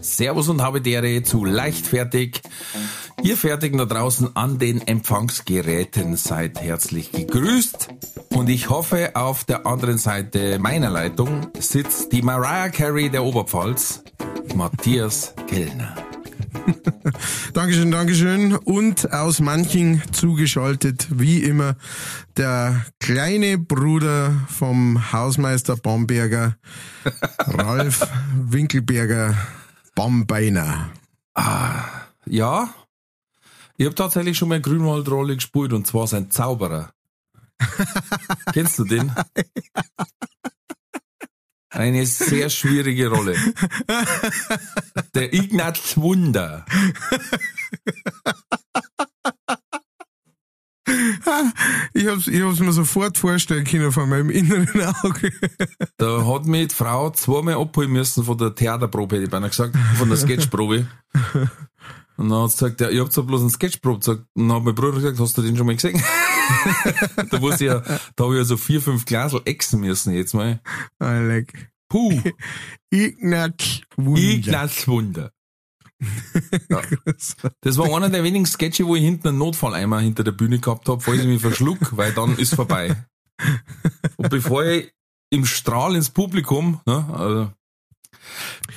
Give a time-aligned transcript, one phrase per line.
[0.00, 2.40] Servus und habe Dere zu Leichtfertig.
[3.22, 7.88] Ihr Fertigen da draußen an den Empfangsgeräten seid herzlich gegrüßt.
[8.30, 14.02] Und ich hoffe, auf der anderen Seite meiner Leitung sitzt die Mariah Carey der Oberpfalz,
[14.54, 15.94] Matthias Kellner.
[17.52, 18.54] Dankeschön, Dankeschön.
[18.54, 21.76] Und aus manchen zugeschaltet, wie immer,
[22.36, 26.56] der kleine Bruder vom Hausmeister Bamberger,
[27.38, 29.36] Ralf Winkelberger
[30.00, 30.92] Bambeiner.
[31.34, 31.84] Ah,
[32.24, 32.72] ja.
[33.76, 36.94] Ich habe tatsächlich schon mal Grünwaldrolle gespielt und zwar sein Zauberer.
[38.54, 39.14] Kennst du den?
[41.68, 43.36] Eine sehr schwierige Rolle.
[45.14, 46.64] Der Ignaz Wunder.
[51.94, 55.32] Ich hab's, ich hab's mir sofort vorstellen können von meinem inneren Auge.
[55.96, 59.76] Da hat mich die Frau zweimal abholen müssen von der Theaterprobe, hätte ich beinahe gesagt,
[59.96, 60.86] von der Sketchprobe.
[62.16, 64.24] Und dann hat sie gesagt, ja, ich hab zwar bloß eine Sketchprobe gesagt.
[64.34, 66.00] Und dann hat mein Bruder gesagt, hast du den schon mal gesehen?
[67.30, 67.80] da muss ich ja,
[68.16, 70.60] da habe ich ja so vier, fünf Glasel exen müssen jetzt mal.
[70.98, 71.70] Alec.
[71.88, 72.20] Puh.
[72.90, 74.20] Ignaz Wunder.
[74.20, 75.32] Ignaz Wunder.
[76.68, 76.80] Ja.
[77.60, 80.88] Das war einer der wenigen Sketche, wo ich hinten einen Notfalleimer hinter der Bühne gehabt
[80.88, 82.96] habe, falls ich mich verschluck, weil dann ist vorbei.
[84.16, 84.92] Und bevor ich
[85.30, 87.52] im Strahl ins Publikum, ne, also,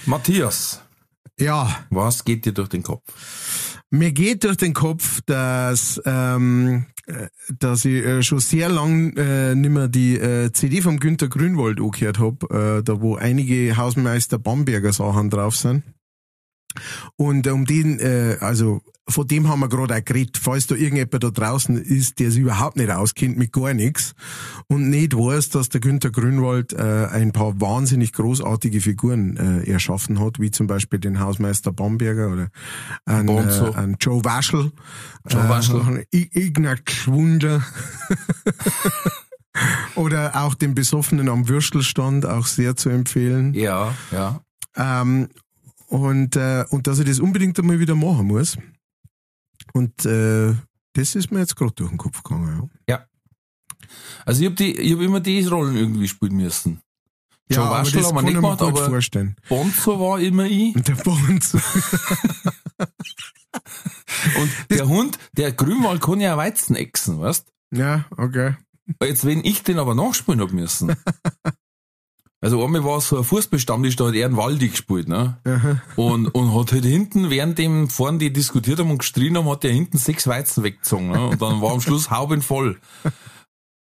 [0.06, 0.82] Matthias,
[1.40, 3.04] Ja, was geht dir durch den Kopf?
[3.90, 7.28] mir geht durch den Kopf, dass, ähm, äh,
[7.60, 12.18] dass ich äh, schon sehr lang äh, nimmer die äh, CD vom Günter Grünwald angehört
[12.20, 15.84] hab, äh, da wo einige Hausmeister Bamberger Sachen drauf sind.
[17.16, 21.22] Und um den, äh, also von dem haben wir gerade auch geredet, falls da irgendjemand
[21.22, 24.14] da draußen ist, der sich überhaupt nicht auskennt mit gar nichts
[24.68, 30.22] und nicht weiß, dass der Günter Grünwald äh, ein paar wahnsinnig großartige Figuren äh, erschaffen
[30.22, 32.48] hat, wie zum Beispiel den Hausmeister Bamberger oder
[33.06, 33.72] einen, Bonzo.
[33.72, 34.72] äh, einen Joe Waschel,
[35.30, 36.06] Joe Waschel.
[36.12, 37.62] äh, I- Ignaz Wunder
[39.96, 43.54] oder auch den Besoffenen am Würstelstand, auch sehr zu empfehlen.
[43.54, 44.42] Ja, ja.
[44.76, 45.30] Ähm,
[45.94, 48.58] und, äh, und dass ich das unbedingt einmal wieder machen muss.
[49.74, 50.56] Und äh,
[50.94, 52.72] das ist mir jetzt gerade durch den Kopf gegangen.
[52.90, 53.06] Ja.
[54.26, 56.82] Also ich habe hab immer die Rollen irgendwie spielen müssen.
[57.48, 59.36] Ja, Joe aber das haben wir nicht gemacht, aber vorstellen.
[59.48, 60.76] Bonzo war immer ich.
[60.76, 61.54] Und der Bonz.
[64.36, 67.54] Und der Hund, der Grünwald kann ja Weizen exen, weißt?
[67.72, 68.56] ja, okay.
[69.00, 70.96] Jetzt, wenn ich den aber nachspielen hab müssen.
[72.44, 75.38] Also einmal war es so ein Fußballstammtisch, da hat er einen Waldi gespielt, ne?
[75.46, 75.82] Aha.
[75.96, 79.64] Und, und hat halt hinten, während dem vorne die diskutiert haben und gestrien haben, hat
[79.64, 81.28] der hinten sechs Weizen weggezogen, ne?
[81.28, 82.82] Und dann war am Schluss Hauben voll.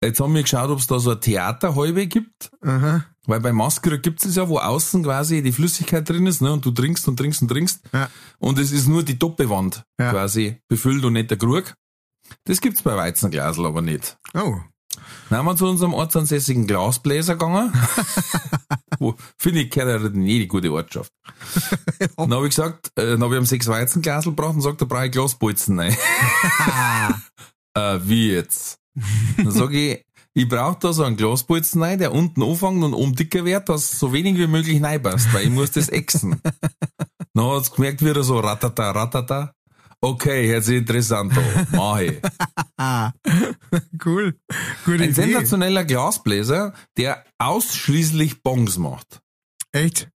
[0.03, 2.51] Jetzt haben wir geschaut, ob es da so eine Theaterhalbe gibt.
[2.61, 3.05] Aha.
[3.25, 6.51] Weil bei Maskera gibt es ja, wo außen quasi die Flüssigkeit drin ist, ne?
[6.51, 7.81] Und du trinkst und trinkst und trinkst.
[7.93, 8.09] Ja.
[8.39, 10.11] Und es ist nur die Doppelwand Ja.
[10.11, 11.73] quasi befüllt und nicht der Krug.
[12.45, 14.17] Das gibt's bei Weizenglasel aber nicht.
[14.33, 14.57] Oh.
[15.29, 17.71] Dann haben wir zu unserem ortsansässigen Glasbläser gegangen.
[18.99, 21.11] Wo, finde ich, gehört ja in jede gute Ortschaft.
[22.17, 24.85] Dann habe ich gesagt, äh, dann habe ich ihm sechs Weizenglasel gebracht und sagt, da
[24.85, 25.95] brauche ich Glasbolzen rein.
[27.73, 28.77] äh, wie jetzt?
[29.37, 33.15] Dann sage ich, ich brauche da so einen Glasbolzen rein, der unten anfängt und oben
[33.15, 36.41] dicker wird, dass so wenig wie möglich reinpasst, weil ich muss das exen.
[37.33, 39.53] Dann hat es gemerkt, wie er so ratata, ratata.
[40.03, 41.67] Okay, sich interessant an.
[41.71, 42.19] Mach ich.
[44.03, 44.35] Cool.
[44.83, 45.13] Gute Ein Idee.
[45.13, 49.21] sensationeller Glasbläser, der ausschließlich Bongs macht.
[49.71, 50.09] Echt?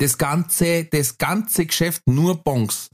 [0.00, 2.90] Das ganze, das ganze Geschäft nur Bongs.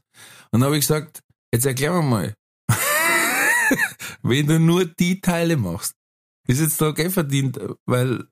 [0.51, 1.23] Und dann habe ich gesagt,
[1.53, 2.35] jetzt erklär mir mal,
[4.23, 5.95] wenn du nur die Teile machst,
[6.47, 8.25] ist jetzt da Geld verdient, weil,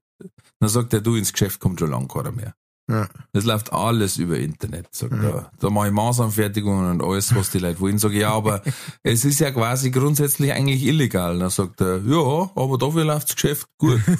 [0.61, 2.55] dann sagt er, du, ins Geschäft kommt schon lang keiner mehr.
[2.91, 3.09] Ja.
[3.33, 5.51] Das läuft alles über Internet, sagt er.
[5.61, 7.99] Da mache ich Maßanfertigungen und alles, was die Leute wollen.
[7.99, 8.63] Sag ich, ja, aber
[9.03, 11.39] es ist ja quasi grundsätzlich eigentlich illegal.
[11.39, 14.01] Dann sagt er, ja, aber dafür läuft das Geschäft gut.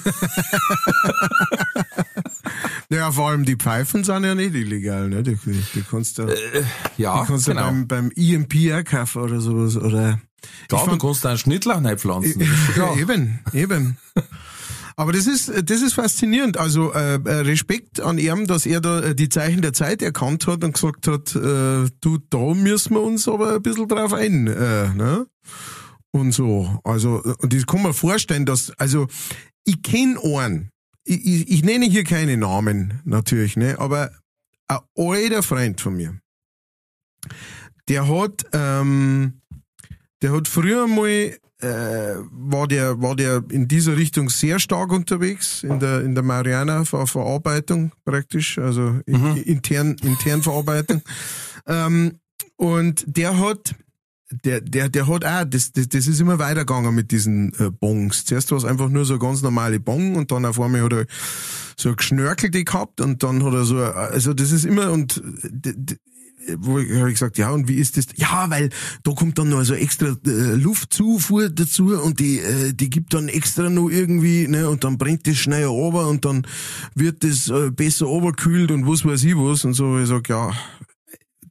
[2.89, 5.23] Ja, vor allem die Pfeifen sind ja nicht illegal, ne?
[5.23, 6.27] Die, die, die kannst du,
[6.97, 7.63] Ja, die kannst du genau.
[7.67, 10.19] beim, beim EMP kaufen oder sowas, oder,
[10.69, 12.41] Ja, Ich du kannst da einen Schnittlauch reinpflanzen.
[12.41, 12.97] ist klar.
[12.97, 13.97] eben, eben.
[14.95, 16.57] Aber das ist, das ist faszinierend.
[16.57, 20.47] Also äh, äh, Respekt an ihm, dass er da äh, die Zeichen der Zeit erkannt
[20.47, 24.47] hat und gesagt hat, äh, du, da müssen wir uns aber ein bisschen drauf ein.
[24.47, 25.27] Äh, ne?
[26.11, 26.79] Und so.
[26.83, 29.07] Also, und das kann man vorstellen, dass, also
[29.65, 30.69] ich kenne einen,
[31.05, 34.11] ich, ich, ich nenne hier keine Namen natürlich, ne, aber
[34.67, 36.19] ein alter Freund von mir,
[37.87, 39.41] der hat, ähm,
[40.21, 45.63] der hat früher mal äh, war der war der in dieser Richtung sehr stark unterwegs
[45.63, 51.01] in der in der Mariana Ver Verarbeitung praktisch also in, intern intern Verarbeitung
[51.67, 52.19] ähm,
[52.57, 53.75] und der hat
[54.45, 58.25] der, der, der hat auch, das, das, das ist immer weitergegangen mit diesen äh, Bongs.
[58.25, 61.05] Zuerst war es einfach nur so ganz normale Bong und dann auf einmal hat er
[61.77, 65.21] so eine geschnörkelte gehabt und dann hat er so, also das ist immer und
[66.57, 68.05] wo ich, hab ich gesagt, ja, und wie ist das?
[68.15, 68.69] Ja, weil
[69.03, 73.27] da kommt dann noch so extra äh, Luftzufuhr dazu und die, äh, die gibt dann
[73.27, 76.47] extra noch irgendwie, ne, und dann brennt das schneller runter und dann
[76.95, 79.65] wird das äh, besser runtergekühlt und was weiß ich was.
[79.65, 80.51] Und so, ich sag, ja,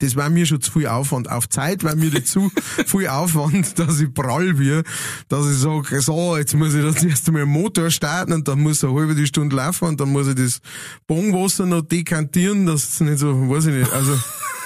[0.00, 1.31] das war mir schon zu viel Aufwand.
[1.31, 2.50] Auf Zeit war mir das zu
[2.87, 4.82] viel Aufwand, dass ich prall wir,
[5.29, 8.61] dass ich sage, so, jetzt muss ich das erst einmal einen Motor starten und dann
[8.61, 10.61] muss er eine halbe die Stunde laufen und dann muss ich das
[11.06, 14.19] Bongwasser noch dekantieren, das ist nicht so, weiß ich nicht, also,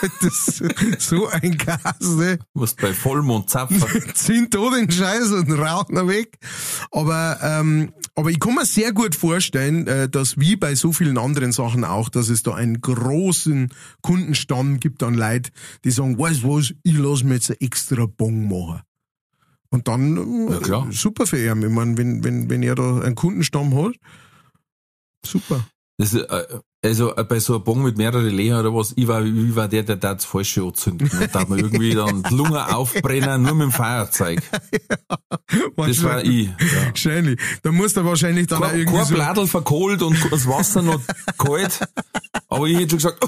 [0.21, 0.63] das
[0.99, 2.39] so ein Gas, ne?
[2.39, 3.83] Du musst bei Vollmond zapfen.
[4.15, 6.39] ziehen da den Scheiß und rauchen weg.
[6.91, 11.19] Aber, ähm, aber ich kann mir sehr gut vorstellen, äh, dass wie bei so vielen
[11.19, 13.73] anderen Sachen auch, dass es da einen großen
[14.03, 15.51] Kundenstamm gibt an Leute,
[15.85, 18.83] die sagen, weißt du was, ich lass mir jetzt ein extra Bon machen.
[19.71, 21.63] Und dann, äh, Ja, super für ihn.
[21.63, 23.95] Ich meine, wenn, wenn, wenn er da einen Kundenstamm hat,
[25.27, 25.67] super.
[25.97, 29.09] Das, ist, äh, also äh, bei so einem Bon mit mehreren Leer oder was, ich
[29.09, 31.09] war, ich war der, der das falsche anzünden.
[31.09, 34.41] Und da hat man irgendwie dann die Lunge aufbrennen, nur mit dem Feuerzeug.
[35.77, 36.47] Das war ich.
[36.47, 36.87] Ja.
[36.87, 37.41] Wahrscheinlich.
[37.63, 40.83] Da muss er wahrscheinlich dann auch Kein, irgendwie kein so, Bladel verkohlt und das Wasser
[40.83, 41.01] noch
[41.39, 41.81] kalt.
[42.49, 43.25] Aber ich hätte schon gesagt,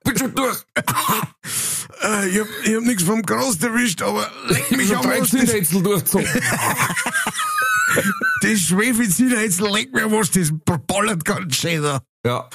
[0.04, 0.58] bin schon durch.
[2.02, 5.18] äh, ich hab, ich hab nichts vom Gras erwischt, aber leck mich So am Arsch,
[5.18, 6.28] das, Zinrätsel durchgezogen.
[8.40, 10.50] das Schwefelzinheizel, leck mir was, das
[10.86, 12.00] ballert ganz schön da.
[12.24, 12.48] Ja.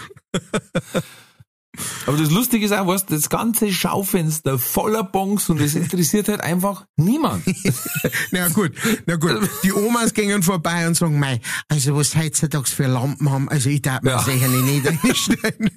[2.08, 6.42] Aber das Lustige ist auch, weißt, das ganze Schaufenster voller Bons und das interessiert halt
[6.42, 7.44] einfach niemand.
[8.32, 8.72] Na gut,
[9.06, 9.50] na gut.
[9.64, 11.40] Die Omas gingen vorbei und sagen, mei,
[11.70, 14.20] also was heutzutage für Lampen haben, also ich darf mir Ja.
[14.24, 15.70] sicher nicht einstellen.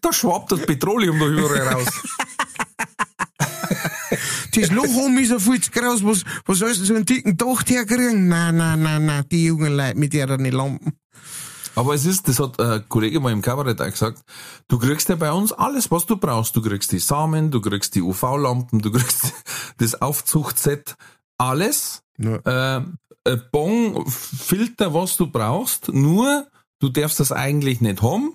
[0.00, 1.88] Da schwappt das Petroleum da überall raus.
[4.54, 7.38] Das Loch oben ist ja viel zu groß, was, was sollst du so einen dicken
[7.38, 8.28] Docht herkriegen?
[8.28, 10.92] Nein, nein, nein, nein, die jungen Leute mit ihren Lampen.
[11.74, 14.22] Aber es ist, das hat ein Kollege mal im Kabarett auch gesagt,
[14.68, 16.54] du kriegst ja bei uns alles, was du brauchst.
[16.56, 19.32] Du kriegst die Samen, du kriegst die UV-Lampen, du kriegst
[19.78, 20.96] das Aufzuchtset,
[21.38, 22.02] alles.
[22.18, 22.36] Ja.
[22.76, 22.84] Äh,
[23.24, 26.46] ein Bon, Filter, was du brauchst, nur
[26.80, 28.34] du darfst das eigentlich nicht haben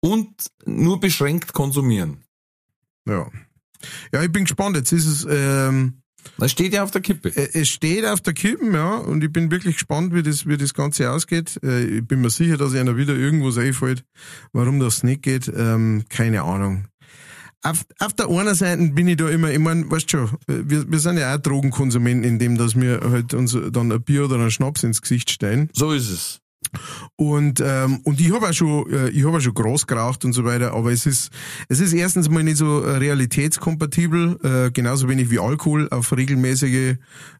[0.00, 0.28] und
[0.64, 2.24] nur beschränkt konsumieren.
[3.06, 3.28] Ja.
[4.12, 4.76] Ja, ich bin gespannt.
[4.76, 6.02] Jetzt ist es, ähm,
[6.36, 7.30] Das steht ja auf der Kippe.
[7.34, 10.56] Äh, Es steht auf der Kippen, ja, und ich bin wirklich gespannt, wie das, wie
[10.56, 11.58] das Ganze ausgeht.
[11.62, 14.04] Äh, Ich bin mir sicher, dass einer wieder irgendwas einfällt,
[14.52, 15.50] warum das nicht geht.
[15.54, 16.86] Ähm, keine Ahnung.
[17.62, 20.90] Auf, auf der einen Seite bin ich da immer, ich mein, weißt schon, äh, wir,
[20.90, 24.50] wir sind ja auch Drogenkonsumenten, indem dass wir halt uns dann ein Bier oder einen
[24.52, 25.68] Schnaps ins Gesicht stellen.
[25.72, 26.40] So ist es.
[27.16, 30.44] Und, ähm, und ich habe auch schon, äh, ich habe schon groß geraucht und so
[30.44, 31.30] weiter, aber es ist,
[31.68, 36.96] es ist erstens mal nicht so äh, realitätskompatibel, äh, genauso wenig wie Alkohol auf regelmäßige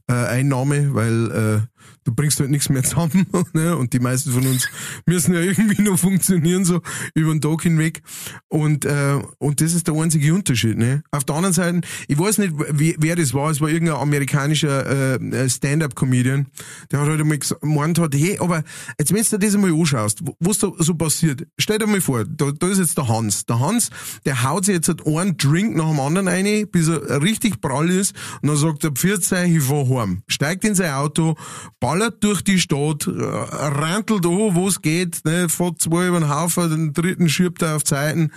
[0.08, 1.77] äh, Einnahme, weil äh,
[2.08, 3.76] du bringst halt nichts mehr zusammen, ne?
[3.76, 4.68] Und die meisten von uns
[5.06, 6.80] müssen ja irgendwie noch funktionieren, so
[7.14, 8.02] über den Tag hinweg.
[8.48, 11.02] Und, äh, und das ist der einzige Unterschied, ne?
[11.10, 15.20] Auf der anderen Seite, ich weiß nicht, wer, wer das war, es war irgendein amerikanischer
[15.20, 16.46] äh, Stand-up-Comedian,
[16.90, 18.62] der hat halt einmal gemeint hat, hey, aber
[18.98, 22.24] jetzt wenn du dir das einmal anschaust, was da so passiert, stell dir mal vor,
[22.24, 23.44] da, da ist jetzt der Hans.
[23.44, 23.90] Der Hans,
[24.24, 27.90] der haut sich jetzt halt einen Drink nach dem anderen rein, bis er richtig prall
[27.90, 30.22] ist, und dann sagt er, pfiat sei, ich fahr heim.
[30.26, 31.36] Steigt in sein Auto,
[31.80, 36.28] ballert durch die Stadt, äh, rantelt an, wo es geht, ne, fährt zwei über den
[36.28, 38.32] Haufen, den dritten schiebt er auf Zeiten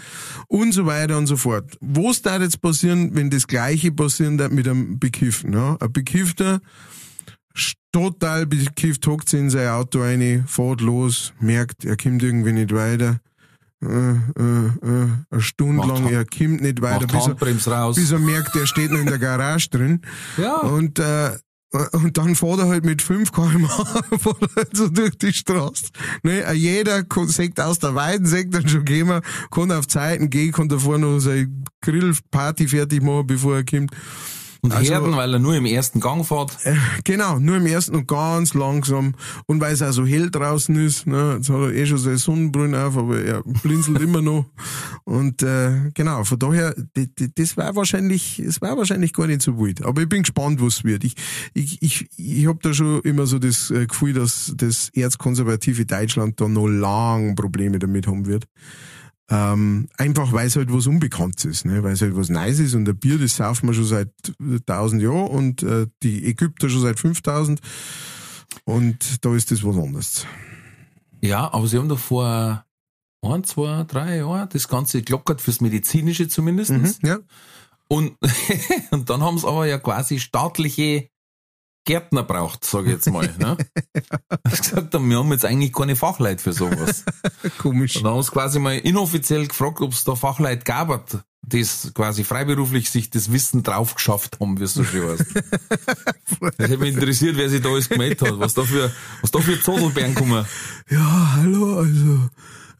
[0.48, 1.78] und so weiter und so fort.
[1.80, 5.54] Was da jetzt passieren, wenn das Gleiche passieren darf mit einem Bekifften?
[5.54, 5.78] Ja?
[5.80, 6.62] Ein Bekiffter,
[7.92, 12.74] total bekifft, hockt sich in sein Auto rein, fährt los, merkt, er kommt irgendwie nicht
[12.74, 13.20] weiter.
[13.84, 17.28] Äh, äh, äh, eine Stunde Macht lang, er kommt nicht weiter, bis
[17.66, 20.02] er, bis er merkt, er steht noch in der Garage drin.
[20.38, 20.58] Ja.
[20.58, 21.32] Und, äh,
[21.72, 23.66] und dann fährt er halt mit 5 km
[24.20, 25.86] fährt er halt so durch die Straße.
[26.24, 30.30] Ne, äh, jeder sagt aus der Weiden, sagt dann schon, gehen wir, kann auf Zeiten
[30.30, 31.50] gehen, kann davor noch seine
[31.82, 33.92] Grillparty fertig machen, bevor er kommt.
[34.64, 36.56] Und Also- Herden, weil er nur im ersten Gang fährt.
[36.66, 39.16] Äh, Genau, nur im ersten und ganz langsam.
[39.48, 42.18] Und weil es auch so hell draußen ist, ne, jetzt hat er eh schon seine
[42.20, 44.46] Sonnenbrille auf, aber er blinzelt immer noch.
[45.04, 46.76] Und äh, genau, von daher,
[47.36, 49.84] das war wahrscheinlich, es war wahrscheinlich gar nicht so wild.
[49.84, 51.04] Aber ich bin gespannt, was wird.
[51.06, 51.16] Ich,
[51.56, 56.40] ich, ich, ich habe da schon immer so das äh, Gefühl, dass das erzkonservative Deutschland
[56.40, 58.46] da noch lang Probleme damit haben wird.
[59.34, 61.82] Ähm, einfach weil es halt was Unbekanntes ist, ne?
[61.84, 64.10] weil es halt was Neues ist und ein Bier, das saufen wir schon seit
[64.42, 67.62] äh, 1000 Jahren und äh, die Ägypter schon seit 5000
[68.66, 70.26] und da ist das was anderes.
[71.22, 72.66] Ja, aber sie haben doch vor
[73.22, 76.72] ein, zwei, drei Jahren das Ganze gelockert fürs Medizinische zumindest.
[76.72, 77.20] Mhm, ja.
[77.88, 78.18] Und,
[78.92, 81.10] und dann haben sie aber ja quasi staatliche
[81.86, 83.30] Gärtner braucht, sage ich jetzt mal.
[83.40, 83.58] Ne?
[84.52, 87.06] Sie gesagt haben, wir haben jetzt eigentlich keine Fachleute für sowas.
[87.58, 87.98] Komisch.
[87.98, 91.92] Und dann haben sie quasi mal inoffiziell gefragt, ob es da Fachleute gab, hat, das
[91.94, 95.26] quasi freiberuflich sich das Wissen drauf geschafft haben, wie es so schön heißt.
[96.58, 99.40] Das hätte mich interessiert, wer sich da alles gemeldet hat, was da für, was da
[99.40, 100.46] für Zodelbeeren kommen.
[100.90, 102.30] Ja, hallo, also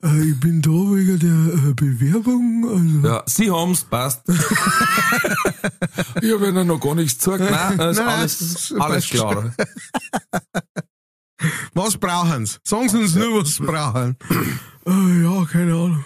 [0.04, 2.70] äh, ich bin da wegen der äh, Bewerbung.
[2.70, 3.08] Also.
[3.08, 4.22] Ja, Sie haben's, passt.
[6.22, 7.44] ich habe Ihnen noch gar nichts gesagt.
[7.50, 9.54] Nein, ist Nein, alles, das alles klar.
[11.74, 12.58] Was brauchen sie?
[12.64, 14.16] Sagen sie uns nur, was sie brauchen.
[14.86, 16.06] äh, ja, keine Ahnung.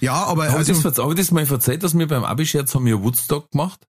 [0.00, 2.74] Ja, aber Habe ich also, das, hab ich das mal erzählt, dass wir beim Abischerz
[2.74, 3.86] haben wir Woodstock gemacht?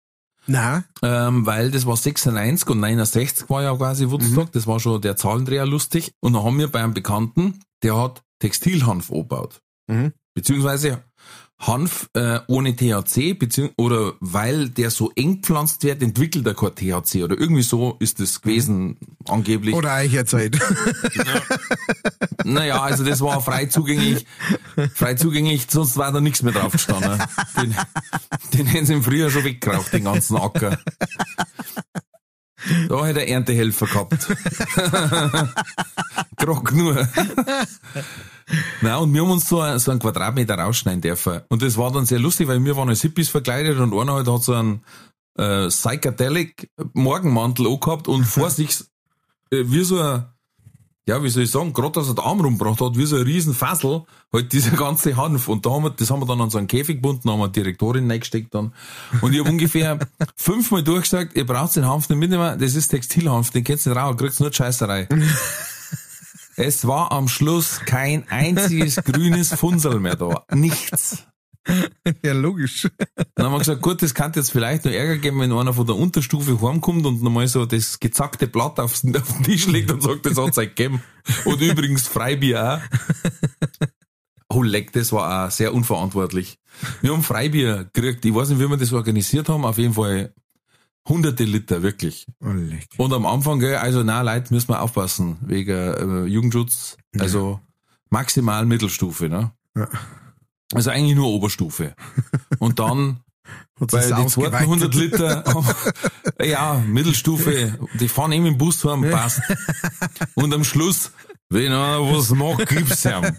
[0.47, 5.01] nein, Ähm, weil das war 96 und 69 war ja quasi Woodstock, das war schon
[5.01, 6.11] der Zahlendreher lustig.
[6.19, 9.61] Und dann haben wir bei einem Bekannten, der hat Textilhanf angebaut.
[9.87, 10.13] Mhm.
[10.33, 11.03] Beziehungsweise
[11.57, 13.37] Hanf äh, ohne THC,
[13.77, 18.19] oder weil der so eng pflanzt wird, entwickelt er kein THC oder irgendwie so ist
[18.19, 19.73] das gewesen angeblich.
[19.73, 20.59] oder Eicherzeit.
[22.43, 24.25] Naja, also das war frei zugänglich,
[24.93, 27.19] frei zugänglich, sonst war da nichts mehr drauf gestanden.
[27.59, 27.75] Den,
[28.53, 30.77] den hätten sie im Frühjahr schon weggeraucht, den ganzen Acker.
[32.89, 34.27] Da hätte er Erntehelfer gehabt.
[36.37, 37.07] Grog nur.
[38.81, 41.41] Na, und wir haben uns so, ein, so einen Quadratmeter rausschneiden dürfen.
[41.49, 44.27] Und das war dann sehr lustig, weil wir waren als Hippies verkleidet und einer halt
[44.27, 44.83] hat so einen
[45.37, 48.81] äh, Psychedelic Morgenmantel angehabt und vor sich
[49.51, 50.25] äh, wie so ein
[51.07, 53.21] ja, wie soll ich sagen, gerade dass er den Arm rumgebracht hat, wie so ein
[53.21, 55.47] riesen Fassel, halt dieser ganze Hanf.
[55.47, 57.47] Und da haben wir, das haben wir dann an so einen Käfig gebunden, haben wir
[57.47, 58.73] die Direktorin reingesteckt dann.
[59.21, 59.99] Und ich habe ungefähr
[60.35, 63.99] fünfmal durchgesagt, ihr braucht den Hanf nicht mitnehmen, das ist Textilhanf, den kennst du nicht
[63.99, 65.07] raus, kriegst nur die Scheißerei.
[66.55, 70.43] es war am Schluss kein einziges grünes Funsel mehr da.
[70.51, 71.23] Nichts.
[72.23, 72.87] ja, logisch.
[73.35, 75.85] Dann haben wir gesagt, gut, das kann jetzt vielleicht noch Ärger geben, wenn einer von
[75.85, 80.25] der Unterstufe heimkommt und nochmal so das gezackte Blatt auf den Tisch legt und sagt,
[80.25, 81.01] das hat's euch gegeben.
[81.45, 83.87] Und übrigens Freibier auch.
[84.47, 86.59] Oh leck, das war auch sehr unverantwortlich.
[87.01, 88.23] Wir haben Freibier gekriegt.
[88.25, 89.65] Ich weiß nicht, wie wir das organisiert haben.
[89.65, 90.33] Auf jeden Fall
[91.07, 92.27] hunderte Liter, wirklich.
[92.41, 92.87] Oh, leck.
[92.97, 96.97] Und am Anfang, gell, also na Leute, müssen wir aufpassen, wegen äh, Jugendschutz.
[97.17, 97.59] Also
[98.09, 99.51] maximal Mittelstufe, ne?
[99.75, 99.89] Ja.
[100.75, 101.95] Also eigentlich nur Oberstufe.
[102.59, 103.21] Und dann
[103.79, 104.95] bei die zweiten 100 ausgeweitet.
[104.95, 105.65] Liter,
[106.45, 109.41] ja, Mittelstufe, die fahren eben im Bus heim, passt.
[110.35, 111.11] Und am Schluss,
[111.49, 113.23] wenn einer was macht, gib's ihm.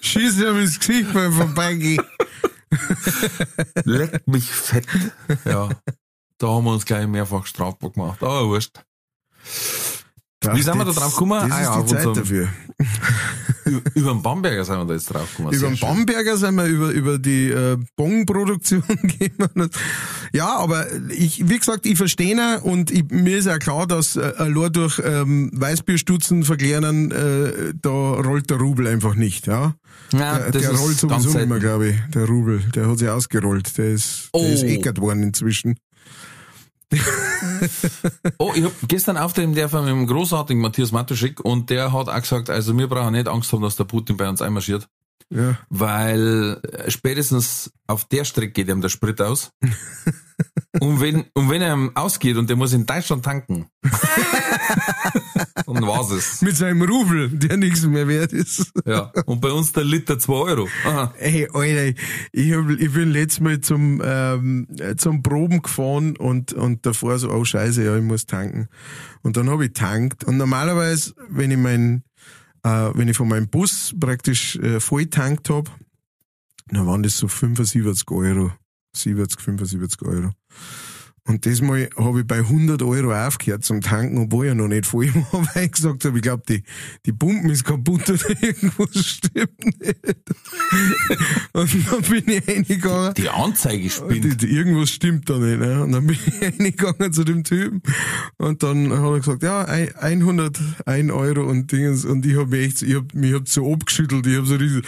[0.00, 2.04] Schieß ihm ins Gesicht beim Vorbeigehen.
[3.84, 4.86] Leck mich fett.
[5.44, 5.70] Ja.
[6.38, 8.22] Da haben wir uns gleich mehrfach strafbar gemacht.
[8.22, 8.80] Aber wurscht.
[10.42, 11.48] Wie sind wir da drauf gekommen?
[11.48, 12.48] Das Ah ist ja, die Zeit dafür.
[13.94, 15.54] Über den Bamberger sind wir da jetzt drauf gekommen.
[15.54, 15.78] Über den.
[15.78, 18.82] Bamberger sind wir über, über die äh, Bongproduktion
[19.18, 19.70] gekommen.
[20.32, 24.16] Ja, aber ich, wie gesagt, ich verstehe ihn und ich, mir ist ja klar, dass
[24.16, 29.46] äh, allein durch ähm, Weißbierstutzen verklären, äh, da rollt der Rubel einfach nicht.
[29.46, 29.74] Ja?
[30.12, 31.60] Ja, der der rollt sowieso nicht mehr, selten.
[31.60, 32.60] glaube ich, der Rubel.
[32.74, 33.76] Der hat sich ausgerollt.
[33.76, 34.66] Der ist, der ist Oh.
[34.66, 35.76] eckert worden inzwischen.
[38.38, 42.20] Oh, ich hab gestern auftreten dürfen mit dem großartigen Matthias Matuschik und der hat auch
[42.20, 44.88] gesagt, also wir brauchen nicht Angst haben, dass der Putin bei uns einmarschiert,
[45.30, 45.56] Ja.
[45.68, 49.52] weil spätestens auf der Strecke geht ihm der Sprit aus.
[50.80, 53.66] und wenn, und wenn er ihm ausgeht und der muss in Deutschland tanken,
[55.74, 56.42] dann war's es.
[56.42, 58.72] Mit seinem Rubel, der nichts mehr wert ist.
[58.84, 59.12] Ja.
[59.26, 60.68] Und bei uns der Liter 2 Euro.
[60.84, 61.14] Aha.
[61.18, 62.00] Ey, Alter,
[62.32, 67.30] ich, hab, ich bin letztes Mal zum, ähm, zum Proben gefahren und, und davor so,
[67.30, 68.68] oh scheiße, ja, ich muss tanken.
[69.22, 70.24] Und dann habe ich tankt.
[70.24, 72.02] Und normalerweise, wenn ich mein,
[72.62, 75.70] äh, wenn ich von meinem Bus praktisch äh, voll tankt hab,
[76.68, 78.52] dann waren das so 75 Euro.
[78.94, 80.32] 70, 75 Euro.
[81.26, 84.86] Und das Mal habe ich bei 100 Euro aufgehört zum Tanken, obwohl ich noch nicht
[84.86, 86.62] voll war, weil ich gesagt habe, ich glaube, die,
[87.06, 89.96] die Pumpen ist kaputt oder irgendwas stimmt nicht.
[91.52, 93.14] Und dann bin ich reingegangen.
[93.14, 94.42] Die Anzeige spinnt.
[94.42, 95.60] Irgendwas stimmt da nicht.
[95.60, 95.82] Ne?
[95.82, 97.82] Und dann bin ich reingegangen zu dem Typen
[98.38, 102.04] und dann hat er gesagt, ja, 101 Euro und Dingens.
[102.04, 104.84] Und ich habe mich echt, ich hab, mich hab so abgeschüttelt, ich habe so riesig,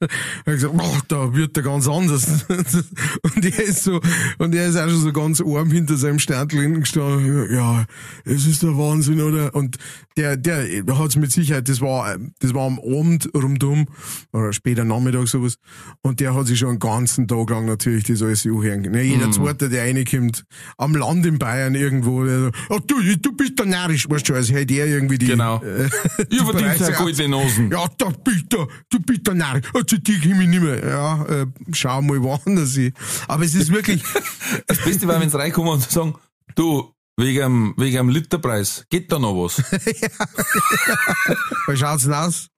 [0.00, 2.44] ich gesagt, oh, da wird der ganz anders.
[2.48, 4.00] und er ist so,
[4.38, 7.52] und er ist auch schon so ganz arm hinter seinem Sterntel gestanden.
[7.52, 7.84] Ja,
[8.24, 9.54] es ist der Wahnsinn, oder?
[9.54, 9.76] Und
[10.16, 10.66] der, der
[10.98, 13.86] hat es mit Sicherheit, das war, das war am Abend rumdum,
[14.32, 15.58] oder später Nachmittag sowas.
[16.02, 18.82] Und der hat sich schon einen ganzen Tag lang natürlich das alles anhören.
[18.82, 19.32] Ne, jeder mhm.
[19.32, 20.44] zweite, der reinkommt,
[20.78, 24.50] am Land in Bayern irgendwo, der, oh, du, du bist der narrisch, weißt du, als
[24.50, 25.62] hätte er irgendwie die, genau.
[25.62, 25.88] äh,
[26.30, 27.70] die verdienst ja goldene Nosen.
[27.70, 30.86] Ja, da bist du, du bist der narrisch, oh, zu dir komme ich nicht mehr.
[30.86, 32.92] Ja, äh, schau mal woanders hin.
[33.28, 34.02] Aber es ist wirklich...
[34.90, 36.14] Beste war, wenn sie reinkommen und sagen,
[36.54, 38.84] du, Wegen dem, wegen dem Literpreis.
[38.90, 39.56] Geht da noch was?
[41.66, 42.48] Wie schaut's denn aus?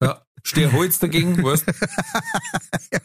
[0.00, 0.22] ja.
[0.42, 1.66] Steh Holz dagegen, weißt
[2.92, 3.00] ja.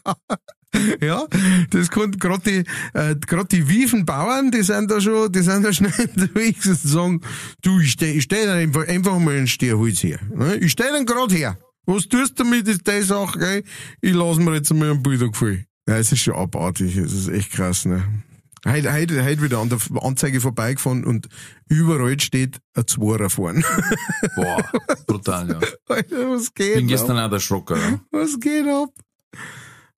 [1.01, 1.27] ja,
[1.69, 2.63] das kommt gerade die,
[2.97, 7.21] äh, gerade die Wiefenbauern, die sind da schon, die sind da schnell unterwegs und sagen,
[7.61, 10.19] du, ich steh, ich steh dann einfach, einfach mal ein Stehholz her.
[10.33, 10.55] Ne?
[10.57, 11.57] Ich steh dann gerade her.
[11.85, 13.63] Was tust du damit, ist die Sache, gell?
[13.99, 15.65] Ich lass mir jetzt mal einen Bilder gefallen.
[15.89, 18.23] Ja, es ist schon abartig, es ist echt krass, ne?
[18.67, 21.29] Heute, heute, heute wieder an der Anzeige vorbeigefahren und
[21.69, 23.61] überall steht ein Zwarer vorne.
[24.35, 24.57] Boah,
[25.05, 25.59] brutal, ja.
[25.95, 27.99] Alter, was geht Bin gestern auch der Schrocker, ja.
[28.09, 28.89] Was geht ab?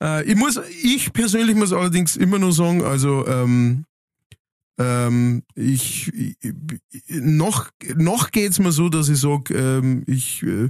[0.03, 3.85] Äh, ich muss, ich persönlich muss allerdings immer nur sagen, also, ähm,
[4.79, 6.37] ähm, ich, ich,
[7.09, 10.69] noch noch geht's mir so, dass ich sag, ähm, ich äh,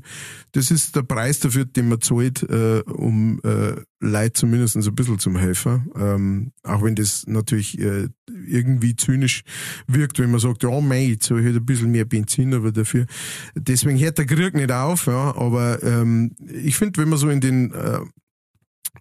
[0.54, 5.20] das ist der Preis dafür, den man zahlt, äh, um äh, Leid zumindest ein bisschen
[5.20, 5.92] zum helfen.
[5.96, 8.08] Ähm, auch wenn das natürlich äh,
[8.46, 9.44] irgendwie zynisch
[9.88, 13.08] wirkt, wenn man sagt, ja mei, zahle ich halt ein bisschen mehr Benzin, aber dafür.
[13.56, 15.36] Deswegen hört der Krieg nicht auf, ja.
[15.36, 18.00] Aber ähm, ich finde, wenn man so in den äh,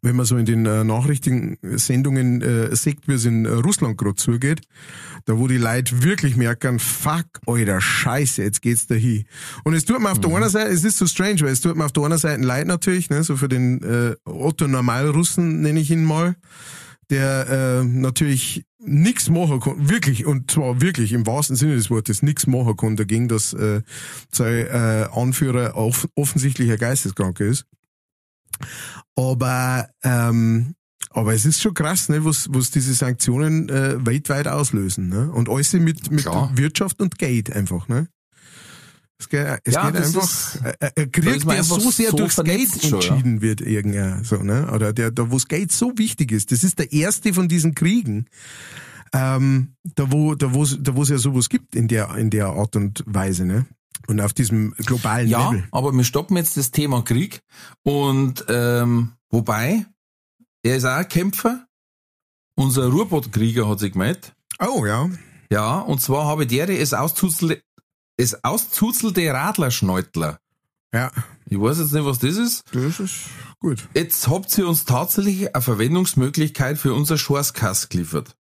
[0.03, 4.17] wenn man so in den äh, Nachrichtensendungen äh, sieht, wie es in äh, Russland gerade
[4.17, 4.61] zugeht,
[5.25, 9.25] da wo die Leute wirklich merken, fuck, alter Scheiße, jetzt geht's da hin.
[9.65, 10.23] Und es tut mir auf mhm.
[10.23, 12.43] der einen Seite, es ist so strange, weil es tut mir auf der einen Seite
[12.43, 16.37] leid natürlich, ne, so für den äh, Otto Normalrussen nenne ich ihn mal,
[17.11, 22.23] der äh, natürlich nichts machen kann, wirklich, und zwar wirklich im wahrsten Sinne des Wortes
[22.23, 23.83] nichts machen kann dagegen, dass äh,
[24.31, 27.67] sein äh, Anführer off offensichtlich ein Geisteskranker ist.
[29.15, 30.75] Aber, ähm,
[31.11, 35.09] aber es ist schon krass, ne, was, was diese Sanktionen äh, weltweit auslösen.
[35.09, 35.31] Ne?
[35.31, 37.89] Und alles mit, mit Wirtschaft und Geld einfach.
[37.89, 38.09] Ne?
[39.19, 42.37] Es geht, es ja, geht einfach, ist, äh, äh, Krieg, der so sehr so durchs
[42.37, 43.43] Geld entschieden ja.
[43.43, 44.71] wird, irgendwie, so, ne?
[44.71, 46.53] Oder der, da, wo das Geld so wichtig ist.
[46.53, 48.27] Das ist der erste von diesen Kriegen,
[49.15, 52.49] ähm, da wo, da wo, da wo es ja sowas gibt in der, in der
[52.49, 53.65] Art und Weise, ne?
[54.07, 55.69] Und auf diesem globalen ja, Level.
[55.73, 57.41] aber wir stoppen jetzt das Thema Krieg.
[57.83, 59.87] Und ähm, wobei,
[60.63, 61.67] er ist auch ein Kämpfer.
[62.55, 64.35] Unser Ruhrbottkrieger hat sich gemeldet.
[64.59, 65.11] Oh, ja.
[65.51, 67.63] Ja, und zwar habe der es auszuzelte,
[68.17, 70.39] es auszuzelte Radlerschneutler.
[70.93, 71.13] Ja.
[71.49, 72.63] Ich weiß jetzt nicht, was das ist.
[72.73, 73.27] Das ist
[73.61, 73.89] gut.
[73.95, 78.37] Jetzt habt ihr uns tatsächlich eine Verwendungsmöglichkeit für unser Schorskass geliefert.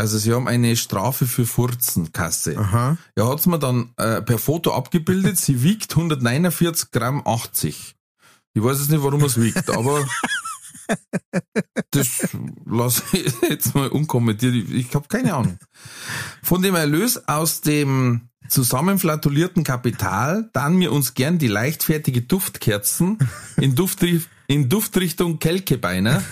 [0.00, 2.56] Also sie haben eine Strafe für Furzenkasse.
[2.56, 2.96] Aha.
[3.18, 5.36] Ja, hat's mir dann äh, per Foto abgebildet.
[5.36, 7.96] sie wiegt 149 Gramm 80.
[8.54, 10.06] Ich weiß jetzt nicht, warum es wiegt, aber
[11.90, 12.28] das
[12.64, 14.54] lasse ich jetzt mal unkommentiert.
[14.54, 15.58] Ich, habe keine Ahnung.
[16.42, 23.18] Von dem Erlös aus dem zusammenflatulierten Kapital dann mir uns gern die leichtfertige Duftkerzen
[23.58, 26.22] in, Duftri in Duftrichtung Kelkebeiner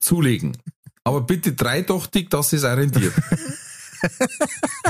[0.00, 0.56] zulegen.
[1.04, 3.12] Aber bitte dreidachtig, dass es auch rentiert.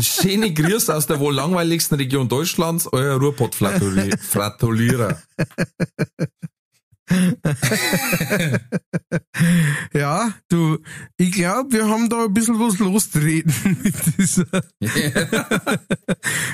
[0.01, 5.23] Schöne Grüße aus der wohl langweiligsten Region Deutschlands, euer Ruhrpott-Fratulierer.
[9.93, 10.79] ja, du,
[11.17, 14.47] ich glaube, wir haben da ein bisschen was lostreten mit dieser.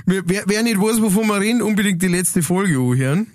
[0.06, 3.28] wer, wer nicht weiß, wovon wir reden, unbedingt die letzte Folge anhören.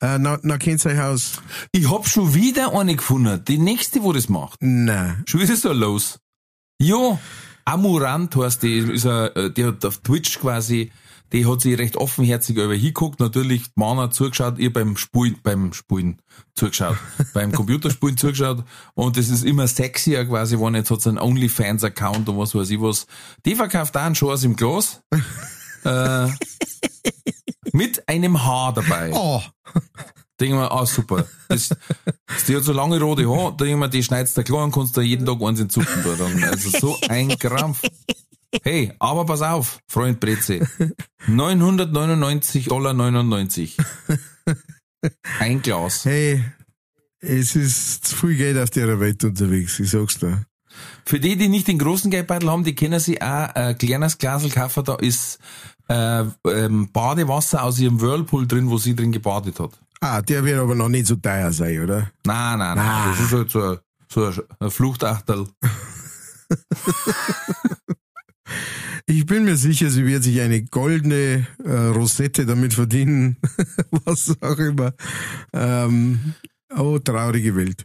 [0.00, 1.42] Äh, na, na kennt euch aus.
[1.72, 3.44] Ich hab schon wieder eine gefunden.
[3.46, 4.58] Die nächste, wo das macht.
[4.60, 5.22] Nein.
[5.26, 6.18] Schon ist es so los.
[6.80, 7.18] Ja.
[7.64, 10.92] Amurant heißt die, ist a, äh, die hat auf Twitch quasi,
[11.32, 16.20] die hat sich recht offenherzig über hinguckt, natürlich Mana zugeschaut, ihr beim Spulen, beim Spulen
[16.54, 16.98] zugeschaut,
[17.34, 22.28] beim Computerspulen zugeschaut und das ist immer sexier quasi, wenn jetzt hat sie einen OnlyFans-Account
[22.28, 23.06] und was weiß ich was.
[23.46, 25.00] Die verkauft auch einen Schors im Glas.
[25.84, 26.28] äh,
[27.74, 29.10] mit einem Haar dabei.
[29.12, 29.42] Oh.
[30.40, 31.26] Denken wir, ah, super.
[31.48, 31.70] Das,
[32.48, 35.00] Die hat so lange rote Haare, da jemand, die schneidest da klar und kannst da
[35.00, 35.58] jeden Tag eins.
[35.58, 36.44] Dann.
[36.44, 37.82] Also so ein Krampf.
[38.62, 40.60] Hey, aber pass auf, Freund Breze.
[41.26, 42.94] 999,99 Dollar.
[42.94, 43.76] 99.
[45.40, 46.04] Ein Glas.
[46.04, 46.44] Hey,
[47.20, 50.44] es ist zu viel Geld auf der Welt unterwegs, ich sag's dir.
[51.04, 54.50] Für die, die nicht den großen Geldbeutel haben, die können sich auch ein kleines Glasel
[54.50, 55.38] kaufen, da ist
[55.88, 59.70] äh, ähm, Badewasser aus ihrem Whirlpool drin, wo sie drin gebadet hat.
[60.00, 62.10] Ah, der wird aber noch nicht so teuer sein, oder?
[62.26, 62.78] Nein, nein, nein.
[62.78, 63.08] Ah.
[63.10, 65.46] Das ist halt so ein, so ein- Fluchtachtel.
[69.06, 73.36] Ich bin mir sicher, sie wird sich eine goldene äh, Rosette damit verdienen,
[73.90, 74.94] was auch immer.
[75.52, 76.34] Ähm,
[76.78, 77.84] oh, traurige Welt.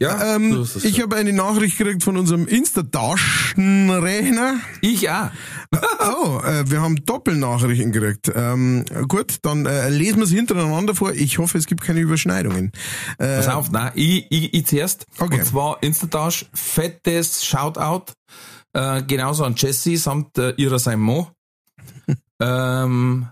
[0.00, 4.60] Ja, Ähm, so ich habe eine Nachricht gekriegt von unserem Insta-Taschenrechner.
[4.80, 5.30] ich auch.
[5.98, 8.30] Oh, äh, wir haben Doppelnachrichten gekriegt.
[8.32, 11.10] Ähm, gut, dann äh, lesen wir es hintereinander vor.
[11.12, 12.70] Ich hoffe, es gibt keine Überschneidungen.
[13.18, 15.06] Äh, Pass auf, nein, ich, ich, ich zuerst.
[15.18, 15.40] Okay.
[15.40, 18.12] Und zwar Instatasch, fettes Shoutout.
[18.72, 21.28] Äh, genauso an Jessie samt äh, ihrer sein Mo.
[22.40, 23.26] ähm,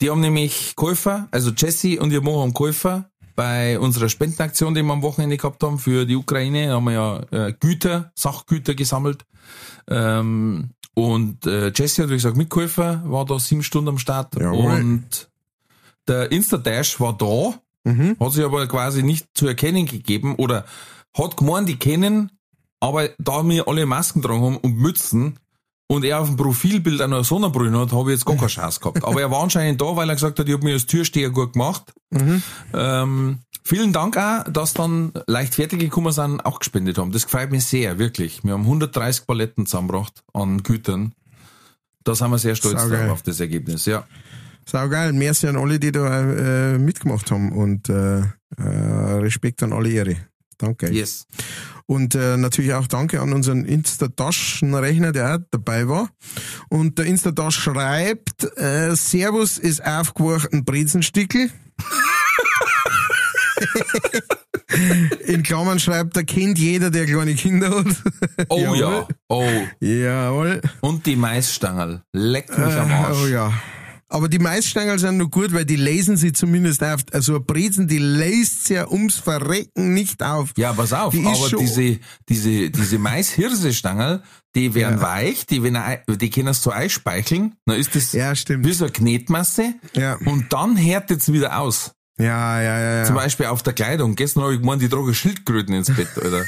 [0.00, 4.82] die haben nämlich Käufer, also Jessie und ihr Mo haben Käufer bei unserer Spendenaktion, die
[4.82, 9.24] wir am Wochenende gehabt haben für die Ukraine, haben wir ja äh, Güter, Sachgüter gesammelt.
[9.88, 14.34] Ähm, und äh, Jessie hat, wie gesagt, mitgeholfen, war da sieben Stunden am Start.
[14.36, 14.72] Jawohl.
[14.72, 15.30] Und
[16.06, 17.54] der Instadash war da,
[17.90, 18.16] mhm.
[18.20, 20.64] hat sich aber quasi nicht zu erkennen gegeben oder
[21.16, 22.30] hat gemeint, die kennen,
[22.80, 25.38] aber da wir alle Masken dran haben und Mützen
[25.88, 28.48] und er auf dem Profilbild auch noch eine Sonnenbrille hat, habe ich jetzt gar keine
[28.48, 29.04] Chance gehabt.
[29.04, 31.52] Aber er war anscheinend da, weil er gesagt hat, ich habe mir als Türsteher gut
[31.52, 31.92] gemacht.
[32.10, 32.42] Mhm.
[32.72, 37.12] Ähm, vielen Dank auch, dass dann leichtfertig gekommen sind, auch gespendet haben.
[37.12, 38.42] Das gefällt mir sehr, wirklich.
[38.42, 41.14] Wir haben 130 Paletten zusammengebracht an Gütern.
[42.04, 44.04] Da sind wir sehr stolz drauf, auf das Ergebnis, ja.
[44.64, 45.12] Sau geil.
[45.12, 48.24] Merci an alle, die da äh, mitgemacht haben und äh, äh,
[48.56, 50.16] Respekt an alle Ehre.
[50.62, 50.90] Danke.
[50.92, 51.26] Yes.
[51.86, 56.08] Und äh, natürlich auch danke an unseren Insta-Taschenrechner, der auch dabei war.
[56.68, 61.50] Und der Insta-Tasch schreibt, äh, Servus ist aufgewacht ein Brezenstickel.
[65.26, 67.86] In Klammern schreibt, er kennt jeder, der kleine Kinder hat.
[68.48, 68.78] Oh Jawohl.
[68.78, 69.08] ja.
[69.28, 69.50] Oh.
[69.80, 70.60] Jawohl.
[70.80, 72.02] Und die Maisstangerl.
[72.12, 73.18] Leck mich am Äh, Arsch.
[73.22, 73.52] oh ja.
[74.12, 77.00] Aber die Maisstangerl sind nur gut, weil die lesen sie zumindest auf.
[77.12, 80.50] Also ein Brezen, die lässt ja ums Verrecken nicht auf.
[80.56, 81.98] Ja, pass auf, Die aber diese,
[82.28, 84.22] diese, diese Mais-Hirse-Stangerl,
[84.54, 88.66] die werden weich, die, wenn er, die können so einspeicheln, dann ist das Ja, stimmt.
[88.66, 90.16] wie so eine Knetmasse Ja.
[90.26, 91.92] und dann härtet's wieder aus.
[92.22, 93.14] Ja, ja, ja, Zum.
[93.16, 94.14] Beispiel auf der Kleidung.
[94.14, 96.44] Gestern habe ich gemeint, die tragen Schildkröten ins Bett, Alter.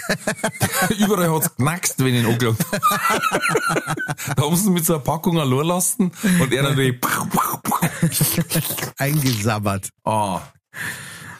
[0.98, 2.56] Überall hat's knackst, wenn ich ihn.
[4.36, 6.98] Da haben sie mit so einer Packung allein lassen und er natürlich,
[8.98, 9.88] Eingesabbert.
[10.04, 10.40] ah,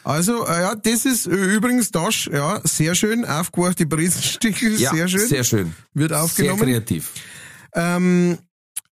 [0.02, 3.24] Also, äh, ja, das ist äh, übrigens das, ja, sehr schön.
[3.24, 5.28] Aufgewacht, die Brezenstichel, ja, sehr schön.
[5.28, 5.74] sehr schön.
[5.94, 6.60] Wird Sehr aufgenommen.
[6.62, 7.10] kreativ.
[7.74, 8.38] Ähm,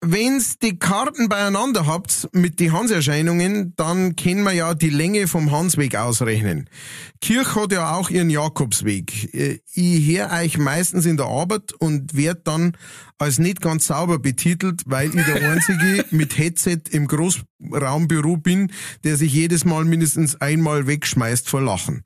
[0.02, 5.52] wenn's die Karten beieinander habt mit die Hanserscheinungen, dann können wir ja die Länge vom
[5.52, 6.70] Hansweg ausrechnen.
[7.22, 9.34] Kirch hat ja auch ihren Jakobsweg.
[9.34, 12.78] Äh, Ich höre euch meistens in der Arbeit und werd dann
[13.18, 18.72] als nicht ganz sauber betitelt, weil ich der Einzige mit Headset im Großraumbüro bin,
[19.04, 22.04] der sich jedes Mal mindestens einmal wegschmeißt vor Lachen.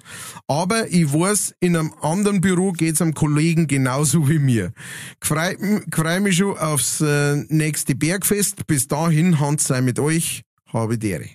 [0.47, 4.71] Aber ich weiß, in einem anderen Büro geht's einem Kollegen genauso wie mir.
[5.21, 5.55] Freu
[5.91, 8.67] freu mich schon aufs äh, nächste Bergfest.
[8.67, 10.43] Bis dahin, Hand sei mit euch.
[10.67, 11.29] Habe die Ehre.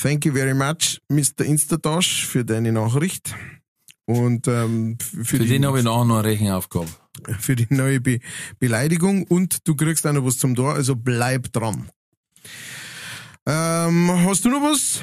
[0.00, 1.44] Thank you very much, Mr.
[1.44, 3.34] Instatash, für deine Nachricht.
[4.06, 6.88] Und ähm, für, Für die, den habe ich nachher noch eine Rechenaufgabe.
[7.40, 8.20] für die neue Be
[8.58, 11.90] Beleidigung und du kriegst auch noch was zum Tor, also bleib dran.
[13.46, 15.00] Ähm, hast du noch was?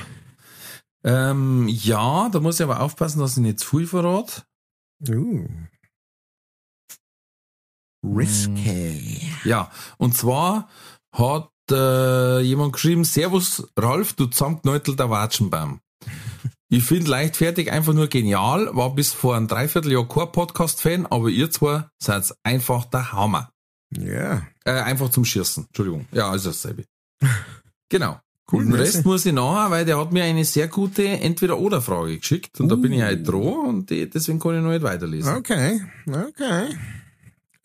[1.03, 4.43] Ähm, ja, da muss ich aber aufpassen, dass ich nicht zu viel verrate.
[5.07, 5.47] Uh.
[8.05, 9.21] Risky.
[9.43, 10.69] Ja, und zwar
[11.11, 15.79] hat äh, jemand geschrieben, Servus Ralf, du zusammengeneutelter Watschenbaum.
[16.73, 21.51] Ich finde leichtfertig einfach nur genial, war bis vor ein Dreivierteljahr kein Podcast-Fan, aber ihr
[21.51, 23.51] zwei seid einfach der Hammer.
[23.95, 24.41] Ja.
[24.65, 26.07] Äh, einfach zum Schießen, Entschuldigung.
[26.11, 26.85] Ja, also dasselbe.
[27.89, 28.19] Genau.
[28.51, 28.73] Cool, Den.
[28.73, 32.75] Rest muss ich nachher, weil der hat mir eine sehr gute Entweder-Oder-Frage geschickt und da
[32.75, 35.35] bin ich halt dran und die, deswegen kann ich noch nicht weiterlesen.
[35.35, 35.79] Okay.
[36.07, 36.69] Okay.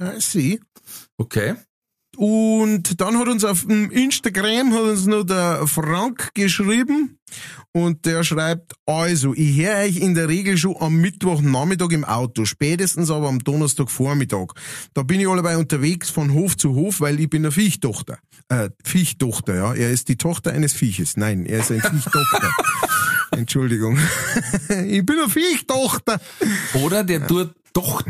[0.03, 0.61] I see.
[1.17, 1.55] Okay.
[2.19, 7.21] Und dann hat uns auf dem Instagram hat uns noch der Frank geschrieben
[7.71, 12.45] und der schreibt, also, ich höre euch in der Regel schon am Mittwochnachmittag im Auto,
[12.45, 14.49] spätestens aber am Donnerstagvormittag.
[14.95, 18.19] Da bin ich allebei unterwegs von Hof zu Hof, weil ich bin eine Viechtochter.
[18.49, 19.75] Äh, Viechtochter, ja.
[19.75, 21.17] Er ist die Tochter eines Vieches.
[21.17, 22.51] Nein, er ist ein Viechtochter.
[23.31, 23.97] Entschuldigung.
[24.89, 26.21] ich bin eine Viechtochter.
[26.83, 28.07] Oder der tut Tocht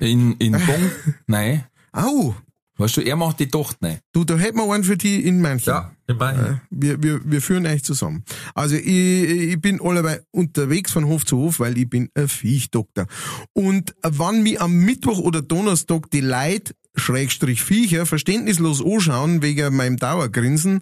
[0.00, 0.90] in, in Bong.
[1.28, 1.66] Nein.
[1.92, 2.34] Au.
[2.76, 4.00] Weißt du, er macht die Tocht nein.
[4.12, 5.72] Du, da hätten wir einen für die in München.
[6.08, 6.60] in Bayern.
[6.70, 8.24] Wir, wir, wir führen euch zusammen.
[8.54, 13.06] Also ich, ich bin allebei unterwegs von Hof zu Hof, weil ich bin ein Viechdoktor.
[13.52, 19.96] Und wann mich am Mittwoch oder Donnerstag die Leute, Schrägstrich Viecher, verständnislos anschauen wegen meinem
[19.96, 20.80] Dauergrinsen,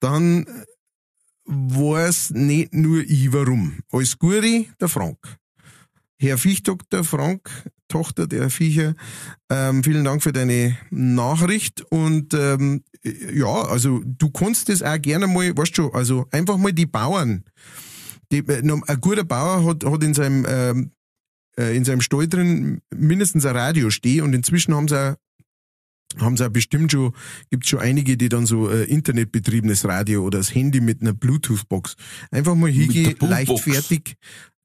[0.00, 0.46] dann
[1.44, 3.78] weiß nicht nur ich warum.
[3.92, 5.18] Alles Gute, der Frank.
[6.18, 7.48] Herr Viechdoktor Frank,
[7.90, 8.94] Tochter der Viecher,
[9.50, 15.26] ähm, vielen Dank für deine Nachricht und ähm, ja, also du kannst das auch gerne
[15.26, 17.44] mal, weißt du, also einfach mal die Bauern.
[18.32, 20.92] Die, äh, ein guter Bauer hat, hat in seinem ähm,
[21.58, 25.16] äh, in seinem Stall drin mindestens ein Radio stehen und inzwischen haben sie auch
[26.18, 27.12] haben sie auch bestimmt schon,
[27.50, 31.94] gibt schon einige, die dann so äh, internetbetriebenes Radio oder das Handy mit einer Bluetooth-Box
[32.32, 34.16] einfach mal hingehen, leichtfertig,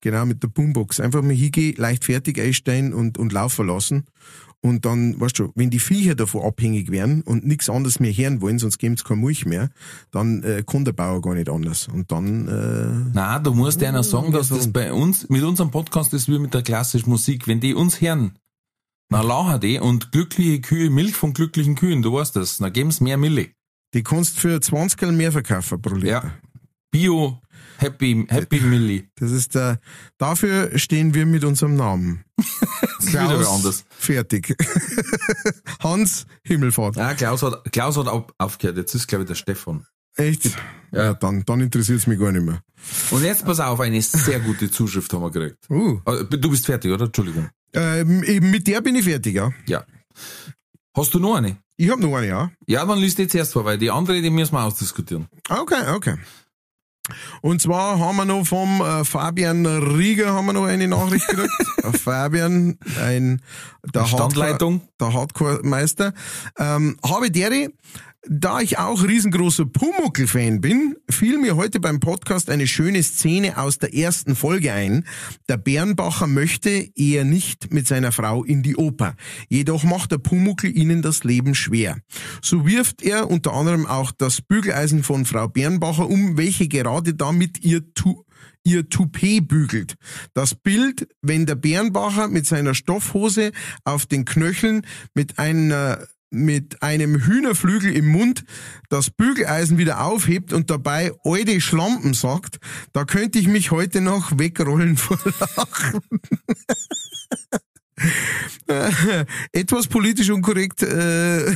[0.05, 4.05] genau, mit der Boombox, einfach mal hingehen, leichtfertig einstellen und, und laufen lassen.
[4.61, 8.39] Und dann, weißt du, wenn die Viecher davon abhängig werden und nichts anderes mehr hören
[8.39, 9.69] wollen, sonst gibt's keine Milch mehr,
[10.11, 11.87] dann äh, kann der Bauer gar nicht anders.
[11.87, 12.47] Und dann...
[12.47, 16.37] Äh, Na, du musst einer sagen, dass das bei uns, mit unserem Podcast ist wie
[16.37, 17.47] mit der klassischen Musik.
[17.47, 18.37] Wenn die uns hören,
[19.09, 23.01] na lachen die und glückliche Kühe, Milch von glücklichen Kühen, du weißt das, na geben's
[23.01, 23.51] mehr Milch.
[23.95, 26.07] Die kannst für 20 Geld mehr verkaufen pro Liter.
[26.07, 26.31] Ja.
[26.91, 27.39] Bio,
[27.77, 29.09] Happy, Happy Milli.
[29.15, 29.79] Das ist der,
[30.17, 32.23] dafür stehen wir mit unserem Namen.
[32.99, 33.85] Wer anders.
[33.89, 34.55] Fertig.
[35.83, 36.95] Hans Himmelfahrt.
[36.95, 38.77] Ja, Klaus hat, Klaus hat auf, aufgehört.
[38.77, 39.85] Jetzt ist, glaube ich, der Stefan.
[40.17, 40.49] Echt?
[40.91, 42.61] Ja, dann, dann interessiert's mich gar nicht mehr.
[43.11, 45.69] Und jetzt pass auf, eine sehr gute Zuschrift haben wir gekriegt.
[45.69, 45.99] Uh.
[46.29, 47.05] Du bist fertig, oder?
[47.05, 47.49] Entschuldigung.
[47.73, 49.51] Ähm, eben mit der bin ich fertig, ja.
[49.67, 49.83] Ja.
[50.95, 51.57] Hast du noch eine?
[51.75, 52.51] Ich hab noch eine, ja.
[52.67, 55.27] Ja, dann liest jetzt erst vor, weil die andere, die müssen wir ausdiskutieren.
[55.49, 56.15] Okay, okay.
[57.41, 61.51] Und zwar haben wir noch vom äh, Fabian Rieger haben wir noch eine Nachricht gekriegt.
[61.83, 63.41] Äh, Fabian, ein
[63.93, 64.81] der Standleitung.
[64.81, 66.13] Hardcore, der Hardcore-Meister.
[66.57, 67.69] Ähm, habe dere,
[68.27, 73.77] da ich auch riesengroßer Pumuckl-Fan bin, fiel mir heute beim Podcast eine schöne Szene aus
[73.77, 75.05] der ersten Folge ein.
[75.47, 79.15] Der Bernbacher möchte eher nicht mit seiner Frau in die Oper.
[79.49, 81.97] Jedoch macht der Pumuckl ihnen das Leben schwer.
[82.41, 87.63] So wirft er unter anderem auch das Bügeleisen von Frau Bernbacher um, welche gerade damit
[87.63, 88.25] ihr tu
[88.65, 89.95] ihr Toupet bügelt.
[90.33, 93.51] Das Bild, wenn der Bernbacher mit seiner Stoffhose
[93.83, 95.99] auf den Knöcheln mit einer
[96.35, 98.43] mit einem Hühnerflügel im Mund
[98.89, 102.59] das Bügeleisen wieder aufhebt und dabei alte Schlampen sagt,
[102.93, 105.17] da könnte ich mich heute noch wegrollen vor
[105.57, 106.01] Lachen.
[109.51, 111.45] Etwas politisch unkorrekt, äh,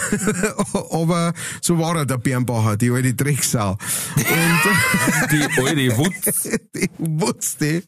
[0.91, 3.71] aber so war er, der Bernbacher, die alte Drecksau.
[4.15, 6.43] Und Die alte Wutz.
[6.75, 7.83] die wusste,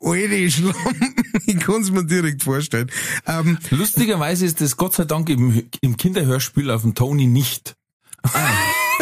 [0.00, 1.14] alte Schlampen,
[1.46, 2.90] ich kann's mir direkt vorstellen.
[3.26, 7.76] Ähm, Lustigerweise ist das Gott sei Dank im, im Kinderhörspiel auf dem Tony nicht.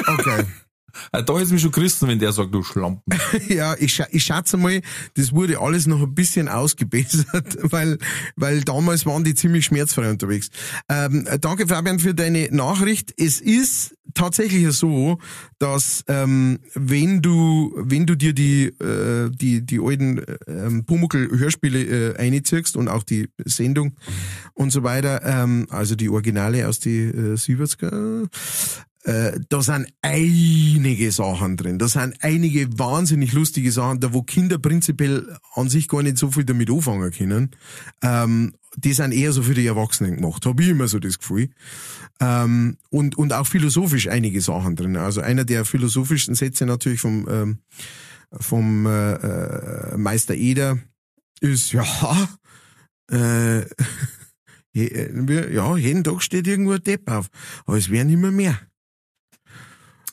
[0.07, 0.46] okay.
[1.12, 3.03] Äh, Da ist mich schon Christen, wenn der sagt, du Schlampen.
[3.48, 4.81] Ja, ich, scha ich schätze mal,
[5.14, 7.98] das wurde alles noch ein bisschen ausgebessert, weil,
[8.37, 10.50] weil damals waren die ziemlich schmerzfrei unterwegs.
[10.88, 13.14] Ähm, danke Fabian für deine Nachricht.
[13.16, 15.18] Es ist tatsächlich so,
[15.59, 22.16] dass ähm, wenn du wenn du dir die äh, die die alten ähm, Pumuckl-Hörspiele äh,
[22.16, 23.96] einziehst und auch die Sendung
[24.55, 28.29] und so weiter, ähm, also die Originale aus die äh, 70er,
[29.05, 31.79] äh, da sind einige Sachen drin.
[31.79, 36.31] Da sind einige wahnsinnig lustige Sachen, da wo Kinder prinzipiell an sich gar nicht so
[36.31, 37.51] viel damit anfangen können.
[38.03, 41.49] Ähm, die sind eher so für die Erwachsenen gemacht, habe ich immer so das Gefühl.
[42.21, 44.97] Ähm, und, und auch philosophisch einige Sachen drin.
[44.97, 47.59] Also einer der philosophischsten Sätze natürlich vom, ähm,
[48.33, 50.79] vom äh, äh, Meister Eder
[51.41, 51.85] ist, ja,
[53.11, 53.61] äh,
[54.73, 57.29] je- ja, jeden Tag steht irgendwo ein Depp auf,
[57.67, 58.59] aber es werden immer mehr.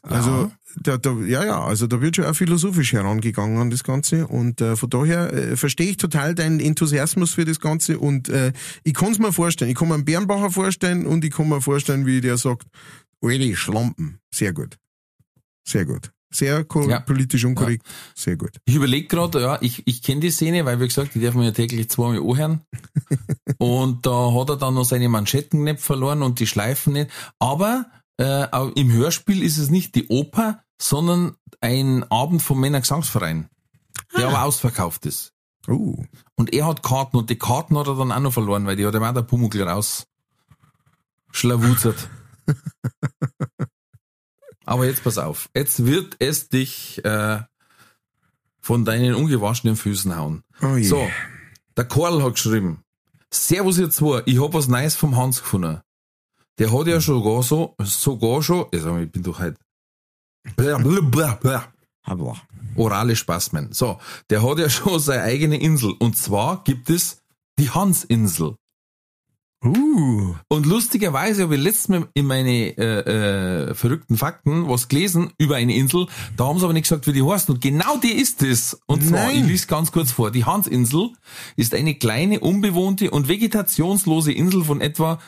[0.04, 4.28] Also, da, da, ja, ja, also da wird schon auch philosophisch herangegangen an das Ganze
[4.28, 8.54] und äh, von daher äh, verstehe ich total deinen Enthusiasmus für das Ganze und äh,
[8.84, 9.72] ich kann es mir vorstellen.
[9.72, 12.68] Ich kann mir einen Bernbacher vorstellen und ich kann mir vorstellen, wie der sagt,
[13.24, 14.20] Alter, Schlampen.
[14.34, 14.78] Sehr gut.
[15.68, 16.12] Sehr gut.
[16.30, 17.00] Sehr Ja.
[17.00, 17.86] politisch unkorrekt.
[18.16, 18.52] Sehr gut.
[18.66, 21.46] Ich überlege gerade, ja, ich, ich kenne die Szene, weil wie gesagt, die darf man
[21.46, 22.62] ja täglich zweimal anhören.
[23.58, 27.10] und da hat er dann noch seine Manschetten nicht verloren und die Schleifen nicht.
[27.40, 27.86] Aber
[28.18, 33.50] äh, im Hörspiel ist es nicht die Oper, sondern ein Abend vom Männergesangsverein,
[34.16, 35.34] der aber ausverkauft ist.
[35.68, 36.04] Uh,
[36.36, 38.86] Und er hat Karten und die Karten hat er dann auch noch verloren, weil die
[38.86, 40.08] hat ihm auch der Pumuckl raus
[41.32, 42.10] schlawuzert.
[44.66, 45.50] Aber jetzt pass auf.
[45.56, 47.40] Jetzt wird es dich äh,
[48.60, 50.44] von deinen ungewaschenen Füßen hauen.
[50.62, 50.84] Oh je.
[50.84, 51.08] So,
[51.78, 52.84] der Karl hat geschrieben,
[53.32, 55.82] Servus ihr zwei, ich hab was Neues vom Hans gefunden.
[56.60, 59.58] Der hat ja sogar so, sogar schon, also ich bin doch halt,
[62.76, 63.74] orale Spasmen.
[63.74, 65.94] So, der hat ja schon seine eigene Insel.
[66.00, 67.22] Und zwar gibt es
[67.60, 68.56] die Hansinsel.
[69.66, 70.36] Uh.
[70.50, 75.56] Und lustigerweise habe ich letztes Mal in meine äh, äh, verrückten Fakten was gelesen über
[75.56, 76.06] eine Insel.
[76.38, 77.50] Da haben sie aber nicht gesagt, wie die heißt.
[77.50, 78.80] Und genau die ist es.
[78.86, 79.38] Und zwar, Nein.
[79.38, 80.30] ich lese ganz kurz vor.
[80.30, 81.10] Die Hansinsel
[81.56, 85.20] ist eine kleine, unbewohnte und vegetationslose Insel von etwa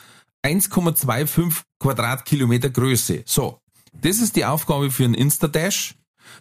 [0.44, 3.22] 1,25 Quadratkilometer Größe.
[3.26, 3.60] So,
[3.92, 5.94] das ist die Aufgabe für einen Instadash.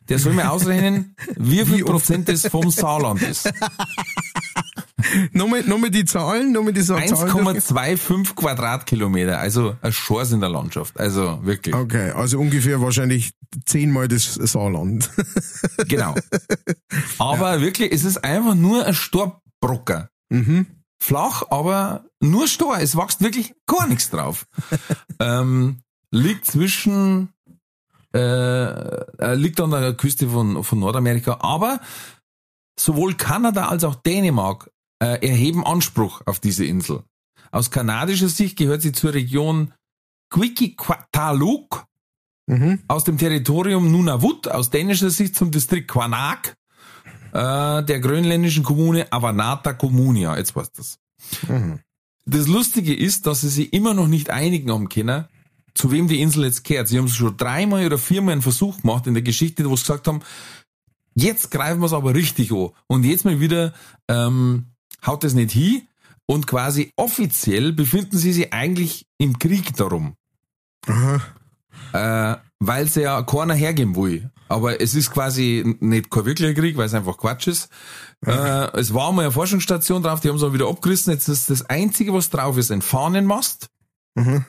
[0.08, 1.84] Der soll mir ausrechnen, wie viel Wie?
[1.84, 3.52] Prozent das vom Saarland ist.
[5.32, 7.10] Nochmal, nochmal die Zahlen, nochmal die Zahlen.
[7.10, 11.00] 1,25 Quadratkilometer, also ein Schors in der Landschaft.
[11.00, 11.74] Also wirklich.
[11.74, 13.32] Okay, also ungefähr wahrscheinlich
[13.66, 15.10] zehnmal das Saarland.
[15.88, 16.16] Genau.
[17.18, 20.10] Aber wirklich, es ist einfach nur ein Storbrocker.
[20.30, 20.68] mhm.
[21.02, 22.78] Flach, aber nur Stor.
[22.80, 24.48] Es wächst wirklich gar nichts drauf.
[25.20, 25.82] ähm,
[26.12, 27.30] liegt zwischen,
[28.14, 31.80] äh, äh, liegt an der Küste von, von Nordamerika, aber
[32.78, 34.70] sowohl Kanada als auch Dänemark
[35.02, 37.04] äh, erheben Anspruch auf diese Insel.
[37.52, 39.74] Aus kanadischer Sicht gehört sie zur Region
[40.30, 41.86] Quikiquataluk
[42.50, 42.80] Mhm.
[42.88, 46.56] aus dem Territorium Nunavut, aus dänischer Sicht zum Distrikt Quanag,
[47.32, 50.38] äh, der grönländischen Kommune Avanata Kommunia.
[50.38, 51.00] Jetzt passt das.
[51.48, 51.80] Mhm.
[52.26, 55.26] Das Lustige ist, dass sie sich immer noch nicht einigen haben können,
[55.74, 56.88] zu wem die Insel jetzt kehrt.
[56.88, 60.08] Sie haben schon dreimal oder viermal einen Versuch gemacht in der Geschichte, wo sie gesagt
[60.08, 60.22] haben,
[61.16, 62.70] jetzt greifen wir es aber richtig an.
[62.88, 63.74] Und jetzt mal wieder
[64.08, 64.68] ähm,
[65.06, 65.84] haut es nicht hin.
[66.26, 70.14] Und quasi offiziell befinden sie sich eigentlich im Krieg darum
[70.86, 71.22] Aha.
[71.94, 74.30] äh, weil sie ja keiner hergeben will.
[74.50, 77.70] Aber es ist quasi nicht kein wirklicher Krieg, weil es einfach Quatsch ist.
[78.26, 81.14] Äh, es war mal eine Forschungsstation drauf, die haben sie auch wieder abgerissen.
[81.14, 83.70] Jetzt ist das Einzige, was drauf ist, ein Fahnenmast.
[84.16, 84.44] Mhm.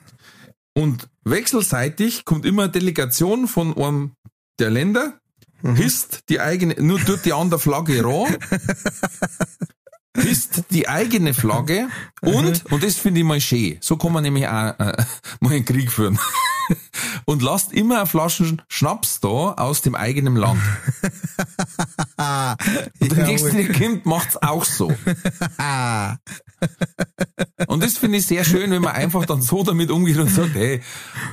[0.74, 4.12] Und wechselseitig kommt immer eine Delegation von einem
[4.58, 5.20] der Länder,
[5.62, 8.36] hisst die eigene, nur tut die andere Flagge ran,
[10.20, 11.88] hisst die eigene Flagge
[12.20, 14.96] und, und das finde ich mal schön, so kann man nämlich auch äh,
[15.40, 16.18] mal einen Krieg führen.
[17.24, 20.60] Und lasst immer eine Flaschen Schnaps da aus dem eigenen Land.
[23.00, 24.92] Und der nächste, kommt, macht's auch so.
[27.66, 30.54] Und das finde ich sehr schön, wenn man einfach dann so damit umgeht und sagt,
[30.54, 30.80] hey,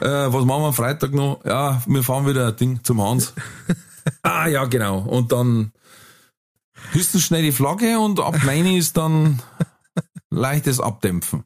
[0.02, 1.44] äh, was machen wir am Freitag noch?
[1.46, 3.34] Ja, wir fahren wieder ein Ding zum Hans.
[4.24, 5.00] ah, ja, genau.
[5.00, 5.72] Und dann
[6.94, 9.42] hüsten schnell die Flagge und ab 9 ist dann
[10.30, 11.44] leichtes Abdämpfen.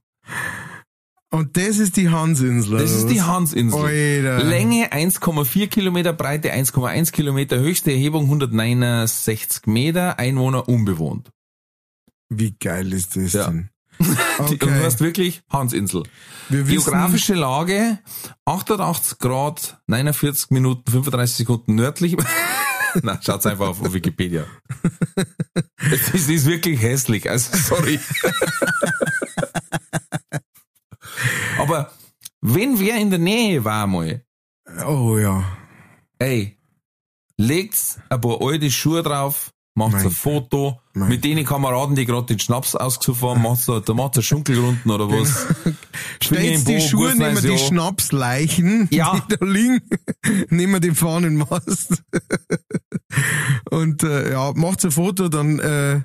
[1.34, 2.78] Und das ist die Hansinsel.
[2.80, 3.22] Das ist die?
[3.22, 3.80] Hansinsel.
[3.80, 4.44] Alter.
[4.44, 11.30] Länge 1,4 Kilometer, Breite 1,1 Kilometer, höchste Erhebung 169 Meter, Einwohner unbewohnt.
[12.30, 13.46] Wie geil ist das Ja.
[13.48, 13.70] denn?
[14.00, 14.06] Die-
[14.40, 14.82] Und du Okay.
[14.84, 16.04] hast wirklich Hansinsel.
[16.50, 18.00] Wir Geografische Lage
[18.46, 22.18] 88 Grad, 49 Minuten, 35 Sekunden nördlich.
[23.04, 24.46] Na, schaut's einfach auf, auf Wikipedia.
[25.92, 28.00] Es ist, ist wirklich hässlich, also sorry.
[31.58, 31.92] Aber
[32.42, 34.24] wenn wer in der Nähe war mal,
[34.86, 35.44] Oh ja.
[36.20, 36.58] ey,
[37.38, 42.06] legt's ein paar alte Schuhe drauf, macht's Mein ein Foto, Mein mit denen Kameraden, die
[42.06, 45.48] gerade den Schnaps ausgesucht haben, macht's da, da macht's ein Schunkelrunden oder was.
[46.22, 47.58] Schwinge Stellt im die Bo, Schuhe, nehmen neues die.
[47.58, 49.20] Schnapsleichen, Ja.
[49.30, 49.82] die da liegen,
[50.50, 52.04] nehmen den Fahnenmast.
[53.70, 56.02] Und äh, ja, macht ein Foto, dann äh,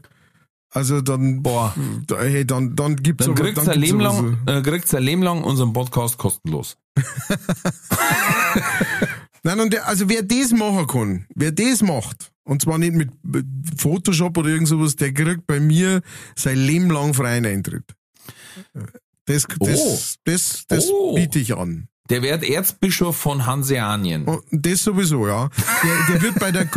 [0.70, 1.74] also dann Boah.
[2.18, 5.42] hey, dann dann gibt's Dann aber- dann ein Leben lang, äh, kriegt's ein Leben lang
[5.42, 6.76] unseren Podcast kostenlos.
[9.42, 13.10] Nein, und der, also wer das machen kann, wer das macht, und zwar nicht mit
[13.76, 16.00] Photoshop oder irgend sowas, der kriegt bei mir
[16.34, 17.84] sein Leben lang freien Eintritt.
[19.26, 19.98] Das, das, Oh.
[20.24, 21.14] das, das Oh.
[21.14, 21.88] biete ich an.
[22.10, 24.24] Der wird Erzbischof von Hanseanien.
[24.24, 25.48] Und das sowieso, ja.
[25.82, 26.64] Der, der wird bei der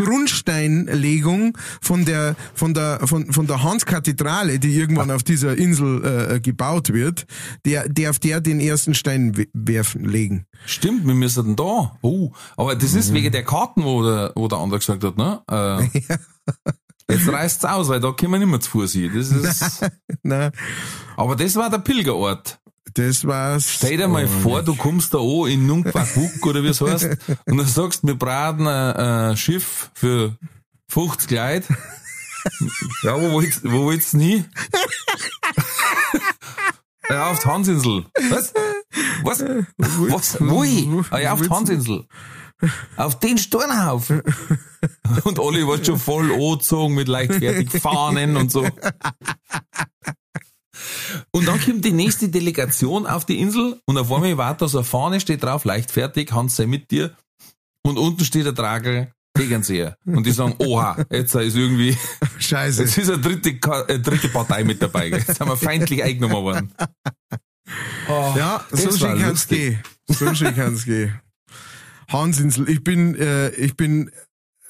[0.54, 6.04] Grundsteinlegung von der von der von, von der Hans-Kathedrale, die irgendwann auf dieser Insel
[6.36, 7.26] äh, gebaut wird,
[7.65, 10.46] der darf der den ersten Stein we- werfen legen.
[10.65, 11.98] Stimmt, wir müssen da.
[12.02, 13.00] Oh, aber das Mhm.
[13.00, 15.42] ist wegen der Karten, wo der, wo der andere gesagt hat, ne?
[15.50, 16.00] Äh,
[17.12, 19.12] Jetzt reißt's aus, weil da können wir nicht mehr zu Fuß hin.
[19.15, 19.86] Das ist,
[20.24, 20.52] Na,
[21.18, 22.60] aber das war der Pilgerort.
[22.93, 23.69] Das war's.
[23.69, 27.10] Stell dir mal vor, du kommst da an in Nunquakuk oder wie es heißt
[27.45, 30.35] und dann sagst, wir braten ein, ein Schiff für
[30.87, 31.77] 50 Leute.
[33.04, 34.46] Ja, wo willst, wo willst du denn hin?
[37.10, 38.06] Ja, auf die Hansinsel.
[38.29, 38.54] Was?
[39.23, 39.44] Was?
[39.44, 40.37] Was?
[40.40, 40.63] Wo?
[41.10, 42.06] Ah, ja, auf die Hansinsel.
[42.98, 44.21] Auf den Steinhaufen.
[45.23, 48.67] Und Olli war schon voll angezogen mit leichtfertig Fahnen und so.
[51.32, 54.80] Und dann kommt die nächste Delegation auf die Insel und auf einmal war da so
[54.80, 57.15] eine Fahne, steht drauf, leichtfertig, Hans sei mit dir.
[57.84, 59.96] Und unten steht der Tragel, Tegernseher.
[60.06, 61.98] Und die sagen, oha, jetzt ist irgendwie,
[62.40, 62.84] Scheiße.
[62.84, 65.08] jetzt ist eine dritte, Ka- äh, dritte Partei mit dabei.
[65.10, 66.71] Jetzt sind wir feindlich eingenommen worden.
[68.10, 69.58] Oh, Ja, so schön kann's lustig.
[69.60, 69.80] gehen.
[70.08, 71.19] So schön kann's gehen.
[72.10, 74.12] Hansinsel, ich bin, äh, ich bin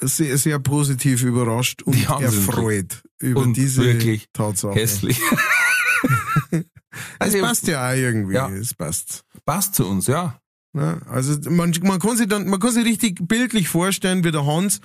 [0.01, 4.75] sehr, sehr positiv überrascht und erfreut über Und diese wirklich Tatsache.
[4.75, 5.19] Hässlich.
[6.91, 8.33] Es Also, passt ja auch irgendwie.
[8.35, 8.49] Ja.
[8.49, 9.23] Es passt.
[9.45, 10.39] passt zu uns, ja.
[10.75, 14.45] Ja, also man, man kann sich dann, man kann sich richtig bildlich vorstellen, wie der
[14.45, 14.81] Hans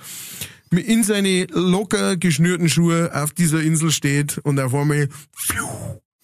[0.71, 5.67] mit- in seine locker geschnürten Schuhe auf dieser Insel steht und auf einmal, pfiuh,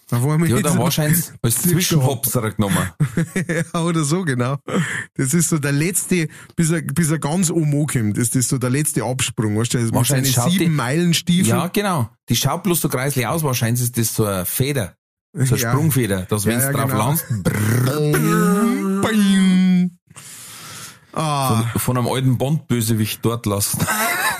[0.09, 2.89] auf einmal Ja, dann wahrscheinlich als Zwischenhopser genommen.
[3.47, 4.57] ja, oder so, genau.
[5.13, 8.57] Das ist so der letzte, bis er, bis er ganz oben ankommt, ist das so
[8.57, 11.49] der letzte Absprung, weißt du, mit seinen Wahrscheinlich schaut die- sieben Meilen Stiefel.
[11.49, 12.09] Ja, genau.
[12.29, 13.43] Die schaut bloß so kreislich aus.
[13.43, 14.95] Wahrscheinlich ist das so eine Feder.
[15.33, 15.71] So eine Ja.
[15.71, 17.05] Sprungfeder, dass wenn Ja, du ja, drauf genau.
[17.05, 17.25] landest,
[19.01, 19.97] Bing.
[21.13, 23.79] Ah, von einem alten Bond-Bösewicht dort lassen.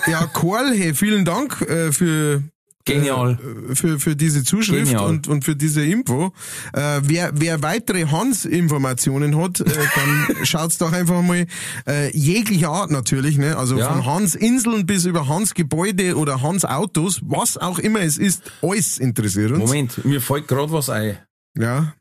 [0.07, 2.43] ja, Karl, hey, vielen Dank äh, für
[2.85, 3.37] Genial.
[3.69, 5.05] äh, für, für diese Zuschrift Genial.
[5.07, 6.33] und, und für diese Info.
[6.73, 11.45] Äh, wer, wer weitere Hans-Informationen hat, äh, dann schaut's doch einfach mal
[11.87, 13.57] äh, jeglicher Art natürlich, ne?
[13.57, 13.91] Also Ja.
[13.91, 18.43] von Hans Inseln bis über Hans Gebäude oder Hans Autos, was auch immer es ist,
[18.61, 19.59] alles interessiert uns.
[19.59, 21.17] Moment, mir fällt gerade was ein.
[21.57, 21.93] Ja.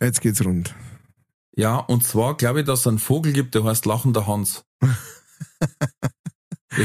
[0.00, 0.74] Jetzt geht's rund.
[1.56, 4.64] Ja, und zwar glaube ich, dass es einen Vogel gibt, der heißt Lachender Hans.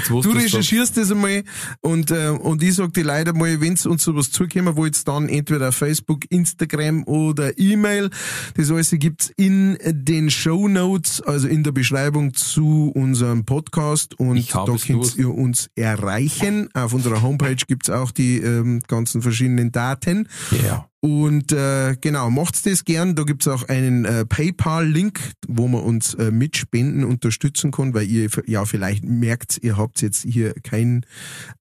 [0.08, 1.44] Du recherchierst das einmal
[1.82, 5.70] und, äh, und ich sag dir leider mal, wenn's uns sowas zukommen wollt, dann entweder
[5.70, 8.10] auf Facebook, Instagram oder E-Mail.
[8.56, 14.54] Das alles gibt's in den Show Notes, also in der Beschreibung zu unserem Podcast und
[14.54, 16.70] da könnt ihr uns erreichen.
[16.74, 20.28] Auf unserer Homepage gibt's auch die ähm, ganzen verschiedenen Daten.
[20.64, 20.91] Ja.
[21.04, 23.16] Und äh, genau, macht's das gern.
[23.16, 28.08] Da gibt's auch einen äh, PayPal-Link, wo man uns äh, mit Spenden unterstützen kann, weil
[28.08, 31.04] ihr ja vielleicht merkt, ihr habt jetzt hier kein,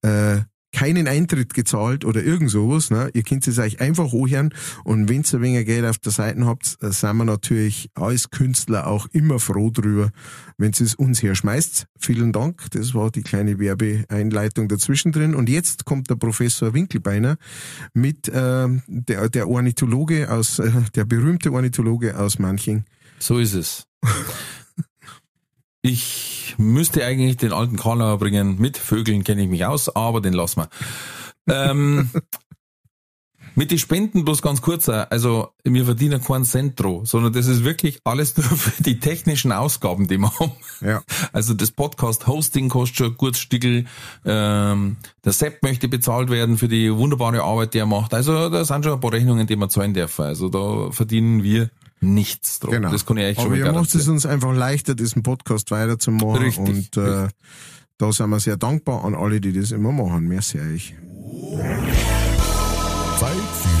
[0.03, 0.41] äh,
[0.71, 2.91] keinen Eintritt gezahlt oder irgend sowas.
[2.91, 3.09] Ne?
[3.13, 4.53] Ihr könnt es euch einfach anhören
[4.83, 8.29] und wenn ihr ein wenig Geld auf der Seite habt, äh, sind wir natürlich als
[8.29, 10.11] Künstler auch immer froh drüber,
[10.57, 11.87] wenn ihr es uns herschmeißt.
[11.99, 15.35] Vielen Dank, das war die kleine Werbeeinleitung dazwischen drin.
[15.35, 17.37] Und jetzt kommt der Professor Winkelbeiner
[17.93, 22.85] mit ähm, der, der Ornithologe aus, äh, der berühmte Ornithologe aus Manching.
[23.19, 23.87] So ist es.
[25.81, 28.59] Ich müsste eigentlich den alten Karlauer bringen.
[28.59, 30.69] Mit Vögeln kenne ich mich aus, aber den lassen wir.
[31.49, 32.09] Ähm,
[33.55, 34.89] mit den Spenden bloß ganz kurz.
[34.89, 39.51] Also, wir verdienen keinen Cent pro, sondern das ist wirklich alles nur für die technischen
[39.51, 40.51] Ausgaben, die wir haben.
[40.81, 41.01] Ja.
[41.33, 43.85] Also das Podcast-Hosting kostet schon ein gutes Stückel.
[44.23, 48.13] Ähm, der Sepp möchte bezahlt werden für die wunderbare Arbeit, die er macht.
[48.13, 50.25] Also da sind schon ein paar Rechnungen, die wir zahlen dürfen.
[50.25, 51.71] Also da verdienen wir
[52.01, 52.71] nichts drauf.
[52.71, 52.91] Genau.
[52.91, 56.43] Das kann ich echt schon Aber ihr macht es uns einfach leichter, diesen Podcast weiterzumachen.
[56.43, 57.27] Richtig, Und äh,
[57.97, 60.27] da sind wir sehr dankbar an alle, die das immer machen.
[60.27, 60.95] Merci euch.
[63.19, 63.31] Zeit
[63.61, 63.80] für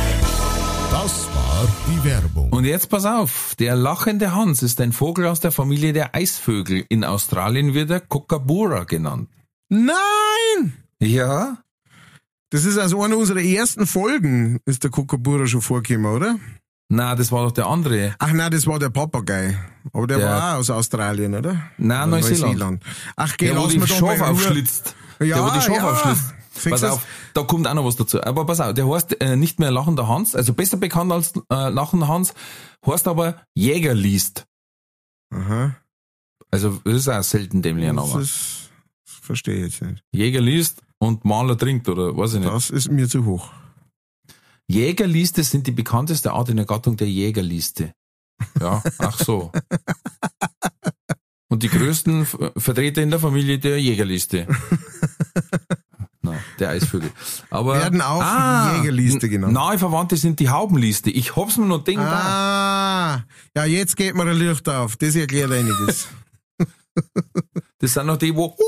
[0.91, 2.49] Das war die Werbung.
[2.51, 6.85] Und jetzt pass auf, der lachende Hans ist ein Vogel aus der Familie der Eisvögel.
[6.89, 9.29] In Australien wird er Kookaburra genannt.
[9.69, 10.73] Nein!
[10.99, 11.57] Ja?
[12.49, 16.35] Das ist also eine unserer ersten Folgen, ist der Kookaburra schon vorgekommen, oder?
[16.89, 18.15] Na, das war doch der andere.
[18.19, 19.57] Ach nein, das war der Papagei.
[19.93, 21.61] Aber der, Der- war auch aus Australien, oder?
[21.77, 22.83] Nein, Oder Neuseeland.
[23.15, 24.93] Ach, geh, Der, lass die mir doch mal aufschlitzt.
[25.21, 25.89] Ja, der, wo die Schaf ja.
[25.91, 26.33] aufschlitzt.
[26.69, 28.21] Pass auf, da kommt auch noch was dazu.
[28.23, 31.69] Aber pass auf, der heißt äh, nicht mehr lachender Hans, also besser bekannt als äh,
[31.69, 32.33] lachender Hans,
[32.85, 34.45] heißt aber Jäger liest.
[35.33, 35.75] Aha.
[36.49, 38.21] Also das ist auch selten dämlicher Das Name.
[38.21, 38.69] ist,
[39.05, 40.03] das verstehe ich jetzt nicht.
[40.11, 42.51] Jäger liest und Maler trinkt oder weiß ich nicht.
[42.51, 43.49] Das ist mir zu hoch.
[44.67, 47.93] Jägerliste sind die bekannteste Art in der Gattung der Jägerliste.
[48.59, 49.51] Ja, ach so.
[51.49, 54.47] Und die größten Vertreter in der Familie der Jägerliste.
[56.31, 57.11] Na, der Eisvögel.
[57.49, 59.53] Aber, Werden auch Jägerliste genannt.
[59.53, 61.09] Nahe Verwandte sind die Haubenliste.
[61.09, 62.05] Ich hab's mir noch gedacht.
[62.05, 63.23] Ah,
[63.55, 64.95] ja, jetzt geht mir ein Licht auf.
[64.97, 66.07] Das erklärt einiges.
[67.79, 68.55] Das sind noch die, wo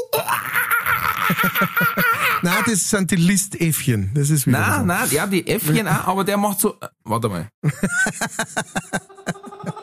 [2.42, 4.12] Nein, das sind die Listäffchen.
[4.14, 6.76] Das ist wieder Nein, was nein, ja, die Äffchen auch, aber der macht so.
[7.04, 7.48] Warte mal.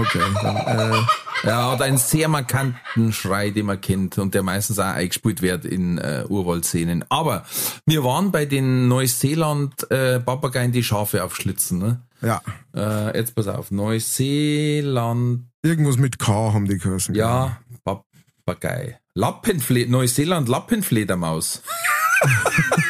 [0.00, 1.02] Okay, dann, äh,
[1.44, 5.64] Er hat einen sehr markanten Schrei, den man kennt und der meistens auch eingespielt wird
[5.64, 7.04] in äh, Urwaldszenen.
[7.08, 7.44] Aber
[7.86, 11.78] wir waren bei den Neuseeland-Papageien, die Schafe aufschlitzen.
[11.78, 12.00] Ne?
[12.22, 12.42] ja.
[12.74, 17.14] Äh, jetzt pass auf, Neuseeland, Irgendwas mit K haben die geheißen.
[17.14, 18.98] ja, Papagei.
[19.14, 21.62] Lappenfle Neuseeland Lappenfledermaus.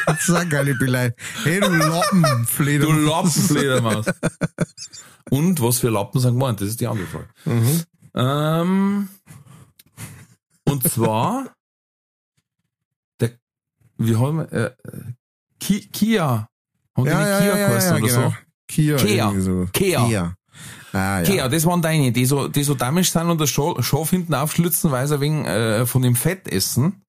[0.05, 1.13] Das ist eine geile Belei.
[1.43, 2.85] Hey, du Lappenfleder.
[2.85, 4.05] Du Lappenfledermaus.
[5.29, 6.61] Und was für Lappen sind gemeint?
[6.61, 7.27] Das ist die andere Frage.
[8.15, 9.09] Ähm,
[10.65, 11.53] und zwar,
[13.19, 13.31] der,
[13.97, 14.71] wie haben wir, äh,
[15.59, 16.47] Ki Kia.
[16.97, 18.29] Haben die Ja, nicht ja, Kia ja, geheißen ja, oder genau.
[18.29, 18.35] so?
[18.67, 18.97] Kia.
[18.97, 19.67] Irgendwie So.
[19.71, 20.07] Kea.
[20.07, 20.33] Kea.
[20.91, 21.23] Ah, ja.
[21.23, 24.91] Kia, das waren deine, die so, die so damisch sind und das Schaf hinten aufschlitzen,
[24.91, 27.03] weil sie wegen äh, von dem Fett essen.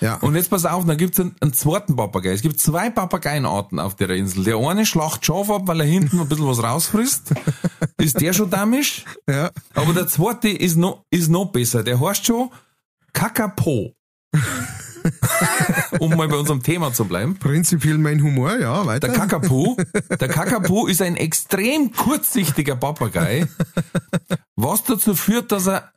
[0.00, 0.16] Ja.
[0.16, 2.32] Und jetzt pass auf, da gibt's einen, einen zweiten Papagei.
[2.32, 4.44] Es gibt zwei Papageienarten auf der Insel.
[4.44, 7.34] Der eine schlacht Schaf ab, weil er hinten ein bisschen was rausfrisst.
[7.98, 9.04] Ist der schon damisch?
[9.28, 9.50] ja.
[9.74, 11.82] Aber der zweite ist noch, ist noch besser.
[11.82, 12.50] Der heißt schon
[13.12, 13.94] Kakapo.
[16.00, 17.36] um mal bei unserem Thema zu bleiben.
[17.38, 19.08] Prinzipiell mein Humor, ja, weiter.
[19.08, 19.76] Der Kakapo,
[20.10, 23.46] der Kakapo ist ein extrem kurzsichtiger Papagei,
[24.56, 25.92] was dazu führt, dass er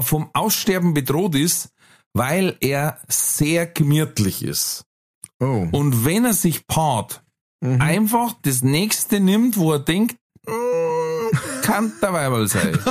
[0.00, 1.70] vom Aussterben bedroht ist,
[2.18, 4.84] weil er sehr gemütlich ist.
[5.40, 5.66] oh.
[5.72, 7.22] Und wenn er sich paart,
[7.60, 10.16] einfach das nächste nimmt, wo er denkt,
[10.46, 12.78] "Mm, kann der Weiberl sein.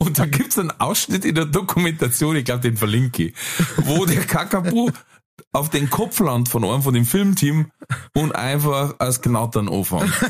[0.00, 3.34] Und da gibt's einen Ausschnitt in der Dokumentation, ich glaube, den verlinke ich,
[3.76, 4.90] wo der Kakapo
[5.52, 7.70] auf den Kopf landet von einem von dem Filmteam
[8.14, 10.12] und einfach als Knattern anfängt.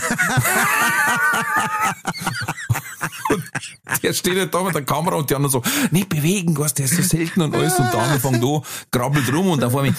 [4.02, 6.86] Der steht halt da mit der Kamera und die anderen so, nicht bewegen, was, der
[6.86, 7.78] ist so selten und alles.
[7.78, 9.94] Und der andere fängt an, krabbelt rum und auf einmal.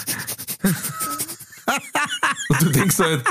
[2.50, 3.24] Und du denkst halt,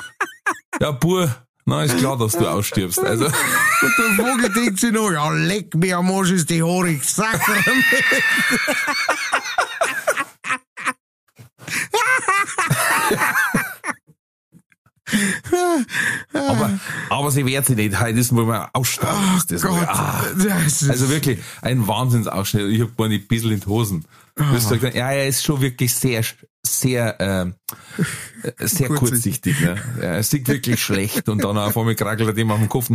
[0.80, 1.34] ja, Bur,
[1.64, 2.98] na, ist klar, dass du ausstirbst.
[2.98, 3.26] Also,
[3.82, 7.84] Und der Vogel denkt sich noch, ja, leck mir am Arsch, ist die haarig Sakrament.
[16.32, 16.78] Aber,
[17.10, 18.00] aber sie wehrt sich nicht.
[18.00, 19.42] Heute ist mal aussteigen.
[19.48, 19.62] das.
[19.62, 20.24] Gott, Ah.
[20.36, 22.70] das Also wirklich ein Wahnsinnsausschnitt.
[22.70, 24.04] Ich hab gar nicht ein bisschen in die Hosen.
[24.34, 26.22] Gesagt, ja, er ist schon wirklich sehr,
[26.62, 27.54] sehr, ähm,
[28.42, 29.60] äh, sehr Kurzsichtig.
[29.60, 29.76] Ne?
[30.00, 32.88] Er sieht wirklich schlecht und dann auf einmal krackelt er dem auf den Kopf.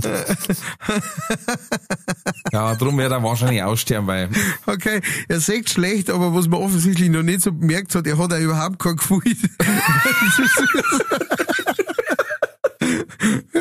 [2.51, 4.30] Ja, darum wird er wahrscheinlich aussterben, weil
[4.65, 8.32] okay, er sagt schlecht, aber was man offensichtlich noch nicht so bemerkt hat, er hat
[8.32, 9.22] ja überhaupt kein Gefühl.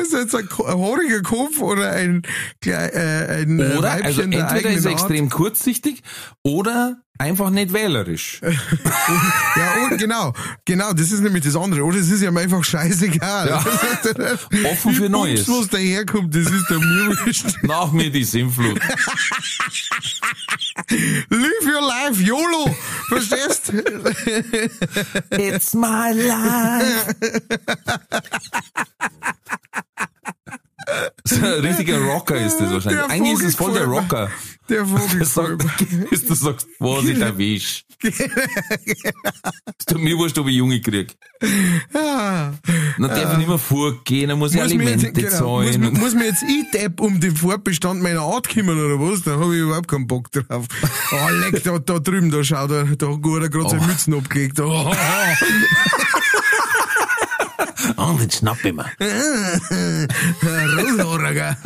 [0.07, 2.21] Ist jetzt ein, haariger Kopf oder ein,
[2.65, 4.99] äh, ein äh, Oder, also Weibchen der entweder ist er Art.
[5.01, 6.01] extrem kurzsichtig
[6.43, 8.41] oder einfach nicht wählerisch.
[9.55, 10.33] Ja, und genau,
[10.65, 11.81] genau, das ist nämlich das andere.
[11.83, 13.47] Oder es ist ja einfach scheißegal.
[13.47, 13.57] Ja.
[14.71, 15.45] Offen für Neues.
[15.45, 17.45] Bums, was daherkommt, das ist der mir wurscht.
[17.63, 18.79] Nach mir die Sinnflut.
[21.29, 22.75] Live your life, YOLO!
[23.07, 23.73] Verstehst?
[25.31, 27.15] It's my life.
[31.39, 33.01] So ein richtiger Rocker ist das wahrscheinlich.
[33.01, 34.29] Der Eigentlich ist es voll der Rocker.
[34.69, 35.19] Der Vogel.
[35.19, 35.61] Das sagt,
[36.29, 37.83] du sagst, wo ich erwisch.
[38.03, 41.15] Ist mir wurscht, ob ich Junge krieg.
[41.93, 42.51] Ah.
[42.97, 45.93] Dann darf ich nicht mehr vorgehen, dann muss ich Muss jetzt, Alimente genau, muss, zahlen.
[45.93, 49.23] muss mir jetzt Depp um den Fortbestand meiner Art kümmern oder was?
[49.23, 50.65] Da habe ich überhaupt keinen Bock drauf.
[51.11, 53.87] Oh, leck, da, da drüben, da schaut er, da hat er gerade seine Oh.
[53.87, 54.59] Mützen abgelegt.
[54.59, 54.93] Oh,
[57.97, 58.85] Oh, den schnapp ich mir.
[60.77, 61.57] Rothaariger.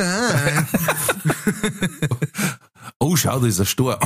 [2.99, 3.99] Oh, schau, da ist ein Stor.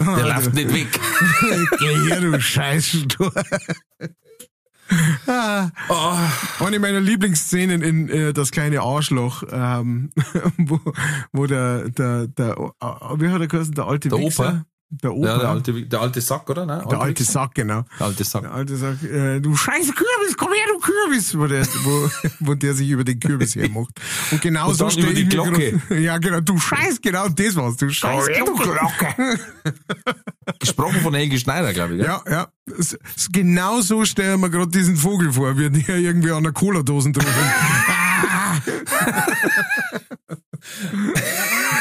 [0.00, 0.88] Der läuft nicht weg.
[1.78, 3.32] Geh her, du Scheißstor.
[5.26, 5.70] Ah.
[6.60, 10.10] Eine meiner Lieblingsszenen in äh, Das kleine Arschloch, ähm,
[10.58, 10.80] wo,
[11.32, 14.48] wo der, der, der, wie hat er geheißen, der alte Der Wichser?
[14.48, 14.64] Opa.
[14.94, 15.26] Der Opa.
[15.26, 16.66] Ja, der alte, der alte Sack, oder?
[16.66, 17.84] Nein, Der alte Sack, genau.
[17.98, 18.42] Der alte Sack.
[18.42, 22.54] Der alte Sack, äh, du scheiß Kürbis, komm her, du Kürbis, wo der, wo, wo
[22.54, 23.98] der sich über den Kürbis hermacht.
[24.30, 25.78] Und genau Und so über die Glocke.
[25.88, 29.38] grad- Ja, genau, du scheiß, genau das war's, du scheiß Glocke.
[30.60, 32.02] Gesprochen von Helge Schneider, glaube ich.
[32.04, 32.48] Ja, ja.
[32.78, 32.98] S-
[33.32, 37.26] Genau so stellen wir gerade diesen Vogel vor, wie der irgendwie an der Cola-Dosen drin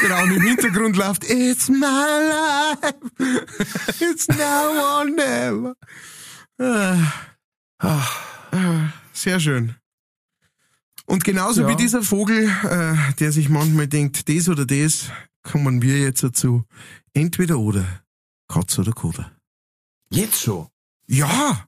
[0.02, 2.96] Genau, und im Hintergrund läuft It's my life.
[4.00, 5.76] It's now or never.
[7.80, 8.08] Ah,
[9.14, 9.76] sehr schön.
[11.06, 11.68] Und genauso Ja.
[11.70, 15.10] wie dieser Vogel, äh, der sich manchmal denkt, das oder das,
[15.44, 16.64] kommen wir jetzt dazu.
[17.14, 17.86] Entweder oder.
[18.48, 19.32] Katz oder Koda.
[20.10, 20.68] Jetzt schon.
[21.08, 21.66] Ja!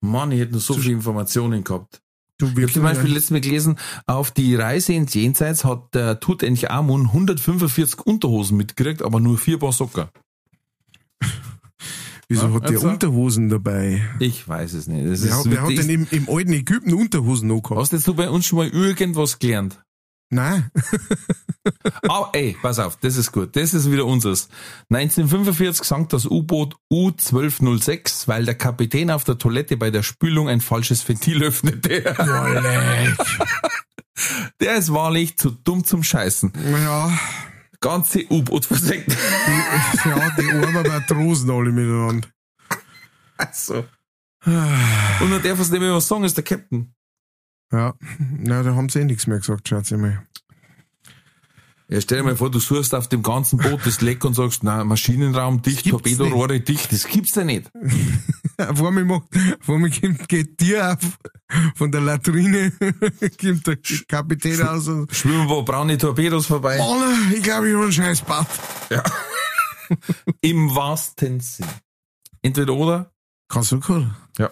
[0.00, 2.00] Mann, ich hätte noch so viele Informationen gehabt.
[2.40, 3.76] Du Ich habe zum Beispiel letztes Mal gelesen,
[4.06, 9.72] auf die Reise ins Jenseits hat der Tutanchamun 145 Unterhosen mitgekriegt, aber nur vier Paar
[9.72, 10.06] Socken.
[12.28, 14.02] Wieso Ja, hat der also- Unterhosen dabei?
[14.20, 15.06] Ich weiß es nicht.
[15.06, 17.80] Das Wer, hat- wer hat wirklich- denn im, im alten Ägypten Unterhosen noch gehabt?
[17.80, 19.80] Hast jetzt du bei uns schon mal irgendwas gelernt?
[20.30, 20.70] Nein.
[22.08, 23.56] Aber ey, pass auf, das ist gut.
[23.56, 24.48] Das ist wieder unseres.
[24.90, 30.60] 1945 sank das U-Boot U-1206, weil der Kapitän auf der Toilette bei der Spülung ein
[30.60, 32.14] falsches Ventil öffnete.
[34.60, 36.52] Der ist wahrlich zu dumm zum Scheißen.
[36.82, 37.10] Ja,
[37.80, 39.10] Ganze U-Boot versenkt.
[40.04, 42.28] ja, die armen Matrosen alle miteinander.
[43.38, 43.86] Also.
[44.44, 46.94] Und dann darf es nicht mehr was sagen, ist der Captain.
[47.72, 50.26] Ja, na, da haben sie eh nichts mehr gesagt, schaut mal.
[51.90, 54.62] Ja, stell dir mal vor, du suchst auf dem ganzen Boot das Leck und sagst,
[54.62, 57.70] na, Maschinenraum dicht, Torpedorohre dicht, das gibt's ja nicht.
[58.74, 59.22] Vor mir, macht,
[59.60, 61.18] vor mir kommt, geht dir auf,
[61.76, 62.70] von der Latrine,
[63.40, 66.76] kommt der Kapitän aus und, Schwimmen paar braune Torpedos vorbei.
[66.76, 68.46] Mann, ich glaube, ich habe einen scheiß Bad.
[68.90, 69.02] Ja.
[70.42, 71.66] Im wahrsten Sinn.
[72.42, 73.10] Entweder oder.
[73.48, 74.14] Kannst du cool.
[74.38, 74.50] Ja.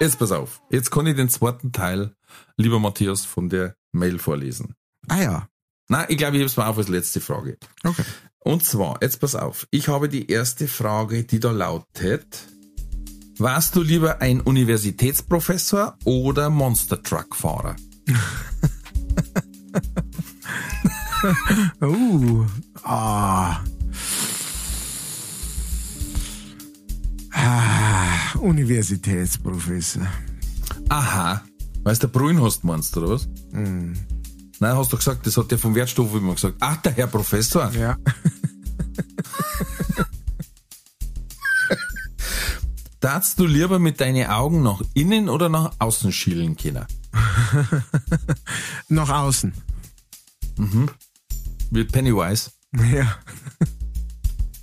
[0.00, 0.62] Jetzt pass auf.
[0.70, 2.14] Jetzt kann ich den zweiten Teil,
[2.56, 4.74] lieber Matthias, von der Mail vorlesen.
[5.08, 5.48] Ah ja.
[5.88, 7.58] Nein, ich glaube, ich habe es mal auf als letzte Frage.
[7.84, 8.04] Okay.
[8.38, 9.66] Und zwar, jetzt pass auf.
[9.70, 12.48] Ich habe die erste Frage, die da lautet,
[13.38, 17.76] warst du lieber ein Universitätsprofessor oder Monster Truck Fahrer?
[21.82, 22.46] Uh,
[22.82, 23.60] ah.
[27.42, 30.06] Ah, Universitätsprofessor.
[30.88, 31.42] Aha.
[31.84, 32.12] Weißt du, der
[32.42, 33.28] hast meinst du, oder was?
[33.52, 33.94] Hm.
[34.58, 36.58] Nein, hast du gesagt, das hat der vom Wertstoff immer gesagt.
[36.60, 37.72] Ach, der Herr Professor.
[37.72, 37.96] Ja.
[43.00, 46.84] Darfst du lieber mit deinen Augen nach innen oder nach außen schielen können?
[48.88, 49.52] Nach außen.
[51.70, 52.50] Wie Pennywise.
[52.72, 53.16] Ja.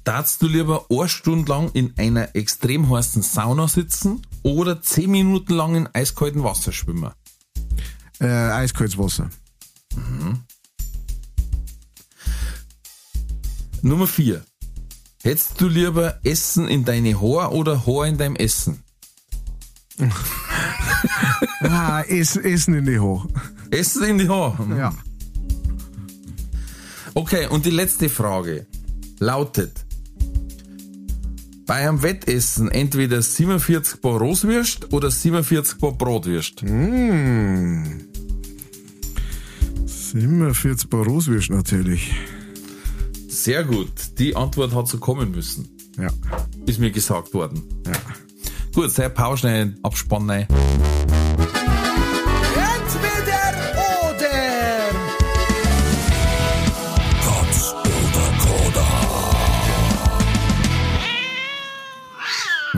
[0.08, 5.54] Darfst du lieber eine Stunde lang in einer extrem heißen Sauna sitzen oder zehn Minuten
[5.54, 7.12] lang in eiskaltem Wasser schwimmen?
[8.22, 9.30] Äh, eiskaltes Wasser.
[13.82, 14.46] Nummer vier.
[15.24, 18.82] Hättest du lieber Essen in deine Haar oder Haar in deinem Essen?
[21.60, 23.28] Ah, Essen, Essen in die Hoch.
[23.72, 24.62] Essen in die Haar.
[24.62, 24.78] Mhm.
[24.78, 24.94] Ja.
[27.14, 28.68] Okay, und die letzte Frage
[29.20, 29.87] lautet:
[31.68, 36.64] Bei einem Wettessen entweder 47 Bar Roswürst oder 47 Bar Bratwürst?
[36.64, 37.84] Mmh.
[39.86, 42.16] 47 Bar Roswürst natürlich.
[43.28, 43.92] Sehr gut.
[44.18, 45.68] Die Antwort hat so kommen müssen.
[46.00, 46.08] Ja.
[46.66, 47.62] Ist mir gesagt worden.
[47.86, 47.92] Ja.
[48.74, 50.48] Gut, sehr pauschnell Abspann rein.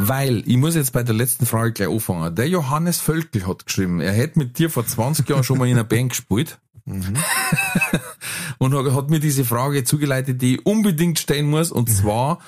[0.09, 2.33] Weil, ich muss jetzt bei der letzten Frage gleich anfangen.
[2.33, 5.75] Der Johannes Völkel hat geschrieben, er hätte mit dir vor 20 Jahren schon mal in
[5.75, 6.59] einer Band gespielt.
[8.57, 11.71] und hat, hat mir diese Frage zugeleitet, die ich unbedingt stellen muss.
[11.71, 12.39] Und zwar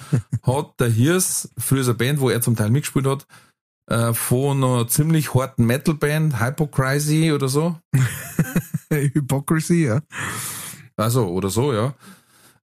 [0.41, 3.27] hat der Hirs, früher eine Band, wo er zum Teil mitgespielt hat,
[3.91, 7.75] äh, von einer ziemlich harten Metalband, Hypocrisy oder so.
[8.89, 10.01] Hypocrisy, ja.
[10.97, 11.93] Also, oder so, ja.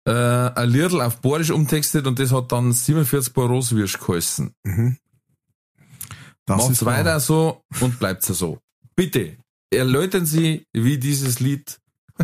[0.06, 4.52] Äh, ein Liedl auf Borisch umtextet und das hat dann 47 Bar Roswürst geheißen.
[6.46, 6.98] Das Macht's ist wahr.
[6.98, 8.58] weiter so und bleibt's so.
[8.96, 9.36] Bitte,
[9.70, 11.78] erläutern Sie, wie dieses Lied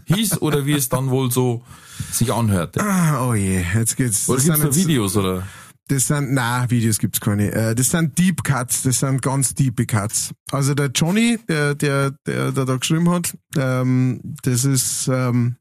[0.06, 1.62] hieß oder wie es dann wohl so
[2.10, 2.80] sich anhörte.
[2.80, 4.28] Ah, oh je, jetzt geht's.
[4.28, 5.46] Oder das gibt's sind da Videos oder?
[5.88, 7.52] Das sind, na, Videos gibt's keine.
[7.52, 10.32] Äh, Das sind Deep Cuts, das sind ganz deep Cuts.
[10.50, 15.56] Also der Johnny, der, der, der, der da geschrieben hat, ähm, das ist, ähm,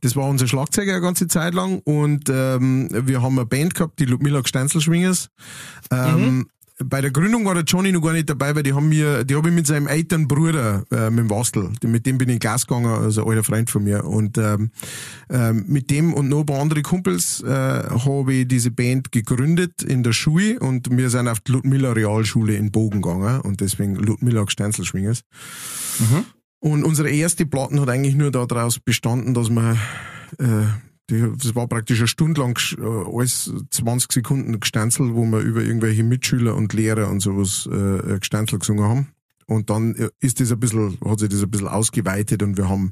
[0.00, 3.98] das war unser Schlagzeuger eine ganze Zeit lang und ähm, wir haben eine Band gehabt,
[3.98, 5.28] die Ludmilla Steinzelschwingers.
[5.90, 6.46] Ähm,
[6.84, 9.34] bei der Gründung war der Johnny noch gar nicht dabei, weil die haben mir, die
[9.34, 12.40] habe ich mit seinem älteren Bruder, äh, mit dem Wastel, mit dem bin ich in
[12.40, 14.04] Gas gegangen, also ein alter Freund von mir.
[14.04, 14.70] Und ähm,
[15.30, 19.82] ähm, mit dem und noch ein paar andere Kumpels äh, habe ich diese Band gegründet
[19.82, 23.94] in der Schule und wir sind auf die Ludmilla Realschule in Bogen gegangen und deswegen
[23.94, 25.22] Ludmilla Gsteinzelschwingers.
[26.66, 29.78] Und unsere erste Platten hat eigentlich nur daraus bestanden, dass wir
[30.40, 30.66] äh,
[31.08, 35.62] die, das war praktisch eine Stunde lang äh, alles 20 Sekunden Gestanzel, wo wir über
[35.62, 39.08] irgendwelche Mitschüler und Lehrer und sowas äh, Gestanzel gesungen haben.
[39.46, 42.68] Und dann äh, ist das ein bisschen, hat sich das ein bisschen ausgeweitet und wir
[42.68, 42.90] haben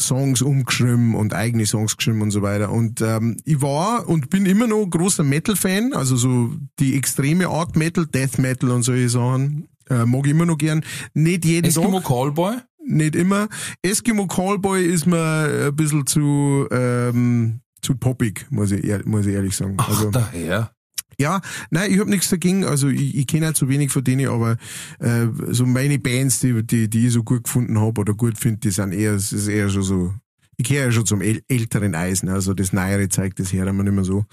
[0.00, 2.72] Songs umgeschrieben und eigene Songs geschrieben und so weiter.
[2.72, 7.76] Und ähm, ich war und bin immer noch großer Metal-Fan, also so die extreme Art
[7.76, 9.68] Metal, Death Metal und solche Sachen.
[9.90, 10.82] Äh, mag ich immer noch gern.
[11.12, 12.56] Nicht jeden Eskimo Tag Callboy?
[12.86, 13.48] Nicht immer.
[13.82, 19.56] Eskimo Callboy ist mir ein bisschen zu, ähm, zu poppig, muss ich, muss ich ehrlich
[19.56, 19.74] sagen.
[19.78, 20.72] Ach, Also, daher.
[21.18, 22.64] ja, nein, ich hab nichts dagegen.
[22.64, 24.56] Also ich, ich kenne halt zu wenig von denen, aber
[24.98, 28.60] äh, so meine Bands, die, die, die ich so gut gefunden habe oder gut finde,
[28.60, 30.14] die sind eher, es ist eher schon so.
[30.58, 33.82] Ich gehöre ja schon zum äl älteren Eisen, also das Neuere zeigt das her immer
[33.82, 34.26] nicht mehr so.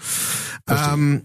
[0.68, 1.22] Ähm,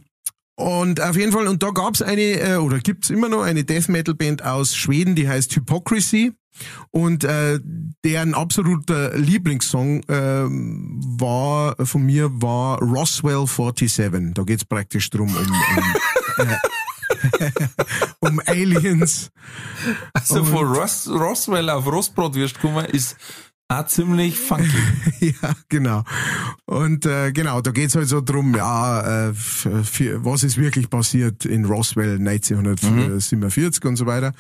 [0.56, 3.89] und auf jeden Fall, und da gab's eine, äh, oder gibt's immer noch eine Death
[3.89, 6.34] Metal Band aus Schweden, die heißt Hypocrisy.
[6.89, 7.60] Und äh,
[8.06, 14.34] deren absoluter Lieblingssong ähm, war von mir war Roswell 47.
[14.34, 15.51] Da geht's praktisch drum um,
[16.38, 17.49] um, äh,
[18.20, 19.32] um Aliens.
[20.14, 23.18] Also Und- von Ross, Roswell auf Rostbrot wirst kommen, ist
[23.68, 24.70] auch ziemlich funky.
[25.41, 26.03] ja, genau.
[26.66, 31.45] Und äh, genau, da geht's halt so drum, ja, äh, für, was ist wirklich passiert
[31.45, 34.34] in Roswell 1947 und so weiter.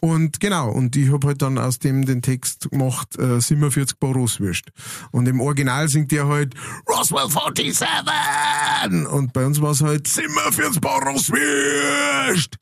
[0.00, 4.14] Und genau, und ich habe halt dann aus dem den Text gemacht, äh, 47 Bar
[4.14, 4.70] Rosswürst.
[5.12, 6.54] Und im Original singt der halt
[6.88, 9.06] Roswell 47!
[9.12, 12.58] Und bei uns war's halt 47 Bar Rosswürst!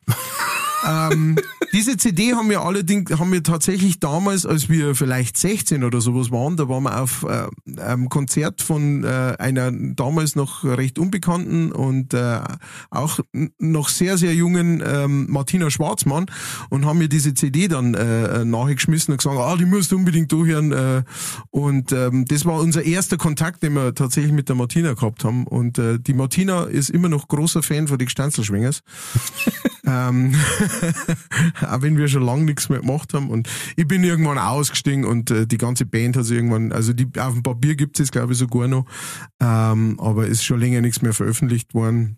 [0.86, 1.36] ähm,
[1.72, 6.30] diese CD haben wir allerdings, haben wir tatsächlich damals, als wir vielleicht 16 oder sowas
[6.30, 11.72] waren, da waren wir auf äh, einem Konzert von äh, einer damals noch recht unbekannten
[11.72, 12.40] und äh,
[12.90, 13.20] auch
[13.58, 16.26] noch sehr, sehr jungen ähm, Martina Schwarzmann
[16.68, 20.32] und haben mir diese CD dann äh, nachgeschmissen und gesagt, ah, die musst du unbedingt
[20.32, 20.72] durchhören.
[20.72, 21.02] Äh,
[21.50, 25.46] und ähm, das war unser erster Kontakt, den wir tatsächlich mit der Martina gehabt haben.
[25.46, 28.82] Und äh, die Martina ist immer noch großer Fan von den Stanzelschwingers.
[29.90, 30.34] ähm,
[31.66, 33.30] auch wenn wir schon lange nichts mehr gemacht haben.
[33.30, 37.08] Und ich bin irgendwann ausgestiegen und äh, die ganze Band hat sich irgendwann, also die
[37.18, 38.86] auf dem Papier gibt es glaube ich sogar noch,
[39.40, 42.16] ähm, aber ist schon länger nichts mehr veröffentlicht worden.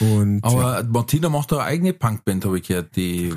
[0.00, 2.94] Und Aber Martina macht eine eigene Punkband, habe ich gehört.
[2.96, 3.32] Die,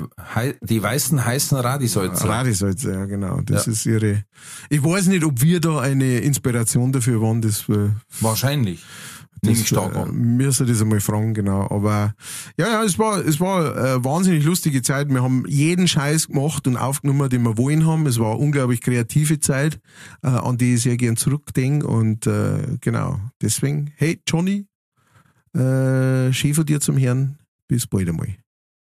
[0.60, 2.28] die weißen heißen Radisalzer.
[2.28, 3.40] Radisalze, ja genau.
[3.42, 3.72] Das Ja.
[3.72, 4.24] ist ihre.
[4.68, 7.90] Ich weiß nicht, ob wir da eine Inspiration dafür waren, das äh,
[8.20, 8.84] Wahrscheinlich.
[9.44, 10.14] Nehme ich stark äh, an.
[10.36, 11.68] Müssen das einmal fragen, genau.
[11.68, 12.14] Aber
[12.56, 15.08] ja, ja, es war, es war äh, wahnsinnig lustige Zeit.
[15.08, 18.06] Wir haben jeden Scheiß gemacht und aufgenommen, den wir wollen haben.
[18.06, 19.80] Es war eine unglaublich kreative Zeit,
[20.22, 21.88] äh, an die ich sehr gern zurückdenke.
[21.88, 24.66] Und äh, genau, deswegen, hey Johnny,
[25.54, 27.38] äh, von dir zum Herrn.
[27.66, 28.36] Bis bald einmal.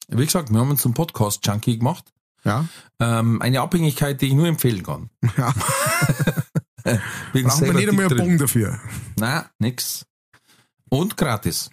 [0.08, 2.14] Wie gesagt, wir haben uns zum Podcast Junkie gemacht.
[2.44, 2.66] Ja,
[3.00, 5.10] Ähm, eine Abhängigkeit, die ich nur empfehlen kann.
[5.36, 5.54] ja.
[7.34, 8.18] Brauchen wir nicht einmal einen.
[8.18, 8.80] Bon dafür.
[9.18, 10.06] Nein, nix.
[10.90, 11.70] Und gratis.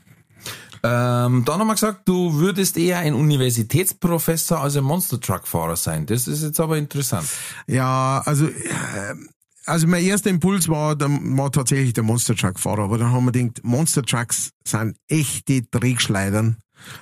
[0.84, 5.76] Ähm, dann haben wir gesagt, du würdest eher ein Universitätsprofessor als ein Monster Truck Fahrer
[5.76, 6.06] sein.
[6.06, 7.28] Das ist jetzt aber interessant.
[7.68, 9.14] Ja, also, äh,
[9.64, 13.26] also mein erster Impuls war, der, war tatsächlich der Monster Truck Fahrer, aber dann haben
[13.26, 16.56] wir gedacht, Monster Trucks sind echte Drehschleidern.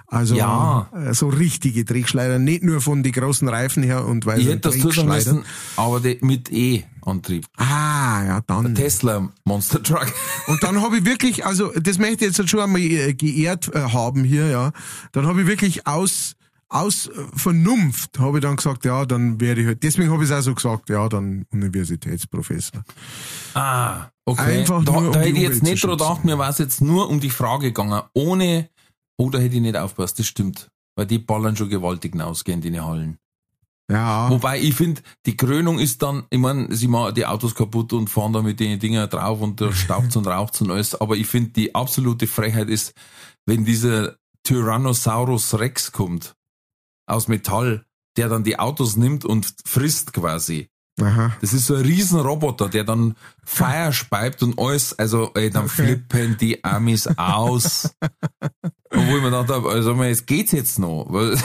[0.06, 0.88] Also Ja.
[0.94, 4.50] äh, so richtige Drehschleider, nicht nur von den großen Reifen her und weil Ich sie
[4.52, 5.06] hätte das Drehschleidern-
[5.36, 5.44] müssen,
[5.76, 7.46] aber die, mit E-Antrieb.
[7.56, 8.74] Ah, ja, dann.
[8.74, 10.12] Tesla Monster Truck.
[10.46, 13.80] Und dann habe ich wirklich, also das möchte ich jetzt schon einmal äh, geehrt äh,
[13.80, 14.72] haben hier, ja.
[15.12, 16.34] Dann habe ich wirklich aus
[16.72, 19.82] aus Vernunft habe ich dann gesagt, ja, dann werde ich halt.
[19.82, 22.84] Deswegen habe ich es auch so gesagt, ja, dann Universitätsprofessor.
[23.54, 24.60] Ah, okay.
[24.60, 26.80] Einfach da nur, um da hätte ich jetzt nicht dran gedacht, mir war es jetzt
[26.80, 28.68] nur um die Frage gegangen, ohne,
[29.20, 30.70] oder hätte ich nicht aufpasst, das stimmt.
[30.96, 33.18] Weil die ballern schon gewaltig hinausgehen, die Hallen.
[33.90, 34.30] Ja.
[34.30, 38.08] Wobei ich finde, die Krönung ist dann, ich meine, sie machen die Autos kaputt und
[38.08, 40.98] fahren da mit den Dinger drauf und da staubt und raucht und alles.
[40.98, 42.94] Aber ich finde, die absolute Frechheit ist,
[43.44, 46.34] wenn dieser Tyrannosaurus Rex kommt
[47.06, 47.84] aus Metall,
[48.16, 50.68] der dann die Autos nimmt und frisst quasi.
[51.02, 51.32] Aha.
[51.40, 55.84] Das ist so ein Riesenroboter, der dann Feuer speibt und alles, also ey, dann Okay.
[55.84, 57.94] flippen die Amis aus.
[58.92, 61.08] wo ich mir gedacht habe, also es geht's jetzt noch.
[61.12, 61.40] Das,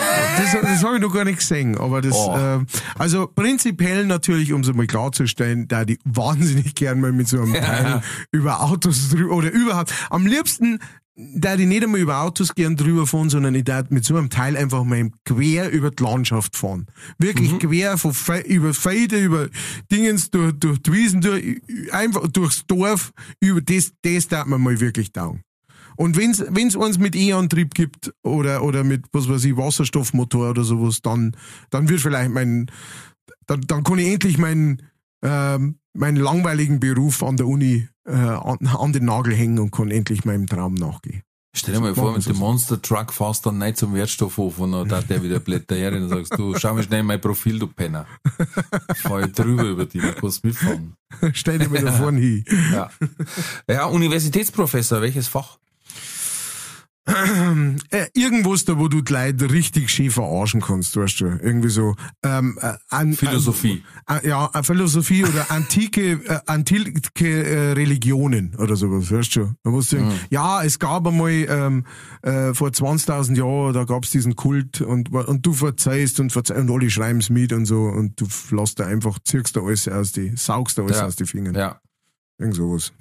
[0.61, 2.35] das habe ich noch gar nicht gesehen, aber das, Oh.
[2.35, 2.65] ähm,
[2.97, 7.53] also prinzipiell natürlich, um es mal klarzustellen, da die wahnsinnig gern mal mit so einem
[7.53, 8.01] Teil
[8.31, 9.93] über Autos drüber oder überhaupt.
[10.09, 10.79] Am liebsten
[11.15, 14.29] da ich nicht einmal über Autos gern drüber fahren, sondern ich darf mit so einem
[14.29, 16.87] Teil einfach mal quer über die Landschaft fahren.
[17.17, 17.59] Wirklich Mhm.
[17.59, 19.47] quer von Fe über Feide, über
[19.91, 21.61] Dingens, durch, durch die Wiesen, durch,
[21.91, 25.41] einfach durchs Dorf, über das, das darf man mal wirklich down.
[25.95, 30.65] Und wenn's, wenn's eins mit E-Antrieb gibt oder, oder mit, was weiß ich, Wasserstoffmotor oder
[30.65, 31.37] sowas, dann,
[31.69, 32.69] dann wird vielleicht mein,
[33.45, 34.81] dann, dann kann ich endlich meinen,
[35.23, 39.91] ähm, meinen langweiligen Beruf an der Uni äh, an, an den Nagel hängen und kann
[39.91, 41.23] endlich meinem Traum nachgehen.
[41.57, 44.89] Stell dir mal vor, wir dem Monster Truck fährst dann nicht zum Wertstoffhof und dann
[44.89, 48.05] darf der wieder Blätter her und sagst, du, schau mal schnell mein Profil, du Penner.
[48.93, 50.97] Ich drüber über die, da kannst du mitfahren.
[51.33, 52.45] Stell dir mal da vorne hin.
[52.73, 52.89] Ja.
[53.69, 55.57] ja, Universitätsprofessor, welches Fach?
[57.07, 61.25] Äh, irgendwas da, wo du die Leute richtig schön verarschen kannst, weißt du.
[61.25, 61.95] Irgendwie so.
[62.23, 63.83] Ähm, äh, an, Philosophie.
[64.09, 69.53] Äh, ja, Philosophie oder antike, äh, antike äh, Religionen oder sowas, weißt du.
[69.63, 71.85] Da musst du sagen, ja, es gab einmal ähm,
[72.23, 76.71] äh, vor 20.000 Jahren, da gab's diesen Kult und, und du verzeihst und verzeihst und
[76.71, 80.35] alle schreiben's mit und so und du lässt da einfach, zirkst da alles aus die,
[80.35, 81.05] saugst da alles Ja.
[81.05, 81.53] aus die Fingern.
[81.53, 81.79] Ja.
[82.39, 82.93] Irgend sowas.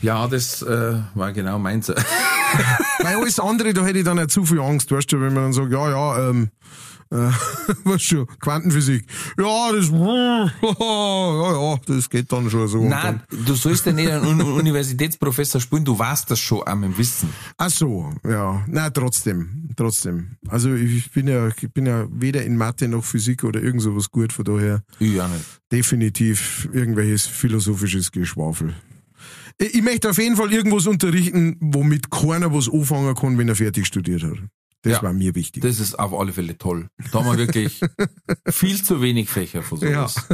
[0.00, 1.92] Ja, das äh, war genau meins.
[3.02, 5.44] Weil alles andere, da hätte ich dann auch zu viel Angst, weißt du, wenn man
[5.44, 6.48] dann sagt, ja, ja, ähm,
[7.10, 7.16] äh,
[7.84, 9.06] weißt du, Quantenphysik.
[9.38, 10.44] Ja, das, ja,
[11.70, 12.82] ja, das geht dann schon so.
[12.88, 16.96] Nein, du sollst ja nicht einen Un- Universitätsprofessor spielen, du weißt das schon am im
[16.98, 17.28] Wissen.
[17.58, 18.64] Ach so, ja.
[18.66, 20.36] Nein, trotzdem, trotzdem.
[20.48, 24.10] Also ich bin ja, ich bin ja weder in Mathe noch Physik oder irgend sowas
[24.10, 25.44] gut, von daher Ich auch nicht.
[25.70, 28.74] definitiv irgendwelches philosophisches Geschwafel.
[29.58, 33.86] Ich möchte auf jeden Fall irgendwas unterrichten, womit keiner was anfangen kann, wenn er fertig
[33.86, 34.38] studiert hat.
[34.82, 35.02] Das Ja.
[35.02, 35.62] war mir wichtig.
[35.62, 36.88] Das ist auf alle Fälle toll.
[37.10, 37.80] Da haben wir wirklich
[38.48, 40.28] viel zu wenig Fächer für sowas.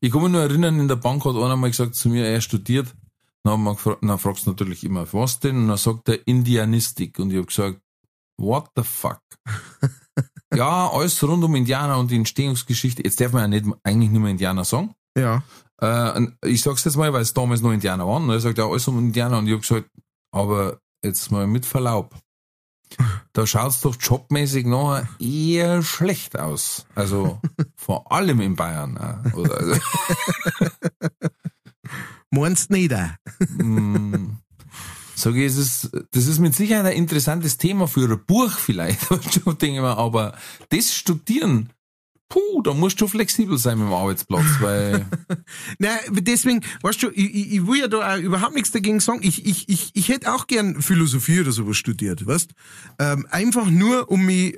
[0.00, 2.40] Ich kann mich nur erinnern, in der Bank hat einer mal gesagt zu mir, er
[2.40, 2.94] studiert.
[3.44, 5.56] Dann fragst du natürlich immer, was denn?
[5.56, 7.18] Und dann sagt er Indianistik.
[7.18, 7.80] Und ich habe gesagt,
[8.38, 9.20] what the fuck?
[10.54, 13.02] ja, alles rund um Indianer und die Entstehungsgeschichte.
[13.04, 14.94] Jetzt darf man ja nicht, eigentlich nicht mehr Indianer sagen.
[15.16, 15.42] Ja.
[15.80, 18.24] Äh, ich sag's jetzt mal, weil es damals noch Indianer waren.
[18.24, 19.38] Und er sagt, ja, alles um Indianer.
[19.38, 19.88] Und ich hab gesagt,
[20.32, 22.14] aber jetzt mal mit Verlaub.
[23.32, 26.86] Da schaut's doch jobmäßig noch eher schlecht aus.
[26.96, 27.40] Also
[27.76, 28.96] vor allem in Bayern.
[28.96, 29.80] äh, Oder, also,
[32.30, 32.92] Meinst nicht?
[32.92, 33.10] auch?
[33.56, 34.36] mm,
[35.14, 39.00] sag ich, es ist, das ist mit Sicherheit ein interessantes Thema für ein Buch vielleicht.
[39.10, 40.34] aber
[40.70, 41.70] das Studieren,
[42.30, 45.04] puh, da musst du flexibel sein mit dem Arbeitsplatz, weil
[45.78, 49.20] Nein, deswegen, weißt du, ich, ich, will ja da auch überhaupt nichts dagegen sagen.
[49.22, 52.52] Ich, ich, ich, ich hätte auch gern Philosophie oder sowas studiert, weißt?
[52.98, 54.56] Ähm, einfach nur, um mich,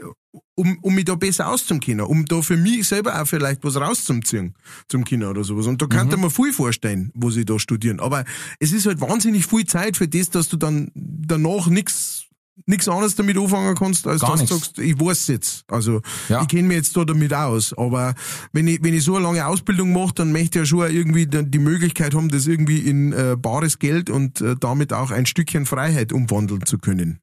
[0.55, 4.55] um, um mich da besser auszukennen, um da für mich selber auch vielleicht was rauszuziehen
[4.89, 5.67] zum Kinder oder sowas.
[5.67, 6.21] Und da kann Mhm.
[6.21, 8.01] man viel vorstellen, wo sie da studieren.
[8.01, 8.25] Aber
[8.61, 12.27] es ist halt wahnsinnig viel Zeit für das, dass du dann danach nix
[12.67, 15.65] nichts anderes damit anfangen kannst, als Gar dass du sagst, ich weiß jetzt.
[15.69, 16.43] Also Ja.
[16.43, 17.73] ich kenne mich jetzt da damit aus.
[17.77, 18.15] Aber
[18.53, 21.27] wenn ich, wenn ich so eine lange Ausbildung mache, dann möchte ich ja schon irgendwie
[21.27, 25.67] die Möglichkeit haben, das irgendwie in äh, bares Geld und äh, damit auch ein Stückchen
[25.67, 27.21] Freiheit umwandeln zu können.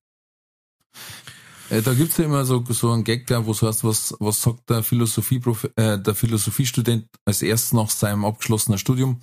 [1.70, 4.42] Äh, Da gibt's ja immer so, so einen Gag, da, wo es heißt, was, was
[4.42, 5.42] sagt der, Philosophie
[5.76, 9.22] äh, der Philosophiestudent als erstes nach seinem abgeschlossenen Studium?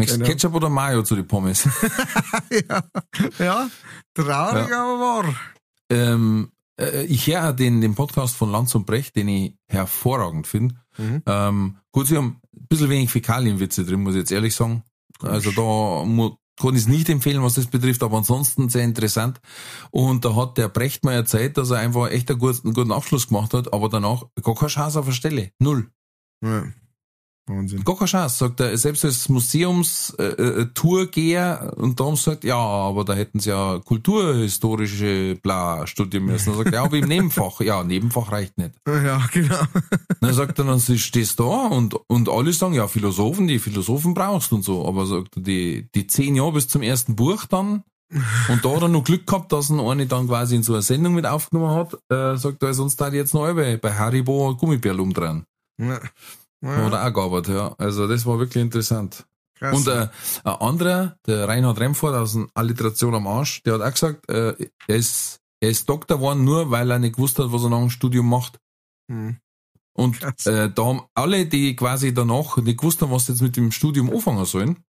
[0.00, 0.32] Möchtest du Genau.
[0.32, 1.64] Ketchup oder Mayo zu den Pommes?
[2.68, 2.82] ja,
[3.38, 3.70] ja,
[4.14, 5.34] traurig, aber wahr.
[5.90, 10.74] ähm, äh, ich höre den, den Podcast von Lanz und Brecht, den ich hervorragend finde.
[10.98, 11.22] Mhm.
[11.26, 14.82] Ähm, gut, sie haben ein bisschen wenig Fäkalienwitze drin, muss ich jetzt ehrlich sagen.
[15.22, 19.40] Also da mu- kann ich es nicht empfehlen, was das betrifft, aber ansonsten sehr interessant.
[19.90, 22.92] Und da hat der Brecht mal erzählt, dass er einfach echt einen guten, einen guten
[22.92, 25.52] Abschluss gemacht hat, aber danach gar keine Chance auf der Stelle.
[25.58, 25.90] Null.
[26.44, 26.64] Ja.
[27.50, 27.84] Wahnsinn.
[27.84, 28.76] Chance, sagt er.
[28.76, 36.26] Selbst als Museums-Tourgeher und darum sagt, ja, aber da hätten sie ja kulturhistorische bla studieren
[36.26, 36.50] müssen.
[36.50, 37.60] Dann sagt er, ja, aber im Nebenfach.
[37.60, 38.74] Ja, Nebenfach reicht nicht.
[38.86, 39.60] Ja, genau.
[40.20, 44.14] Dann sagt er, dann stehst du da und, und alle sagen, ja, Philosophen, die Philosophen
[44.14, 44.86] brauchst und so.
[44.86, 47.82] Aber sagt er, die, die zehn Jahre bis zum ersten Buch dann,
[48.48, 50.82] und da hat er noch Glück gehabt, dass ihn eine dann quasi in so einer
[50.82, 55.44] Sendung mit aufgenommen hat, äh, sagt er, sonst da jetzt noch bei Haribo Gummibärl umdrehen.
[55.78, 56.00] Ja.
[56.60, 57.74] Da hat er auch gearbeitet, ja.
[57.78, 59.26] Also das war wirklich interessant.
[59.54, 59.76] krass.
[59.76, 60.08] Und äh,
[60.44, 64.54] ein anderer, der Reinhard Remford aus dem Alliteration am Arsch, der hat auch gesagt, äh,
[64.86, 67.78] er ist, er ist Doktor geworden, nur weil er nicht gewusst hat, was er nach
[67.78, 68.58] dem Studium macht.
[69.10, 69.38] Hm.
[69.94, 73.56] Und äh, da haben alle, die quasi danach nicht gewusst haben, was sie jetzt mit
[73.56, 74.84] dem Studium anfangen sollen,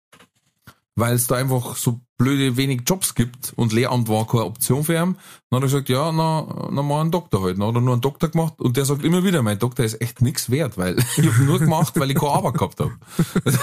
[0.99, 4.95] weil es da einfach so blöde wenig Jobs gibt und Lehramt war keine Option für
[4.95, 5.17] ihn,
[5.51, 7.59] dann hat er gesagt, ja, na, na mal einen Doktor halt.
[7.59, 10.01] Dann hat er nur einen Doktor gemacht und der sagt immer wieder, mein Doktor ist
[10.01, 12.93] echt nix wert, weil ich habe nur gemacht, weil ich keine Arbeit gehabt habe.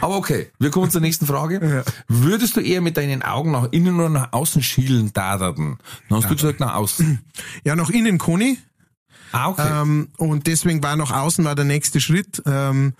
[0.00, 1.84] Aber okay, wir kommen zur nächsten Frage.
[2.06, 5.78] Würdest du eher mit deinen Augen nach innen oder nach außen schielen, daderten?
[6.08, 7.20] Dann hast du gesagt nach außen.
[7.64, 8.58] Ja, nach innen Conny.
[9.32, 9.82] Ah, okay.
[9.82, 12.42] Ähm, und deswegen war nach außen war der nächste Schritt.
[12.46, 12.94] Ähm,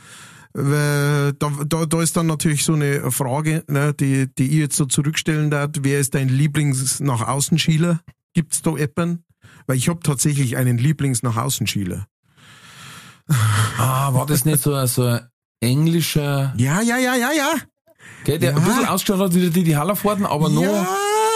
[0.55, 4.77] weil da, da, da ist dann natürlich so eine Frage, ne, die, die ich jetzt
[4.77, 5.71] so zurückstellen darf.
[5.81, 8.01] Wer ist dein Lieblings nach außen Schieler?
[8.35, 9.25] Gibt's da Eppern?
[9.67, 12.07] Weil ich habe tatsächlich einen Lieblings nach außen Schieler.
[13.79, 15.21] ah, war das nicht so, ein- so ein
[15.61, 17.55] englischer, Ja, ja, ja, ja, ja.
[18.25, 18.57] gell, der Ja.
[18.57, 20.87] ein bisschen ausgeschaut hat wie die, die Hallerforden, aber noch, ja.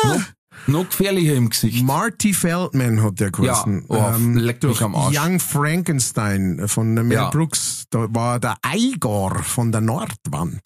[0.04, 0.20] noch,
[0.66, 1.84] noch gefährlicher im Gesicht.
[1.84, 3.86] Marty Feldman hat der geheißen.
[3.88, 5.16] Ja, oh, leck mich am Arsch.
[5.16, 7.30] Young Frankenstein von Mel Ja.
[7.30, 7.84] Brooks.
[7.90, 10.60] Da war der Igor von der Nordwand.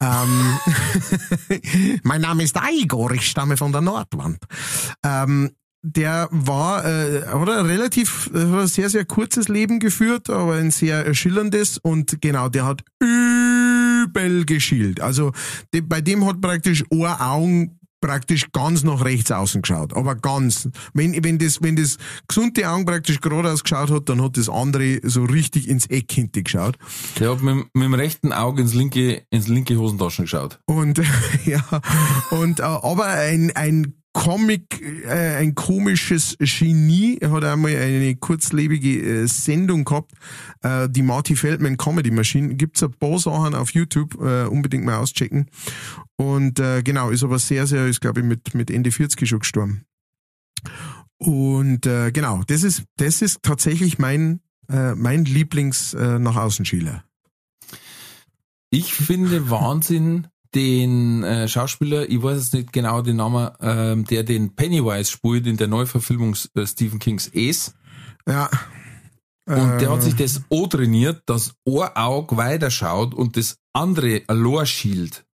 [0.00, 0.58] Ähm,
[2.02, 4.38] mein Name ist Igor, ich stamme von der Nordwand.
[5.02, 5.50] Ähm,
[5.86, 11.76] der war, äh, ein relativ, äh, sehr, sehr kurzes Leben geführt, aber ein sehr schillerndes
[11.76, 15.00] und genau, der hat übel geschielt.
[15.00, 15.32] Also
[15.74, 19.94] de, bei dem hat praktisch ein Augen praktisch ganz nach rechts außen geschaut.
[19.94, 20.68] Aber ganz.
[20.92, 21.96] Wenn, wenn das, wenn das
[22.28, 26.42] gesunde Augen praktisch geradeaus geschaut hat, dann hat das andere so richtig ins Eck hinter
[26.42, 26.76] geschaut.
[27.18, 30.60] Der hat mit, mit dem rechten Auge ins linke, ins linke Hosentaschen geschaut.
[30.66, 31.00] Und
[31.46, 31.62] ja,
[32.30, 39.02] und äh, aber ein, ein Comic, äh, ein komisches Genie, er hat einmal eine kurzlebige
[39.02, 40.12] äh, Sendung gehabt,
[40.62, 42.54] äh, die Marty Feldman Comedy Machine.
[42.54, 45.50] Gibt's ein paar Sachen auf YouTube, äh, unbedingt mal auschecken.
[46.16, 49.40] Und äh, genau, ist aber sehr, sehr, ist glaube ich mit, mit Ende 40 schon
[49.40, 49.84] gestorben.
[51.18, 54.40] Und äh, genau, das ist, das ist tatsächlich mein,
[54.70, 57.04] äh, mein Lieblings äh.
[58.70, 64.22] Ich finde Wahnsinn den äh, Schauspieler, ich weiß jetzt nicht genau den Namen, ähm, der
[64.22, 67.74] den Pennywise spielt in der Neuverfilmung äh, Stephen Kings Ace.
[68.28, 68.48] Ja.
[69.46, 74.64] Und der hat sich das O trainiert, dass ein Auge weiterschaut und das andere allein
[74.64, 75.26] schielt.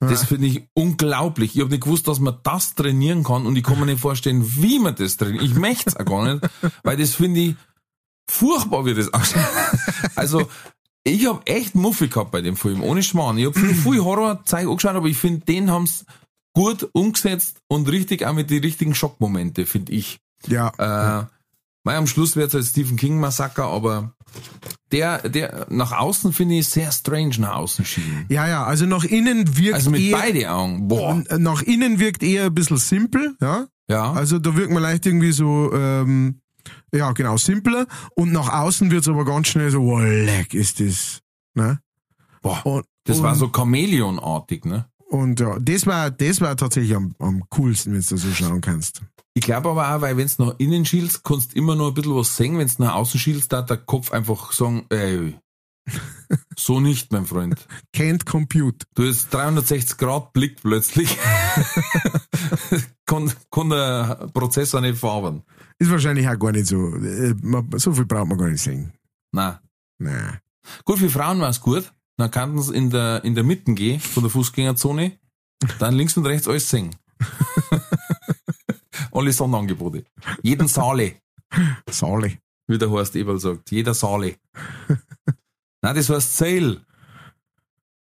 [0.00, 1.54] Das finde ich unglaublich.
[1.54, 4.44] Ich habe nicht gewusst, dass man das trainieren kann und ich kann mir nicht vorstellen,
[4.56, 5.44] wie man das trainiert.
[5.44, 6.48] Ich möchte es auch gar nicht,
[6.82, 7.56] weil das finde ich
[8.28, 9.44] furchtbar, wie das ausschaut.
[10.14, 10.48] Also,
[11.06, 13.38] ich habe echt Muffe gehabt bei dem Film, ohne Schmarrn.
[13.38, 16.04] Ich habe viel, viel Horrorzeug angeschaut, aber ich finde, den haben's
[16.52, 20.18] gut umgesetzt und richtig auch mit den richtigen Schockmomente, finde ich.
[20.48, 20.72] ja.
[20.78, 21.26] Äh,
[21.84, 24.12] Mei, am Schluss wird es halt Stephen King Massaker, aber
[24.90, 28.26] der, der nach außen finde ich sehr strange nach außen schienen.
[28.28, 30.88] Ja, ja, also nach innen wirkt Also mit eher, beide Augen.
[30.88, 31.22] Boah.
[31.38, 33.68] nach innen wirkt eher ein bisschen simpel, ja.
[33.88, 34.12] Ja.
[34.12, 36.40] Also da wirkt man leicht irgendwie so, ähm,
[36.92, 37.86] ja, genau, simpler.
[38.14, 41.22] Und nach außen wird's aber ganz schnell so, wow, leck ist das.
[41.54, 41.80] Ne?
[42.42, 42.64] Boah.
[42.64, 44.88] Und, Das und, war so Chamäleonartig, ne?
[45.08, 49.02] Und ja, das war, das war tatsächlich am, am coolsten, wenn du so schauen kannst.
[49.34, 52.16] Ich glaube aber auch, weil wenn's nach innen schielst, kannst du immer noch ein bisschen
[52.16, 52.58] was sehen.
[52.58, 55.36] Wenn's nach außen schielst, da der Kopf einfach sagen, ey,
[56.56, 57.66] so nicht, mein Freund.
[57.94, 58.86] Can't compute.
[58.94, 61.16] Du hast 360 Grad Blick plötzlich.
[63.06, 65.42] kann, kann der Prozessor nicht fahren.
[65.78, 66.94] Ist wahrscheinlich auch gar nicht so.
[66.96, 67.34] äh,
[67.76, 68.92] So viel braucht man gar nicht sehen.
[69.32, 69.56] Nein.
[69.98, 70.40] Nein.
[70.84, 71.92] Gut, für Frauen war's gut.
[72.16, 75.18] Dann kannten sie in der, in der Mitte gehen, von der Fußgängerzone.
[75.78, 76.94] Dann links und rechts alles singen.
[79.12, 80.04] Alle Sonnenangebote.
[80.42, 81.14] Jeden Saale,
[81.88, 82.38] Sali.
[82.66, 83.70] wie der Horst Eberl sagt.
[83.70, 84.36] Jeder Saale.
[85.82, 86.80] Nein, das heißt Sail.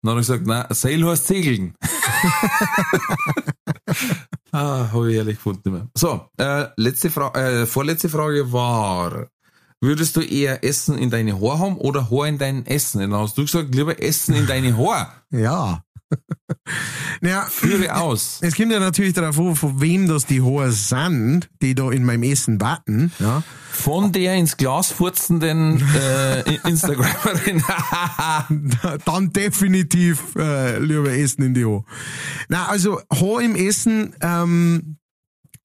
[0.03, 1.75] Dann habe ich gesagt, nein, Sail heißt Segeln.
[4.51, 5.69] ah, habe ich ehrlich gefunden.
[5.69, 5.88] Immer.
[5.95, 9.28] So, äh, letzte Frage, äh, vorletzte Frage war,
[9.80, 12.99] würdest du eher Essen in deine Haare haben oder Haar in dein Essen?
[12.99, 15.07] Dann hast du gesagt, lieber Essen in deine Haare.
[15.32, 15.84] Ja.
[17.22, 18.39] naja, Führe aus.
[18.41, 22.03] es kommt ja natürlich darauf an, von wem das die Haare sind, die da in
[22.03, 23.12] meinem Essen warten.
[23.20, 23.43] Ja.
[23.72, 27.64] Von der ins Glas furzenden äh, Instagramerin.
[29.05, 31.86] Dann definitiv äh, lieber Essen in die Haare.
[32.49, 34.97] Na, also Haar im Essen ähm,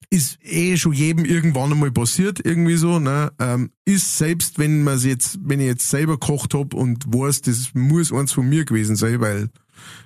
[0.09, 2.99] ist eh schon jedem irgendwann einmal passiert, irgendwie so.
[2.99, 3.31] Ne?
[3.39, 7.73] Ähm, ist selbst, wenn man jetzt, wenn ich jetzt selber gekocht hab und weiß, das
[7.73, 9.49] muss eins von mir gewesen sein, weil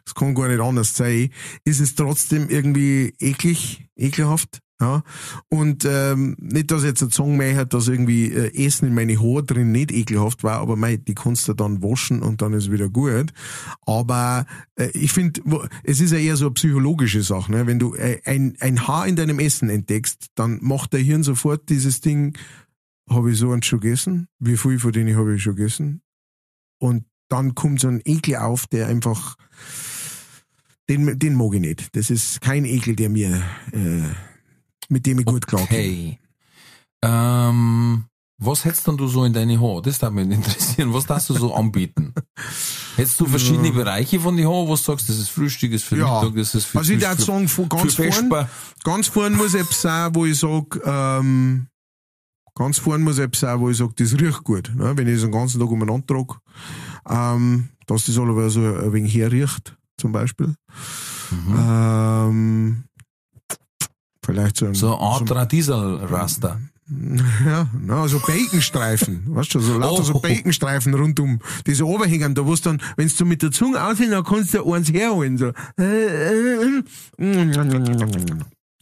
[0.06, 1.30] es kann gar nicht anders sein,
[1.64, 4.60] ist es trotzdem irgendwie eklig, ekelhaft.
[4.82, 5.03] Ja.
[5.47, 9.71] Und ähm, nicht, dass jetzt sagen möchte, dass irgendwie äh, Essen in meine Haare drin
[9.71, 13.32] nicht ekelhaft war, aber mei, die kannst du dann waschen und dann ist wieder gut.
[13.86, 15.41] Aber äh, ich finde,
[15.84, 17.51] es ist ja eher so eine psychologische Sache.
[17.51, 17.67] Ne?
[17.67, 21.69] Wenn du äh, ein, ein Haar in deinem Essen entdeckst, dann macht der Hirn sofort
[21.69, 22.36] dieses Ding,
[23.07, 24.27] habe ich so eins schon gegessen?
[24.39, 26.01] Wie viel von denen habe ich schon gegessen?
[26.79, 29.36] Und dann kommt so ein Ekel auf, der einfach,
[30.89, 31.95] den, den mag ich nicht.
[31.95, 34.30] Das ist kein Ekel, der mir, äh,
[34.92, 35.70] mit dem ich gut klarkomme.
[35.80, 36.20] Okay.
[37.04, 38.06] Ähm,
[38.38, 39.82] Was hättest denn du so in deine Haare?
[39.82, 40.94] Das darf mich interessieren.
[40.94, 42.14] Was darfst du so anbieten?
[42.96, 45.88] Hättest du verschiedene Bereiche von die Haare, wo du sagst, das ist Frühstück, das ist
[45.88, 46.22] für Ja.
[46.22, 48.50] Mittag, das ist für Also ich würde sagen, von ganz für vorn, Vesper.
[48.84, 51.68] ganz vorn muss etwas sein, wo ich sag, ähm,
[52.56, 54.72] ganz vorn muss etwas sein, wo ich sag, das riecht gut.
[54.76, 54.96] Ne?
[54.98, 56.36] Wenn ich das den ganzen Tag umeinander trage,
[57.10, 60.54] ähm, dass das alle so ein wenig herriecht, zum Beispiel.
[61.32, 61.56] Mhm.
[61.58, 62.84] Ähm,
[64.32, 66.59] vielleicht so ein, So Art Radiesel-Raster.
[67.45, 70.19] Ja, na, so Baconstreifen, weißt du, so lauter so Oh.
[70.19, 74.25] Baconstreifen rundum, die so runterhängen, da wo dann, wenn du mit der Zunge aushängen, dann
[74.25, 75.53] kannst du eins herholen, so.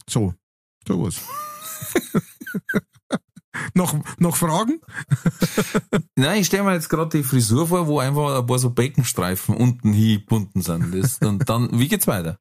[0.08, 0.34] So,
[0.88, 1.20] sowas.
[3.74, 4.80] noch, noch Fragen?
[6.16, 9.56] Nein, ich stelle mir jetzt gerade die Frisur vor, wo einfach ein paar so Baconstreifen
[9.56, 10.92] unten hingebunden sind.
[10.94, 12.38] Das, und dann, wie geht's weiter?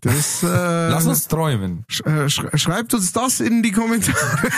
[0.00, 1.84] Das, äh, Lass uns träumen.
[1.88, 4.48] sch äh, sch schreibt uns das in die Kommentare.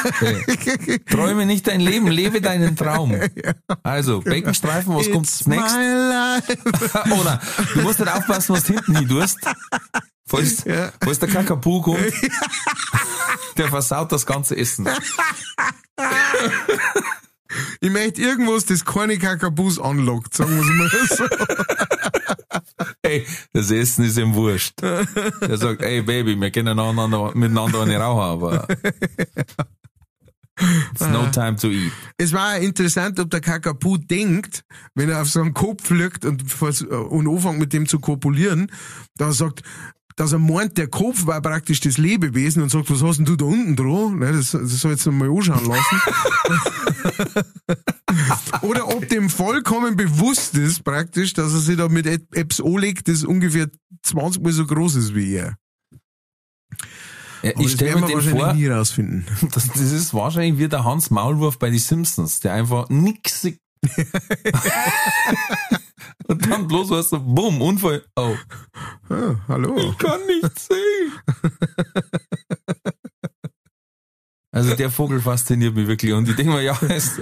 [1.10, 3.14] Träume nicht dein Leben, lebe deinen Traum.
[3.82, 5.74] Also, Baconstreifen, was kommt It's next?
[5.76, 6.58] my life.
[7.20, 7.40] Oder
[7.74, 9.38] du musst nicht aufpassen, was du hinten hin tust.
[10.26, 10.92] Falls, Ja.
[11.02, 12.00] falls der Kakapu kommt,
[13.56, 14.86] der versaut das ganze Essen.
[17.80, 21.24] Ich möchte irgendwas, das keine Kakabus anlockt, sagen wir mal so.
[23.04, 24.80] Hey, das Essen ist ihm wurscht.
[24.82, 28.66] Der sagt, ey Baby, wir können einander, miteinander eine rauchen, aber
[30.92, 31.92] it's no time to eat.
[32.16, 34.64] Es war interessant, ob der Kakapu denkt,
[34.94, 38.70] wenn er auf so einen Kopf fliegt und, und anfängt mit dem zu kopulieren,
[39.18, 39.62] er sagt,
[40.20, 43.36] dass er meint, der Kopf war praktisch das Lebewesen und sagt, was hast denn du
[43.36, 44.18] da unten dran?
[44.18, 46.00] Ne, das, das soll jetzt mal anschauen lassen.
[48.60, 53.24] Oder ob dem vollkommen bewusst ist, praktisch, dass er sich da mit etwas anlegt, das
[53.24, 53.70] ungefähr
[54.02, 55.56] 20 mal so groß ist wie er.
[57.42, 59.26] Ja, ich stelle werden mir wir den wahrscheinlich vor, nie rausfinden.
[59.54, 63.58] das, das ist wahrscheinlich wie der Hans Maulwurf bei die Simpsons, der einfach nix sieht.
[66.28, 68.04] Und dann bloß was so, bumm, Unfall.
[68.16, 68.36] Oh,
[69.08, 69.94] Ah, hallo.
[69.98, 71.12] kann nicht sehen.
[74.52, 77.20] Also der Vogel fasziniert mich wirklich und ich denke mir, ja, es,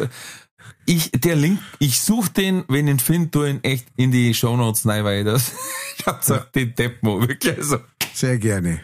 [0.86, 4.32] ich, der Link, ich suche den, wenn ich ihn finde, tu ihn echt in die
[4.32, 5.52] Shownotes rein, weil das,
[5.98, 7.78] ich hab gesagt, den Deppmo, wirklich, also,
[8.14, 8.80] Sehr gerne.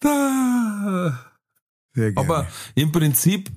[0.00, 1.18] da.
[1.94, 2.18] Sehr gerne.
[2.28, 3.50] Aber im Prinzip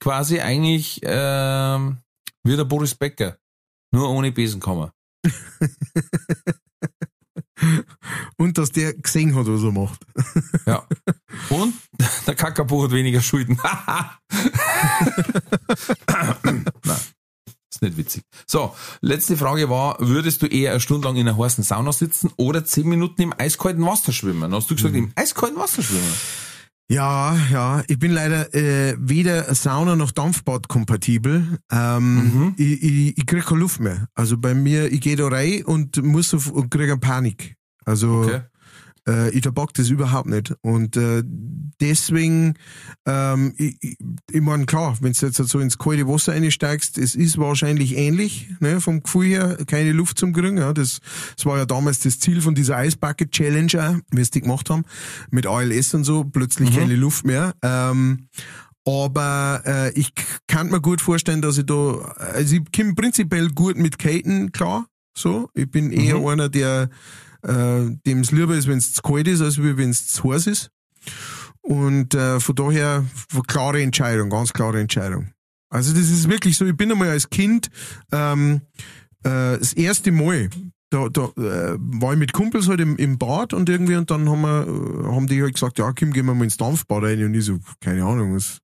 [0.00, 1.98] quasi eigentlich ähm,
[2.44, 3.36] wie der Boris Becker.
[3.94, 4.92] Nur ohne Besenkammer.
[8.36, 10.00] und dass der gesehen hat, was er macht.
[10.66, 10.84] Ja.
[11.50, 11.74] Und
[12.26, 13.60] der Kakapo hat weniger Schulden.
[16.42, 16.64] Nein,
[17.70, 18.22] ist nicht witzig.
[18.46, 22.32] So, letzte Frage war, würdest du eher eine Stunde lang in einer heißen Sauna sitzen
[22.36, 24.54] oder zehn Minuten im eiskalten Wasser schwimmen?
[24.54, 26.14] Hast du gesagt, im eiskalten Wasser schwimmen?
[26.90, 31.58] Ja, ja, ich bin leider äh, weder Sauna noch Dampfbad kompatibel.
[31.72, 32.54] Ähm, Mhm.
[32.58, 34.08] ich, ich, ich krieg keine Luft mehr.
[34.14, 37.56] Also bei mir, ich gehe da rein und muss auf, und krieg eine Panik.
[37.86, 38.40] Also Okay.
[39.08, 40.54] Äh, ich tabak das überhaupt nicht.
[40.62, 41.22] Und äh,
[41.80, 42.54] deswegen,
[43.06, 43.96] ähm, ich, ich,
[44.30, 48.48] ich meine, klar, wenn du jetzt so ins kalte Wasser einsteigst, es ist wahrscheinlich ähnlich,
[48.60, 50.58] ne, vom Gefühl her, keine Luft zum kriegen.
[50.58, 51.00] Ja, das,
[51.36, 54.40] das war ja damals das Ziel von dieser Ice Bucket Challenge, auch, wie es die
[54.40, 54.84] gemacht haben,
[55.30, 57.54] mit ALS und so, plötzlich keine Luft mehr.
[57.62, 58.28] Ähm,
[58.86, 60.12] aber äh, ich
[60.46, 64.86] kann mir gut vorstellen, dass ich da, also ich komme prinzipiell gut mit Katen klar.
[65.16, 66.90] So, ich bin eher einer, der
[67.44, 70.46] äh, dem es lieber ist, wenn es zu kalt ist, als wenn es zu heiß
[70.46, 70.70] ist.
[71.62, 73.04] Und äh, von daher
[73.46, 75.30] klare Entscheidung, ganz klare Entscheidung.
[75.70, 77.70] Also das ist wirklich so, ich bin einmal als Kind
[78.12, 78.60] ähm,
[79.24, 80.50] äh, das erste Mal,
[80.90, 84.28] da, da äh, war ich mit Kumpels halt im, im Bad und irgendwie und dann
[84.28, 87.24] haben wir, äh, haben die halt gesagt, ja Kim, gehen wir mal ins Dampfbad rein
[87.24, 88.58] und ich so, keine Ahnung, was,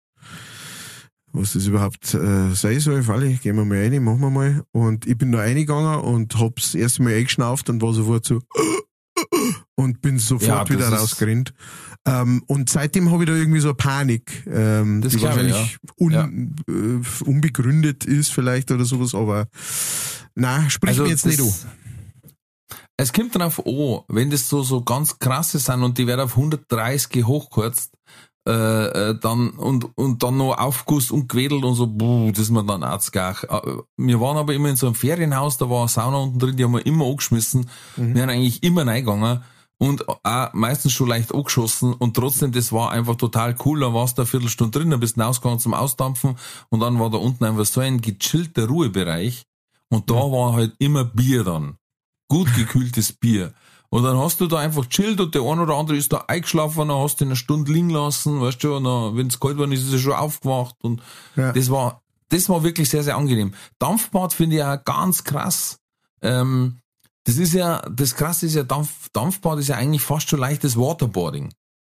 [1.32, 4.62] was das überhaupt äh, sein soll, Falle, gehen wir mal rein, machen wir mal.
[4.72, 8.40] Und ich bin da reingegangen und hab's erst mal eingeschnauft und war sofort so
[9.76, 11.52] und bin sofort Ja, wieder rausgerannt.
[12.06, 15.52] Ähm, und seitdem habe ich da irgendwie so eine Panik, ähm, Das die glaub ich,
[15.52, 19.48] wahrscheinlich un, äh, unbegründet ist vielleicht oder sowas, aber
[20.34, 21.46] na, sprich mir jetzt nicht an.
[21.46, 21.66] Also
[22.96, 26.36] Es kommt drauf an, wenn das so, so ganz krasse sind und die werden auf
[26.36, 27.92] 130 hochgekürzt,
[28.48, 32.50] äh, äh, dann, und, und dann noch aufguss und gewedelt und so, buh, das ist
[32.50, 33.44] mir dann auch zu gach.
[33.44, 33.60] Äh,
[33.98, 36.64] Wir waren aber immer in so einem Ferienhaus, da war eine Sauna unten drin, die
[36.64, 37.68] haben wir immer angeschmissen.
[37.96, 38.14] Mhm.
[38.14, 39.42] Wir haben eigentlich immer reingegangen
[39.78, 43.80] und auch meistens schon leicht angeschossen und trotzdem, das war einfach total cool.
[43.80, 46.36] Da warst du eine Viertelstunde drin, dann bist du rausgegangen zum Ausdampfen
[46.70, 49.44] und dann war da unten einfach so ein gechillter Ruhebereich
[49.90, 51.76] und da war halt immer Bier dann.
[52.28, 53.52] Gut gekühltes Bier.
[53.92, 56.88] Und dann hast du da einfach chillt und der eine oder andere ist da eingeschlafen,
[56.88, 59.70] dann hast du ihn eine Stunde liegen lassen, weißt du, und wenn es kalt war,
[59.70, 61.02] ist er schon aufgewacht und
[61.34, 61.52] Ja.
[61.52, 63.52] das war, das war wirklich sehr, sehr angenehm.
[63.80, 65.78] Dampfbad finde ich auch ganz krass.
[66.22, 66.76] Ähm,
[67.24, 70.76] das ist ja, das krasse ist ja, Dampf, Dampfbad ist ja eigentlich fast schon leichtes
[70.76, 71.52] Waterboarding.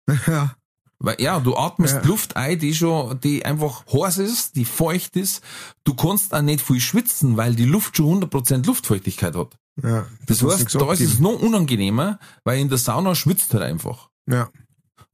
[0.26, 0.54] Ja.
[1.00, 2.02] Weil ja, du atmest Ja.
[2.02, 5.42] Luft ein, die schon, die einfach heiß ist, die feucht ist.
[5.84, 9.56] Du kannst auch nicht viel schwitzen, weil die Luft schon 100% Luftfeuchtigkeit hat.
[9.82, 10.06] Ja.
[10.26, 14.08] Das kannst heißt, da ist es noch unangenehmer, weil in der Sauna schwitzt halt einfach.
[14.28, 14.50] Ja.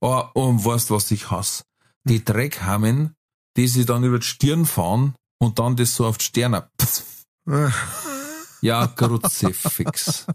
[0.00, 1.64] Oh, und weißt was ich hasse?
[2.04, 3.14] Die Dreckhammen,
[3.56, 6.68] die sie dann über die Stirn fahren und dann das so auf die Sterne.
[6.80, 7.02] Pff,
[8.62, 10.26] Ja, Kruzifix.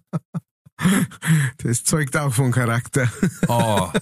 [1.58, 3.10] Das zeugt auch von Charakter.
[3.48, 3.92] Oh.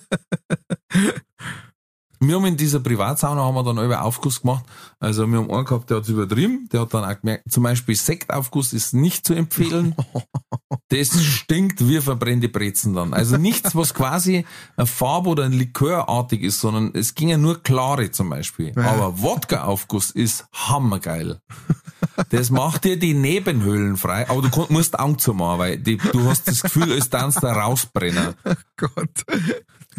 [2.27, 4.65] Wir haben in dieser Privatsauna haben wir dann über Aufguss gemacht.
[4.99, 6.69] Also wir haben einen gehabt, der hat übertrieben.
[6.71, 9.95] Der hat dann auch gemerkt, zum Beispiel Sektaufguss ist nicht zu empfehlen.
[10.89, 13.13] Das stinkt wie verbrennte Brezen dann.
[13.15, 14.45] Also nichts, was quasi
[14.75, 18.77] eine Farbe oder ein Likörartig ist, sondern es ging ja nur klare zum Beispiel.
[18.77, 21.39] Aber Wodka-Aufguss ist hammergeil.
[22.29, 26.47] Das macht dir die Nebenhöhlen frei, aber du musst zu machen, weil die, du hast
[26.47, 28.35] das Gefühl, als tanzt da rausbrennen.
[28.77, 29.25] Gott.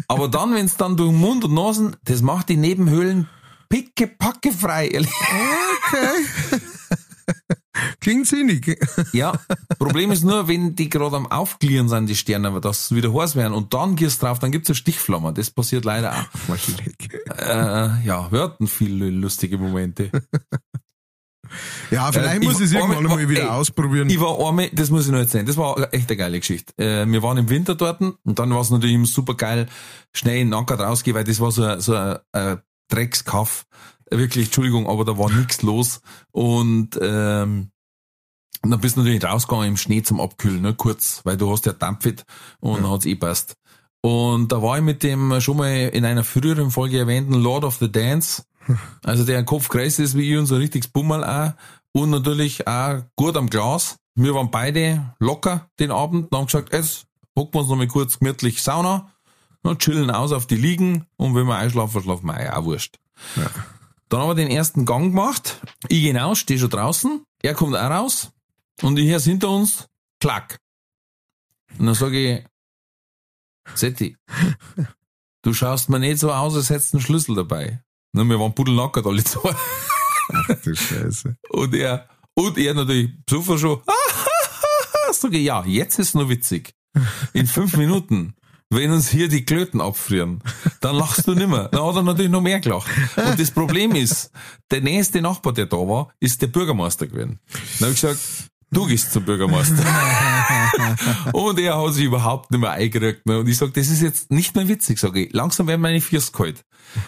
[0.07, 3.29] Aber dann, wenn es dann durch Mund und Nasen, das macht die Nebenhöhlen
[3.69, 4.89] pickepacke frei.
[4.89, 6.61] Okay.
[7.99, 8.79] Klingt sinnig.
[9.13, 9.33] Ja,
[9.79, 13.13] Problem ist nur, wenn die gerade am Aufglieren sind, die Sterne, aber dass sie wieder
[13.13, 15.33] heiß werden und dann gehst drauf, dann gibt's eine Stichflamme.
[15.33, 16.25] Das passiert leider auch.
[17.37, 20.11] Äh, ja, wir hatten viele lustige Momente.
[21.91, 24.09] Ja, vielleicht Äh, muss ich es irgendwann einmal wieder ey, ausprobieren.
[24.09, 26.73] Ich war einmal, das muss ich noch erzählen, das war echt eine geile Geschichte.
[26.77, 29.67] Äh, wir waren im Winter dort und dann war es natürlich immer super geil,
[30.13, 33.65] schnell in den Anker rausgehen, weil das war so ein, so ein, ein Dreckskaff.
[34.09, 36.01] Wirklich, Entschuldigung, aber da war nichts los.
[36.31, 37.71] Und ähm,
[38.61, 41.67] und dann bist du natürlich rausgegangen im Schnee zum Abkühlen, ne, kurz, weil du hast
[41.67, 42.25] ja dampfet
[42.59, 43.57] und dann hat's eh passt.
[44.01, 47.77] Und da war ich mit dem schon mal in einer früheren Folge erwähnten Lord of
[47.77, 48.43] the Dance,
[49.03, 51.53] also der Kopf größer ist wie ich und so ein richtiges Bummel auch
[51.91, 53.97] und natürlich auch gut am Glas.
[54.15, 57.05] Wir waren beide locker den Abend und haben gesagt, jetzt
[57.37, 59.11] hocken wir uns noch mal kurz gemütlich Sauna,
[59.69, 62.99] und chillen aus auf die Liegen und wenn wir einschlafen, schlafen wir ein, auch wurscht.
[64.09, 65.61] Dann haben wir den ersten Gang gemacht.
[65.87, 67.25] Ich gehe raus, stehe schon draußen.
[67.41, 68.31] Er kommt auch raus.
[68.81, 69.87] Und ich höre hinter uns,
[70.19, 70.59] klack.
[71.79, 72.45] Und dann sage ich,
[73.73, 74.17] Setti,
[75.41, 77.81] du schaust mir nicht so aus, als hättest du einen Schlüssel dabei.
[78.15, 79.53] Und wir waren pudelnackert alle zwei.
[80.33, 81.35] Ach du Scheiße.
[81.49, 83.81] Und er, und er natürlich besoffen schon,
[85.11, 86.73] sage ich, ja, jetzt ist nur witzig.
[87.33, 88.35] In fünf Minuten,
[88.69, 90.41] wenn uns hier die Klöten abfrieren,
[90.81, 91.69] dann lachst du nimmer.
[91.69, 92.89] Dann hat er natürlich noch mehr gelacht.
[93.15, 94.31] Und das Problem ist,
[94.71, 97.39] der nächste Nachbar, der da war, ist der Bürgermeister gewesen.
[97.79, 98.19] Dann habe ich gesagt,
[98.71, 99.83] du gehst zum Bürgermeister.
[101.33, 103.25] und er hat sich überhaupt nicht mehr eingerückt.
[103.25, 103.39] Ne?
[103.39, 105.33] Und ich sage, das ist jetzt nicht mehr witzig, sage ich.
[105.33, 106.63] Langsam werden meine Füße kalt.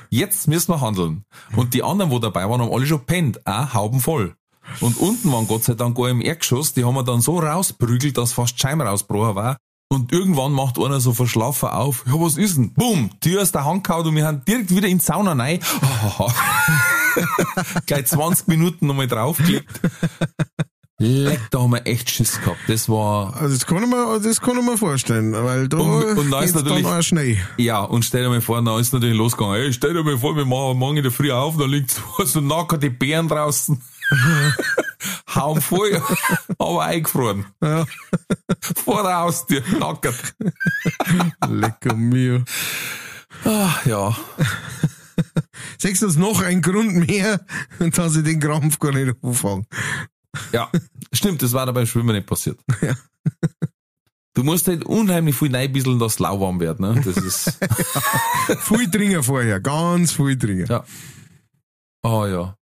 [0.09, 1.23] Jetzt müssen wir handeln.
[1.55, 4.35] Und die anderen, wo dabei waren, haben alle schon pennt, auch Hauben voll.
[4.81, 8.17] Und unten waren Gott sei Dank gar im Erdgeschoss, die haben wir dann so rausprügelt,
[8.17, 9.57] dass fast Scheiben rausgebrochen war.
[9.89, 12.73] Und irgendwann macht einer so verschlafen auf, ja, was ist denn?
[12.73, 15.59] Bumm, Tür aus der Hand gehauen und wir haben direkt wieder in die Sauna rein.
[17.85, 19.79] Gleich 20 Minuten nochmal draufgelegt.
[20.99, 22.57] Leck, da haben wir echt Schiss gehabt.
[22.67, 26.17] Das war, Also das kann ich mir, das kann ich mir vorstellen, weil da Und-
[26.17, 27.37] und da ist natürlich- dann auch schnell.
[27.57, 29.61] ja, und stell dir mal vor, da ist natürlich losgegangen.
[29.61, 32.01] Hey, stell dir mal vor, wir machen morgen in der Früh auf, da liegt so,
[32.25, 33.79] so nackerte Bären draußen.
[35.35, 36.01] Hauen voll,
[36.57, 37.45] aber eingefroren.
[37.61, 37.85] Ja.
[38.83, 40.15] Vor der Haustür, nackert.
[41.47, 42.43] Lecker mir.
[43.45, 44.17] Ach, ja.
[45.77, 47.45] Sechst das noch ein Grund mehr,
[47.77, 49.65] dass ich den Krampf gar nicht anfange.
[50.51, 50.69] Ja,
[51.13, 52.59] stimmt, das war da beim Schwimmen nicht passiert.
[52.81, 52.95] Ja.
[54.33, 57.01] Du musst halt unheimlich viel reinbisseln, dass es lauwarm wird, ne?
[57.03, 57.57] Das ist,
[58.59, 60.67] Viel dringen vorher, ganz viel dringen.
[60.67, 60.85] ja.
[62.03, 62.55] Ah, ja.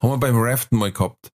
[0.00, 1.32] Haben wir beim Raften mal gehabt.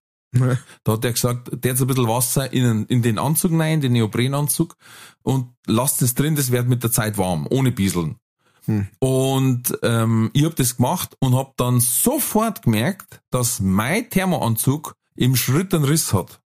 [0.83, 3.73] Da hat er gesagt, der jetzt ein bisschen Wasser in, den- in den Anzug rein,
[3.75, 4.75] in den Neoprenanzug
[5.21, 8.17] und lasst es drin, das wird mit der Zeit warm, ohne Bieseln.
[8.65, 8.87] Hm.
[8.99, 15.35] Und ähm, ich hab das gemacht und hab dann sofort gemerkt, dass mein Thermoanzug im
[15.35, 16.41] Schritt einen Riss hat.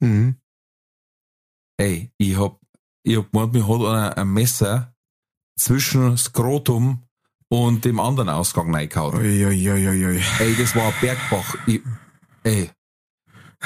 [0.00, 0.36] Mhm.
[1.76, 2.60] Ey, ich hab,
[3.02, 4.94] ich hab gemeint, mir hat einer ein Messer
[5.56, 7.06] zwischen Skrotum
[7.48, 9.20] und dem anderen Ausgang reingehauen.
[10.40, 11.54] Ey, das war ein Bergbach.
[11.66, 11.82] Ich,
[12.42, 12.70] ey.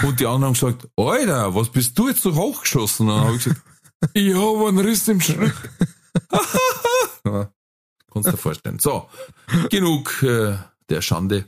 [0.02, 3.08] Und die anderen haben gesagt, Alter, was bist du jetzt so hochgeschossen?
[3.08, 3.62] Und dann habe ich gesagt,
[4.12, 5.54] ich habe einen Riss im Schritt.
[7.24, 7.52] ja,
[8.12, 8.80] kannst dir vorstellen.
[8.80, 9.08] So,
[9.70, 10.56] genug äh,
[10.88, 11.46] der Schande.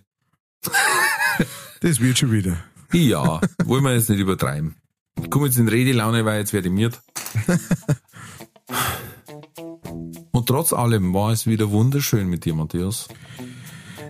[1.80, 2.56] Das wird schon wieder.
[2.92, 4.76] Ja, wollen wir jetzt nicht übertreiben.
[5.22, 7.00] Ich komme jetzt in Redelaune, weil jetzt werde ich miert.
[10.32, 13.08] Und trotz allem war es wieder wunderschön mit dir, Matthias.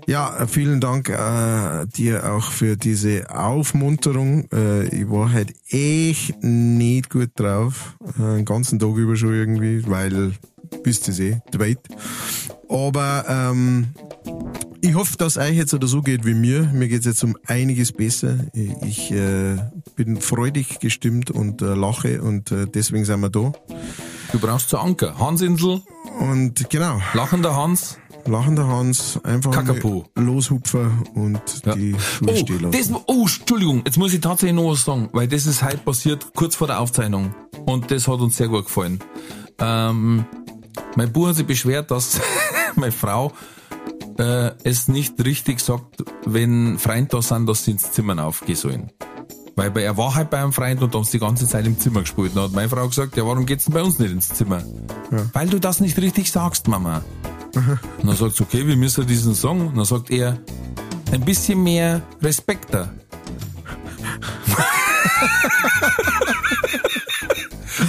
[0.09, 4.48] Ja, vielen Dank äh, dir auch für diese Aufmunterung.
[4.52, 7.97] Äh, ich war halt echt nicht gut drauf.
[8.16, 10.32] Äh, den ganzen Tag über schon irgendwie, weil,
[10.85, 11.82] wisst ihr eh, Debate.
[12.68, 13.88] Aber ähm,
[14.80, 16.62] ich hoffe, dass euch jetzt oder so geht wie mir.
[16.72, 18.38] Mir geht's jetzt um einiges besser.
[18.52, 19.56] Ich, ich äh,
[19.94, 23.52] bin freudig gestimmt und äh, lache und äh, deswegen sind wir da.
[24.32, 25.18] Du brauchst zu Anker.
[25.18, 25.82] Hansinsel,
[26.18, 27.98] Und genau, lachender Hans.
[28.26, 30.05] lachender Hans, einfach Kakapo.
[30.16, 31.40] loshupfen und
[31.76, 32.97] die Schuhe Oh, stehen lassen.
[33.06, 36.56] oh, Entschuldigung, jetzt muss ich tatsächlich noch was sagen, weil das ist heute passiert, kurz
[36.56, 37.32] vor der Aufzeichnung.
[37.66, 38.98] Und das hat uns sehr gut gefallen.
[39.60, 40.24] Ähm,
[40.97, 42.20] mein Bruder hat sich beschwert, dass
[42.77, 43.32] meine Frau
[44.19, 48.93] äh, es nicht richtig sagt, wenn Freunde da sind, dass sie ins Zimmer aufgehen sollen.
[49.55, 51.78] Weil bei, er war halt bei einem Freund und haben sie die ganze Zeit im
[51.78, 52.32] Zimmer gespielt.
[52.35, 54.62] Dann hat meine Frau gesagt, ja, warum geht's denn bei uns nicht ins Zimmer?
[55.32, 57.03] Weil du das nicht richtig sagst, Mama.
[57.55, 59.69] Und dann sagt sie, okay, wir müssen diesen Song.
[59.69, 60.39] Und dann sagt er,
[61.11, 62.93] ein bisschen mehr Respekt da.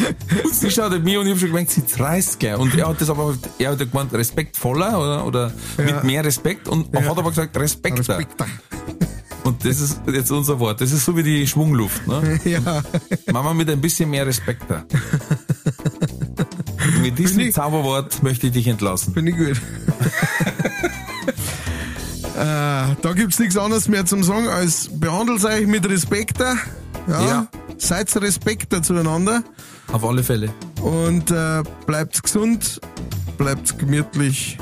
[0.51, 2.55] sie schaut at mich und ich hab schon gemerkt, sie reißt gell.
[2.55, 6.67] Und er hat das aber, er hat ja gemeint, respektvoller oder, oder mit mehr Respekt
[6.67, 8.17] und hat aber gesagt, Respekt, da.
[8.17, 8.43] Respekt.
[9.43, 10.81] Und das ist jetzt unser Wort.
[10.81, 12.37] Das ist so wie die Schwungluft, ne?
[12.45, 12.83] Ja,
[13.31, 14.83] Mama mit ein bisschen mehr Respekt da.
[17.01, 19.13] Mit diesem ich- Zauberwort möchte ich dich entlassen.
[19.13, 19.57] finde ich gut.
[22.35, 26.39] äh, da gibt's nichts anderes mehr zum Sagen als behandelt euch mit Respekt.
[26.39, 26.55] Ja.
[27.07, 27.47] Ja.
[27.77, 29.43] Seid Respekter zueinander
[29.91, 30.49] Auf alle Fälle.
[30.81, 32.81] und äh, bleibt gesund,
[33.37, 34.57] bleibt gemütlich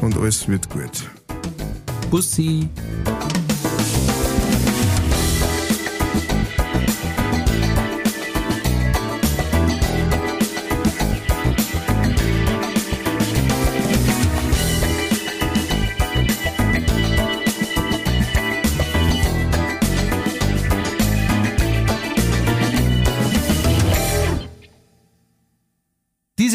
[0.00, 1.10] und alles wird gut.
[2.10, 2.68] Bussi.